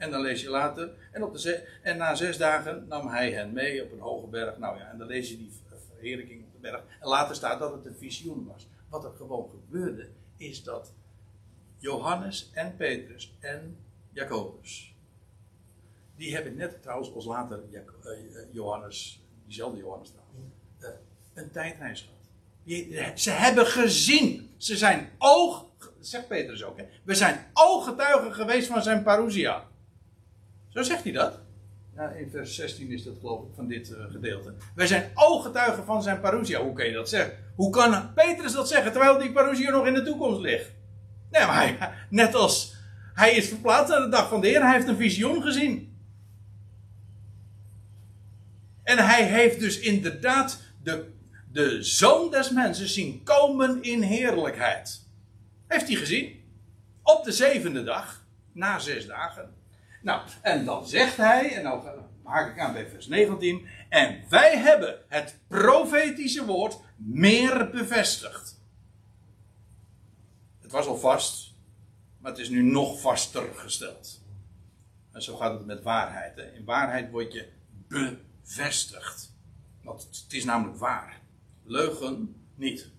En 0.00 0.10
dan 0.10 0.20
lees 0.20 0.42
je 0.42 0.48
later, 0.50 0.90
en, 1.12 1.22
op 1.22 1.34
de 1.36 1.66
en 1.82 1.96
na 1.96 2.14
zes 2.14 2.36
dagen 2.36 2.84
nam 2.88 3.08
hij 3.08 3.32
hen 3.32 3.52
mee 3.52 3.82
op 3.84 3.92
een 3.92 3.98
hoge 4.00 4.26
berg. 4.26 4.58
Nou 4.58 4.78
ja, 4.78 4.90
en 4.90 4.98
dan 4.98 5.06
lees 5.06 5.30
je 5.30 5.36
die 5.36 5.52
ver- 5.68 5.78
verheerlijking 5.94 6.44
op 6.44 6.52
de 6.52 6.58
berg. 6.58 6.82
En 7.00 7.08
later 7.08 7.34
staat 7.36 7.58
dat 7.58 7.72
het 7.72 7.86
een 7.86 7.96
visioen 7.96 8.46
was. 8.46 8.66
Wat 8.88 9.04
er 9.04 9.12
gewoon 9.16 9.50
gebeurde, 9.50 10.08
is 10.36 10.62
dat 10.62 10.92
Johannes 11.78 12.50
en 12.52 12.76
Petrus 12.76 13.34
en 13.40 13.76
Jacobus, 14.12 14.94
die 16.16 16.34
hebben 16.34 16.54
net 16.56 16.82
trouwens 16.82 17.14
als 17.14 17.24
later 17.24 17.60
eh, 17.72 17.78
eh, 17.78 17.84
Johannes, 18.50 19.22
diezelfde 19.44 19.78
Johannes 19.78 20.10
trouwens, 20.10 20.54
eh, 20.78 21.42
een 21.42 21.50
tijdreis 21.50 22.00
gehad. 22.00 22.16
Die- 22.64 23.12
ze 23.18 23.30
hebben 23.30 23.66
gezien, 23.66 24.50
ze 24.56 24.76
zijn 24.76 25.10
oog, 25.18 25.66
zegt 26.00 26.28
Petrus 26.28 26.64
ook, 26.64 26.76
hè? 26.78 26.84
we 27.04 27.14
zijn 27.14 27.46
ooggetuigen 27.52 28.34
geweest 28.34 28.68
van 28.68 28.82
zijn 28.82 29.02
parousia. 29.02 29.68
Zo 30.70 30.82
zegt 30.82 31.02
hij 31.02 31.12
dat. 31.12 31.38
Ja, 31.96 32.08
in 32.08 32.30
vers 32.30 32.54
16 32.54 32.90
is 32.90 33.04
dat 33.04 33.14
geloof 33.20 33.42
ik 33.42 33.54
van 33.54 33.68
dit 33.68 33.94
eh, 33.94 34.04
gedeelte. 34.10 34.54
Wij 34.74 34.86
zijn 34.86 35.10
ooggetuigen 35.14 35.84
van 35.84 36.02
zijn 36.02 36.20
parousia. 36.20 36.60
Hoe 36.60 36.72
kan 36.72 36.86
je 36.86 36.92
dat 36.92 37.08
zeggen? 37.08 37.36
Hoe 37.54 37.70
kan 37.70 38.14
Petrus 38.14 38.52
dat 38.52 38.68
zeggen 38.68 38.92
terwijl 38.92 39.18
die 39.18 39.32
parousia 39.32 39.70
nog 39.70 39.86
in 39.86 39.94
de 39.94 40.02
toekomst 40.02 40.40
ligt? 40.40 40.70
Nee, 41.30 41.46
maar 41.46 42.06
net 42.10 42.34
als 42.34 42.74
hij 43.14 43.32
is 43.34 43.48
verplaatst 43.48 43.90
naar 43.90 44.00
de 44.00 44.08
dag 44.08 44.28
van 44.28 44.40
de 44.40 44.48
Heer, 44.48 44.62
hij 44.62 44.74
heeft 44.74 44.88
een 44.88 44.96
visioen 44.96 45.42
gezien. 45.42 45.98
En 48.82 48.98
hij 48.98 49.24
heeft 49.24 49.60
dus 49.60 49.80
inderdaad 49.80 50.60
de, 50.82 51.12
de 51.52 51.82
zoon 51.82 52.30
des 52.30 52.50
mensen 52.50 52.88
zien 52.88 53.22
komen 53.22 53.82
in 53.82 54.02
heerlijkheid. 54.02 55.06
Heeft 55.66 55.86
hij 55.86 55.96
gezien? 55.96 56.40
Op 57.02 57.24
de 57.24 57.32
zevende 57.32 57.84
dag, 57.84 58.24
na 58.52 58.78
zes 58.78 59.06
dagen. 59.06 59.59
Nou, 60.02 60.22
en 60.42 60.64
dan 60.64 60.86
zegt 60.86 61.16
hij, 61.16 61.54
en 61.54 61.62
nou 61.62 61.88
haak 62.24 62.52
ik 62.52 62.58
aan 62.58 62.72
bij 62.72 62.88
vers 62.88 63.06
19. 63.06 63.66
En 63.88 64.24
wij 64.28 64.58
hebben 64.58 64.98
het 65.08 65.38
profetische 65.48 66.44
woord 66.44 66.78
meer 66.96 67.70
bevestigd. 67.70 68.60
Het 70.60 70.70
was 70.70 70.86
al 70.86 70.96
vast, 70.96 71.54
maar 72.18 72.30
het 72.30 72.40
is 72.40 72.48
nu 72.48 72.62
nog 72.62 73.00
vaster 73.00 73.54
gesteld. 73.54 74.20
En 75.12 75.22
zo 75.22 75.36
gaat 75.36 75.52
het 75.52 75.66
met 75.66 75.82
waarheid. 75.82 76.36
Hè. 76.36 76.52
In 76.52 76.64
waarheid 76.64 77.10
word 77.10 77.32
je 77.32 77.48
bevestigd. 77.88 79.32
Want 79.82 80.02
het 80.02 80.32
is 80.32 80.44
namelijk 80.44 80.78
waar. 80.78 81.20
Leugen 81.64 82.34
niet. 82.54 82.90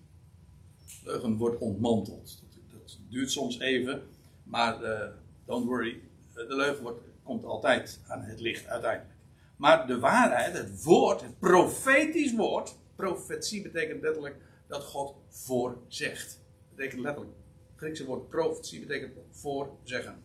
Leugen 1.04 1.36
wordt 1.36 1.60
ontmanteld. 1.60 2.40
Dat, 2.40 2.80
dat 2.80 2.98
duurt 3.08 3.30
soms 3.30 3.58
even, 3.58 4.02
maar 4.42 4.82
eh, 4.82 5.08
don't 5.46 5.66
worry. 5.66 6.02
De 6.34 6.56
leugen 6.56 6.82
wordt, 6.82 7.00
komt 7.22 7.44
altijd 7.44 8.00
aan 8.06 8.22
het 8.22 8.40
licht 8.40 8.66
uiteindelijk. 8.66 9.16
Maar 9.56 9.86
de 9.86 9.98
waarheid, 9.98 10.56
het 10.56 10.82
woord, 10.82 11.20
het 11.20 11.38
profetisch 11.38 12.34
woord. 12.34 12.74
Profetie 12.96 13.62
betekent 13.62 14.02
letterlijk 14.02 14.36
dat 14.68 14.82
God 14.84 15.14
voorzegt. 15.28 16.40
Betekent 16.74 17.00
letterlijk. 17.00 17.36
Het 17.70 17.78
Griekse 17.78 18.04
woord 18.04 18.28
profetie 18.28 18.80
betekent 18.80 19.12
voorzeggen. 19.30 20.22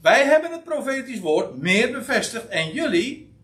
Wij 0.00 0.24
hebben 0.24 0.52
het 0.52 0.64
profetisch 0.64 1.20
woord 1.20 1.56
meer 1.56 1.92
bevestigd 1.92 2.46
en 2.48 2.72
jullie 2.72 3.34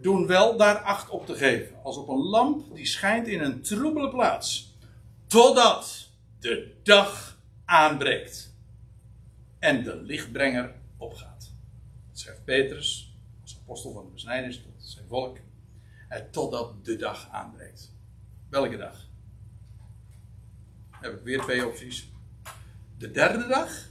doen 0.00 0.26
wel 0.26 0.56
daar 0.56 0.76
acht 0.76 1.10
op 1.10 1.26
te 1.26 1.34
geven. 1.34 1.76
Als 1.82 1.96
op 1.96 2.08
een 2.08 2.22
lamp 2.22 2.74
die 2.74 2.86
schijnt 2.86 3.28
in 3.28 3.40
een 3.40 3.62
troebele 3.62 4.10
plaats. 4.10 4.76
Totdat 5.26 6.08
de 6.40 6.74
dag 6.82 7.38
aanbreekt. 7.64 8.49
En 9.60 9.82
de 9.82 9.96
lichtbrenger 9.96 10.74
opgaat. 10.96 11.52
Dat 12.08 12.18
schrijft 12.18 12.44
Petrus 12.44 13.14
als 13.42 13.58
apostel 13.62 13.92
van 13.92 14.04
de 14.04 14.12
besnijdenis 14.12 14.62
tot 14.62 14.72
zijn 14.78 15.06
volk. 15.06 15.38
En 16.08 16.30
totdat 16.30 16.84
de 16.84 16.96
dag 16.96 17.28
aanbreekt. 17.30 17.92
Welke 18.48 18.76
dag? 18.76 19.08
Heb 20.90 21.12
ik 21.12 21.24
weer 21.24 21.40
twee 21.40 21.66
opties. 21.66 22.10
De 22.98 23.10
derde 23.10 23.46
dag. 23.46 23.88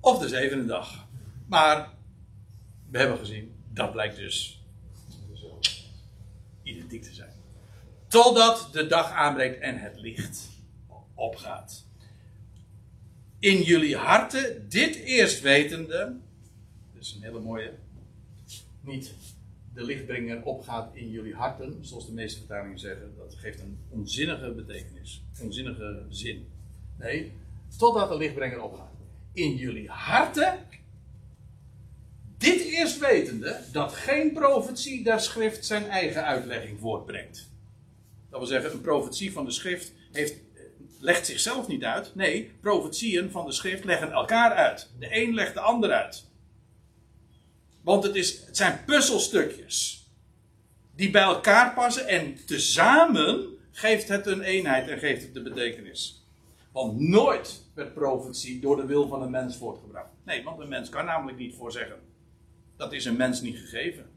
Of 0.00 0.18
de 0.18 0.28
zevende 0.28 0.66
dag. 0.66 1.08
Maar 1.46 1.88
we 2.90 2.98
hebben 2.98 3.18
gezien, 3.18 3.54
dat 3.68 3.92
blijkt 3.92 4.16
dus 4.16 4.62
identiek 6.62 7.02
te 7.02 7.12
zijn. 7.12 7.32
Totdat 8.08 8.68
de 8.72 8.86
dag 8.86 9.10
aanbreekt 9.10 9.60
en 9.60 9.78
het 9.78 9.96
licht 9.96 10.48
opgaat. 11.14 11.84
In 13.42 13.62
jullie 13.62 13.96
harten, 13.96 14.68
dit 14.68 14.96
eerst 14.96 15.40
wetende. 15.40 16.16
Dat 16.92 17.02
is 17.02 17.14
een 17.14 17.22
hele 17.22 17.40
mooie. 17.40 17.72
Niet 18.80 19.14
de 19.74 19.84
lichtbringer 19.84 20.42
opgaat 20.42 20.94
in 20.94 21.10
jullie 21.10 21.34
harten, 21.34 21.78
zoals 21.80 22.06
de 22.06 22.12
meeste 22.12 22.38
vertalingen 22.38 22.78
zeggen. 22.78 23.14
Dat 23.16 23.34
geeft 23.34 23.60
een 23.60 23.78
onzinnige 23.88 24.50
betekenis. 24.50 25.22
Onzinnige 25.40 26.06
zin. 26.08 26.46
Nee, 26.98 27.32
totdat 27.76 28.08
de 28.08 28.16
lichtbrenger 28.16 28.62
opgaat. 28.62 28.92
In 29.32 29.56
jullie 29.56 29.88
harten 29.88 30.58
dit 32.38 32.60
eerst 32.60 32.98
wetende 32.98 33.60
dat 33.72 33.92
geen 33.92 34.32
profetie 34.32 35.04
der 35.04 35.20
schrift 35.20 35.66
zijn 35.66 35.88
eigen 35.88 36.24
uitlegging 36.24 36.80
voortbrengt. 36.80 37.50
Dat 38.30 38.38
wil 38.38 38.48
zeggen, 38.48 38.72
een 38.72 38.80
profetie 38.80 39.32
van 39.32 39.44
de 39.44 39.50
schrift 39.50 39.92
heeft, 40.12 40.34
legt 41.02 41.26
zichzelf 41.26 41.68
niet 41.68 41.84
uit. 41.84 42.14
Nee, 42.14 42.52
profetieën 42.60 43.30
van 43.30 43.46
de 43.46 43.52
schrift 43.52 43.84
leggen 43.84 44.12
elkaar 44.12 44.52
uit. 44.52 44.90
De 44.98 45.22
een 45.22 45.34
legt 45.34 45.54
de 45.54 45.60
ander 45.60 45.92
uit. 45.92 46.26
Want 47.80 48.04
het, 48.04 48.14
is, 48.14 48.46
het 48.46 48.56
zijn 48.56 48.84
puzzelstukjes 48.84 50.06
die 50.94 51.10
bij 51.10 51.22
elkaar 51.22 51.74
passen 51.74 52.06
en 52.06 52.44
tezamen 52.46 53.46
geeft 53.70 54.08
het 54.08 54.26
een 54.26 54.42
eenheid 54.42 54.88
en 54.88 54.98
geeft 54.98 55.22
het 55.22 55.34
de 55.34 55.42
betekenis. 55.42 56.26
Want 56.72 57.00
nooit 57.00 57.64
werd 57.74 57.94
profetie 57.94 58.60
door 58.60 58.76
de 58.76 58.86
wil 58.86 59.08
van 59.08 59.22
een 59.22 59.30
mens 59.30 59.56
voortgebracht. 59.56 60.10
Nee, 60.24 60.44
want 60.44 60.60
een 60.60 60.68
mens 60.68 60.88
kan 60.88 61.04
namelijk 61.04 61.38
niet 61.38 61.54
voorzeggen. 61.54 61.98
Dat 62.76 62.92
is 62.92 63.04
een 63.04 63.16
mens 63.16 63.40
niet 63.40 63.58
gegeven. 63.58 64.10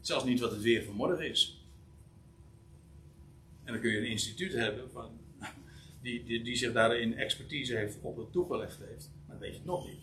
Zelfs 0.00 0.24
niet 0.24 0.40
wat 0.40 0.50
het 0.50 0.62
weer 0.62 0.84
van 0.84 0.94
morgen 0.94 1.30
is. 1.30 1.66
En 3.64 3.72
dan 3.72 3.82
kun 3.82 3.90
je 3.90 3.98
een 3.98 4.10
instituut 4.10 4.52
hebben 4.52 4.90
van, 4.92 5.21
die, 6.02 6.42
die, 6.42 6.56
zich 6.56 6.72
daarin 6.72 7.16
expertise 7.16 7.76
heeft 7.76 7.98
op 8.00 8.16
het 8.16 8.32
toegelegd 8.32 8.78
heeft. 8.78 9.10
Maar 9.26 9.36
dat 9.36 9.46
weet 9.46 9.56
je 9.56 9.62
nog 9.64 9.86
niet. 9.86 10.00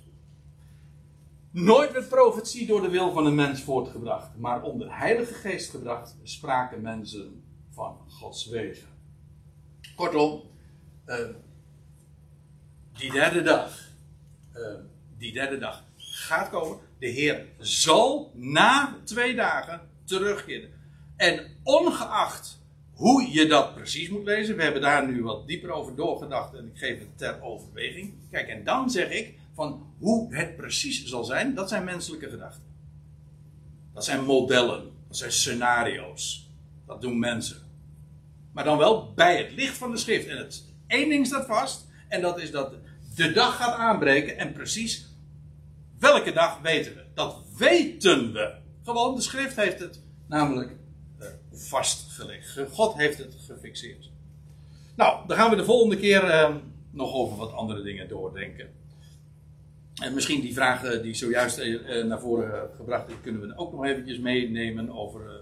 Nooit 1.51 1.91
werd 1.91 2.09
profetie 2.09 2.67
door 2.67 2.81
de 2.81 2.89
wil 2.89 3.11
van 3.11 3.25
een 3.25 3.35
mens 3.35 3.61
voortgebracht, 3.61 4.37
maar 4.37 4.63
onder 4.63 4.97
Heilige 4.97 5.33
Geest 5.33 5.69
gebracht 5.69 6.17
spraken 6.23 6.81
mensen 6.81 7.43
van 7.69 7.97
Gods 8.07 8.47
wegen. 8.47 8.87
Kortom, 9.95 10.41
eh, 11.05 11.29
die 12.93 13.11
derde 13.11 13.41
dag, 13.41 13.91
eh, 14.51 14.61
die 15.17 15.33
derde 15.33 15.57
dag 15.57 15.83
gaat 15.97 16.49
komen. 16.49 16.77
De 16.99 17.07
Heer 17.07 17.45
zal 17.57 18.31
na 18.35 18.97
twee 19.03 19.35
dagen 19.35 19.89
terugkeren. 20.03 20.69
En 21.15 21.57
ongeacht 21.63 22.59
hoe 22.99 23.31
je 23.31 23.47
dat 23.47 23.75
precies 23.75 24.09
moet 24.09 24.23
lezen, 24.23 24.55
we 24.55 24.63
hebben 24.63 24.81
daar 24.81 25.07
nu 25.07 25.23
wat 25.23 25.47
dieper 25.47 25.71
over 25.71 25.95
doorgedacht 25.95 26.53
en 26.53 26.65
ik 26.65 26.77
geef 26.77 26.99
het 26.99 27.17
ter 27.17 27.41
overweging. 27.41 28.13
Kijk, 28.31 28.47
en 28.47 28.63
dan 28.63 28.89
zeg 28.89 29.09
ik 29.09 29.37
van 29.53 29.93
hoe 29.99 30.35
het 30.35 30.55
precies 30.55 31.05
zal 31.05 31.23
zijn, 31.23 31.55
dat 31.55 31.69
zijn 31.69 31.83
menselijke 31.83 32.29
gedachten. 32.29 32.63
Dat 33.93 34.05
zijn 34.05 34.23
modellen, 34.23 34.91
dat 35.07 35.17
zijn 35.17 35.31
scenario's. 35.31 36.49
Dat 36.85 37.01
doen 37.01 37.19
mensen. 37.19 37.57
Maar 38.51 38.63
dan 38.63 38.77
wel 38.77 39.13
bij 39.13 39.37
het 39.37 39.51
licht 39.51 39.77
van 39.77 39.91
de 39.91 39.97
schrift. 39.97 40.27
En 40.27 40.37
het 40.37 40.65
één 40.87 41.09
ding 41.09 41.25
staat 41.25 41.45
vast, 41.45 41.87
en 42.07 42.21
dat 42.21 42.39
is 42.39 42.51
dat 42.51 42.73
de 43.15 43.31
dag 43.31 43.55
gaat 43.55 43.75
aanbreken 43.75 44.37
en 44.37 44.53
precies 44.53 45.07
welke 45.99 46.31
dag 46.31 46.59
weten 46.61 46.95
we. 46.95 47.03
Dat 47.13 47.43
weten 47.57 48.33
we. 48.33 48.55
Gewoon, 48.83 49.15
de 49.15 49.21
schrift 49.21 49.55
heeft 49.55 49.79
het 49.79 50.01
namelijk 50.27 50.78
vastgelegd. 51.53 52.59
God 52.71 52.93
heeft 52.93 53.17
het 53.17 53.35
gefixeerd. 53.47 54.09
Nou, 54.95 55.27
dan 55.27 55.37
gaan 55.37 55.49
we 55.49 55.55
de 55.55 55.63
volgende 55.65 55.97
keer 55.97 56.23
eh, 56.23 56.55
nog 56.91 57.13
over 57.13 57.37
wat 57.37 57.53
andere 57.53 57.81
dingen 57.81 58.07
doordenken. 58.09 58.69
En 60.03 60.13
misschien 60.13 60.41
die 60.41 60.53
vraag 60.53 60.83
eh, 60.83 61.01
die 61.01 61.13
zojuist 61.13 61.57
eh, 61.57 62.03
naar 62.05 62.19
voren 62.19 62.69
gebracht 62.75 63.09
is, 63.09 63.15
kunnen 63.21 63.41
we 63.41 63.53
ook 63.57 63.71
nog 63.71 63.85
eventjes 63.85 64.19
meenemen 64.19 64.89
over 64.89 65.21
eh, 65.29 65.35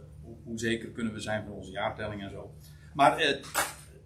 hoe, 0.44 0.60
zeker 0.60 0.88
kunnen 0.90 1.14
we 1.14 1.20
zijn 1.20 1.44
van 1.44 1.54
onze 1.54 1.72
jaartelling 1.72 2.22
en 2.22 2.32
zo. 2.32 2.54
Maar 2.94 3.18
eh, 3.18 3.36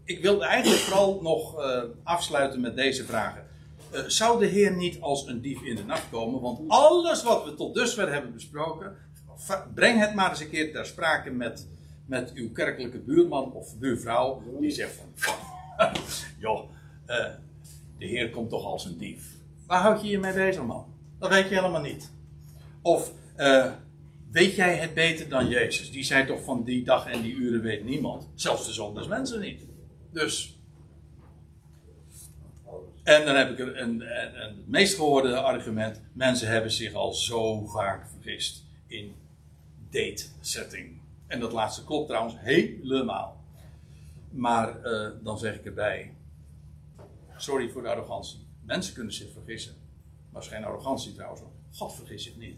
ik 0.04 0.22
wilde 0.22 0.46
eigenlijk 0.46 0.82
vooral 0.82 1.22
nog 1.22 1.62
eh, 1.62 1.84
afsluiten 2.04 2.62
met 2.62 2.76
deze 2.76 3.04
vragen. 3.06 3.46
eh, 3.92 4.02
zou 4.08 4.40
de 4.40 4.46
Heer 4.46 4.76
niet 4.76 5.02
als 5.02 5.28
een 5.28 5.42
dief 5.42 5.62
in 5.62 5.76
de 5.76 5.84
nacht 5.84 6.10
komen? 6.10 6.42
Want 6.42 6.60
alles 6.68 7.24
wat 7.24 7.44
we 7.46 7.54
tot 7.54 7.74
dusver 7.76 8.14
hebben 8.14 8.34
besproken, 8.34 8.96
breng 9.74 10.00
het 10.00 10.14
maar 10.14 10.30
eens 10.30 10.40
een 10.40 10.50
keer 10.50 10.72
ter 10.72 10.86
sprake 10.86 11.30
met, 11.32 11.68
met 12.12 12.32
uw 12.34 12.52
kerkelijke 12.52 13.00
buurman 13.00 13.52
of 13.54 13.78
buurvrouw. 13.80 14.44
Die 14.60 14.72
zegt 14.72 15.02
van, 15.16 15.34
joh, 16.40 16.70
eh, 17.06 17.26
de 17.98 18.06
Heer 18.06 18.30
komt 18.30 18.50
toch 18.50 18.66
als 18.66 18.86
een 18.86 18.98
dief. 18.98 19.36
Waar 19.68 19.82
houd 19.82 20.02
je 20.02 20.08
je 20.08 20.20
mee 20.20 20.34
bezig, 20.34 20.64
man? 20.64 20.86
Dat 21.20 21.30
weet 21.30 21.50
je 21.50 21.56
helemaal 21.56 21.82
niet. 21.82 22.12
Of 22.82 23.14
eh, 23.36 23.72
weet 24.32 24.56
jij 24.56 24.76
het 24.76 24.94
beter 24.94 25.30
dan 25.30 25.48
Jezus? 25.48 25.92
Die 25.92 26.04
zei 26.04 26.26
toch 26.26 26.44
van 26.44 26.64
die 26.64 26.84
dag 26.84 27.08
en 27.12 27.22
die 27.22 27.34
uren 27.36 27.62
weet 27.62 27.84
niemand. 27.86 28.30
Zelfs 28.36 28.66
de 28.66 28.74
zon 28.74 28.96
des 28.96 29.08
mensen 29.08 29.40
niet. 29.40 29.62
Dus. 30.12 30.60
En 33.04 33.26
dan 33.26 33.36
heb 33.36 33.50
ik 33.50 33.60
een, 33.60 33.82
een, 33.82 34.02
een- 34.02 34.34
het 34.36 34.68
meest 34.68 34.96
gehoorde 34.96 35.36
argument. 35.36 36.02
Mensen 36.14 36.48
hebben 36.48 36.72
zich 36.72 36.94
al 36.94 37.14
zo 37.14 37.66
vaak 37.66 38.08
vergist 38.10 38.64
in 38.88 39.16
date 39.90 40.26
setting. 40.42 41.01
En 41.32 41.40
dat 41.40 41.52
laatste 41.52 41.84
klopt 41.84 42.08
trouwens 42.08 42.36
helemaal. 42.38 43.46
Maar 44.32 44.82
eh, 44.84 45.10
dan 45.24 45.38
zeg 45.38 45.56
ik 45.56 45.66
erbij. 45.66 46.16
Sorry 47.38 47.70
voor 47.70 47.82
de 47.82 47.90
arrogantie. 47.90 48.48
Mensen 48.66 48.94
kunnen 48.94 49.14
zich 49.14 49.32
vergissen. 49.32 49.76
Maar 50.32 50.44
geen 50.44 50.64
arrogantie 50.64 51.14
trouwens. 51.14 51.42
God 51.72 51.96
vergis 51.96 52.24
zich 52.24 52.38
niet. 52.38 52.58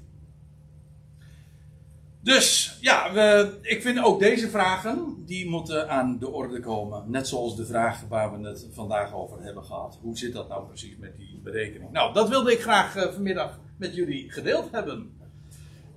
Dus 2.22 2.78
ja, 2.82 3.14
we, 3.14 3.58
ik 3.62 3.82
vind 3.82 4.04
ook 4.04 4.20
deze 4.20 4.50
vragen, 4.50 5.24
die 5.26 5.50
moeten 5.50 5.90
aan 5.90 6.20
de 6.20 6.30
orde 6.30 6.60
komen. 6.60 7.12
Net 7.12 7.28
zoals 7.28 7.56
de 7.56 7.66
vraag 7.66 8.02
waar 8.10 8.40
we 8.42 8.48
het 8.48 8.68
vandaag 8.72 9.14
over 9.14 9.44
hebben 9.44 9.64
gehad. 9.64 10.00
Hoe 10.02 10.18
zit 10.18 10.34
dat 10.34 10.50
nou 10.50 10.68
precies 10.68 10.98
met 10.98 11.18
die 11.18 11.40
berekening? 11.44 11.92
Nou, 11.92 12.14
dat 12.14 12.30
wilde 12.30 12.52
ik 12.52 12.62
graag 12.62 12.96
eh, 12.96 13.14
vanmiddag 13.14 13.60
met 13.78 13.96
jullie 13.96 14.32
gedeeld 14.32 14.72
hebben. 14.72 15.22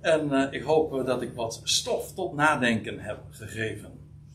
En 0.01 0.31
eh, 0.31 0.53
ik 0.53 0.61
hoop 0.61 1.05
dat 1.05 1.21
ik 1.21 1.33
wat 1.33 1.61
stof 1.63 2.13
tot 2.13 2.33
nadenken 2.33 2.99
heb 2.99 3.19
gegeven. 3.29 3.96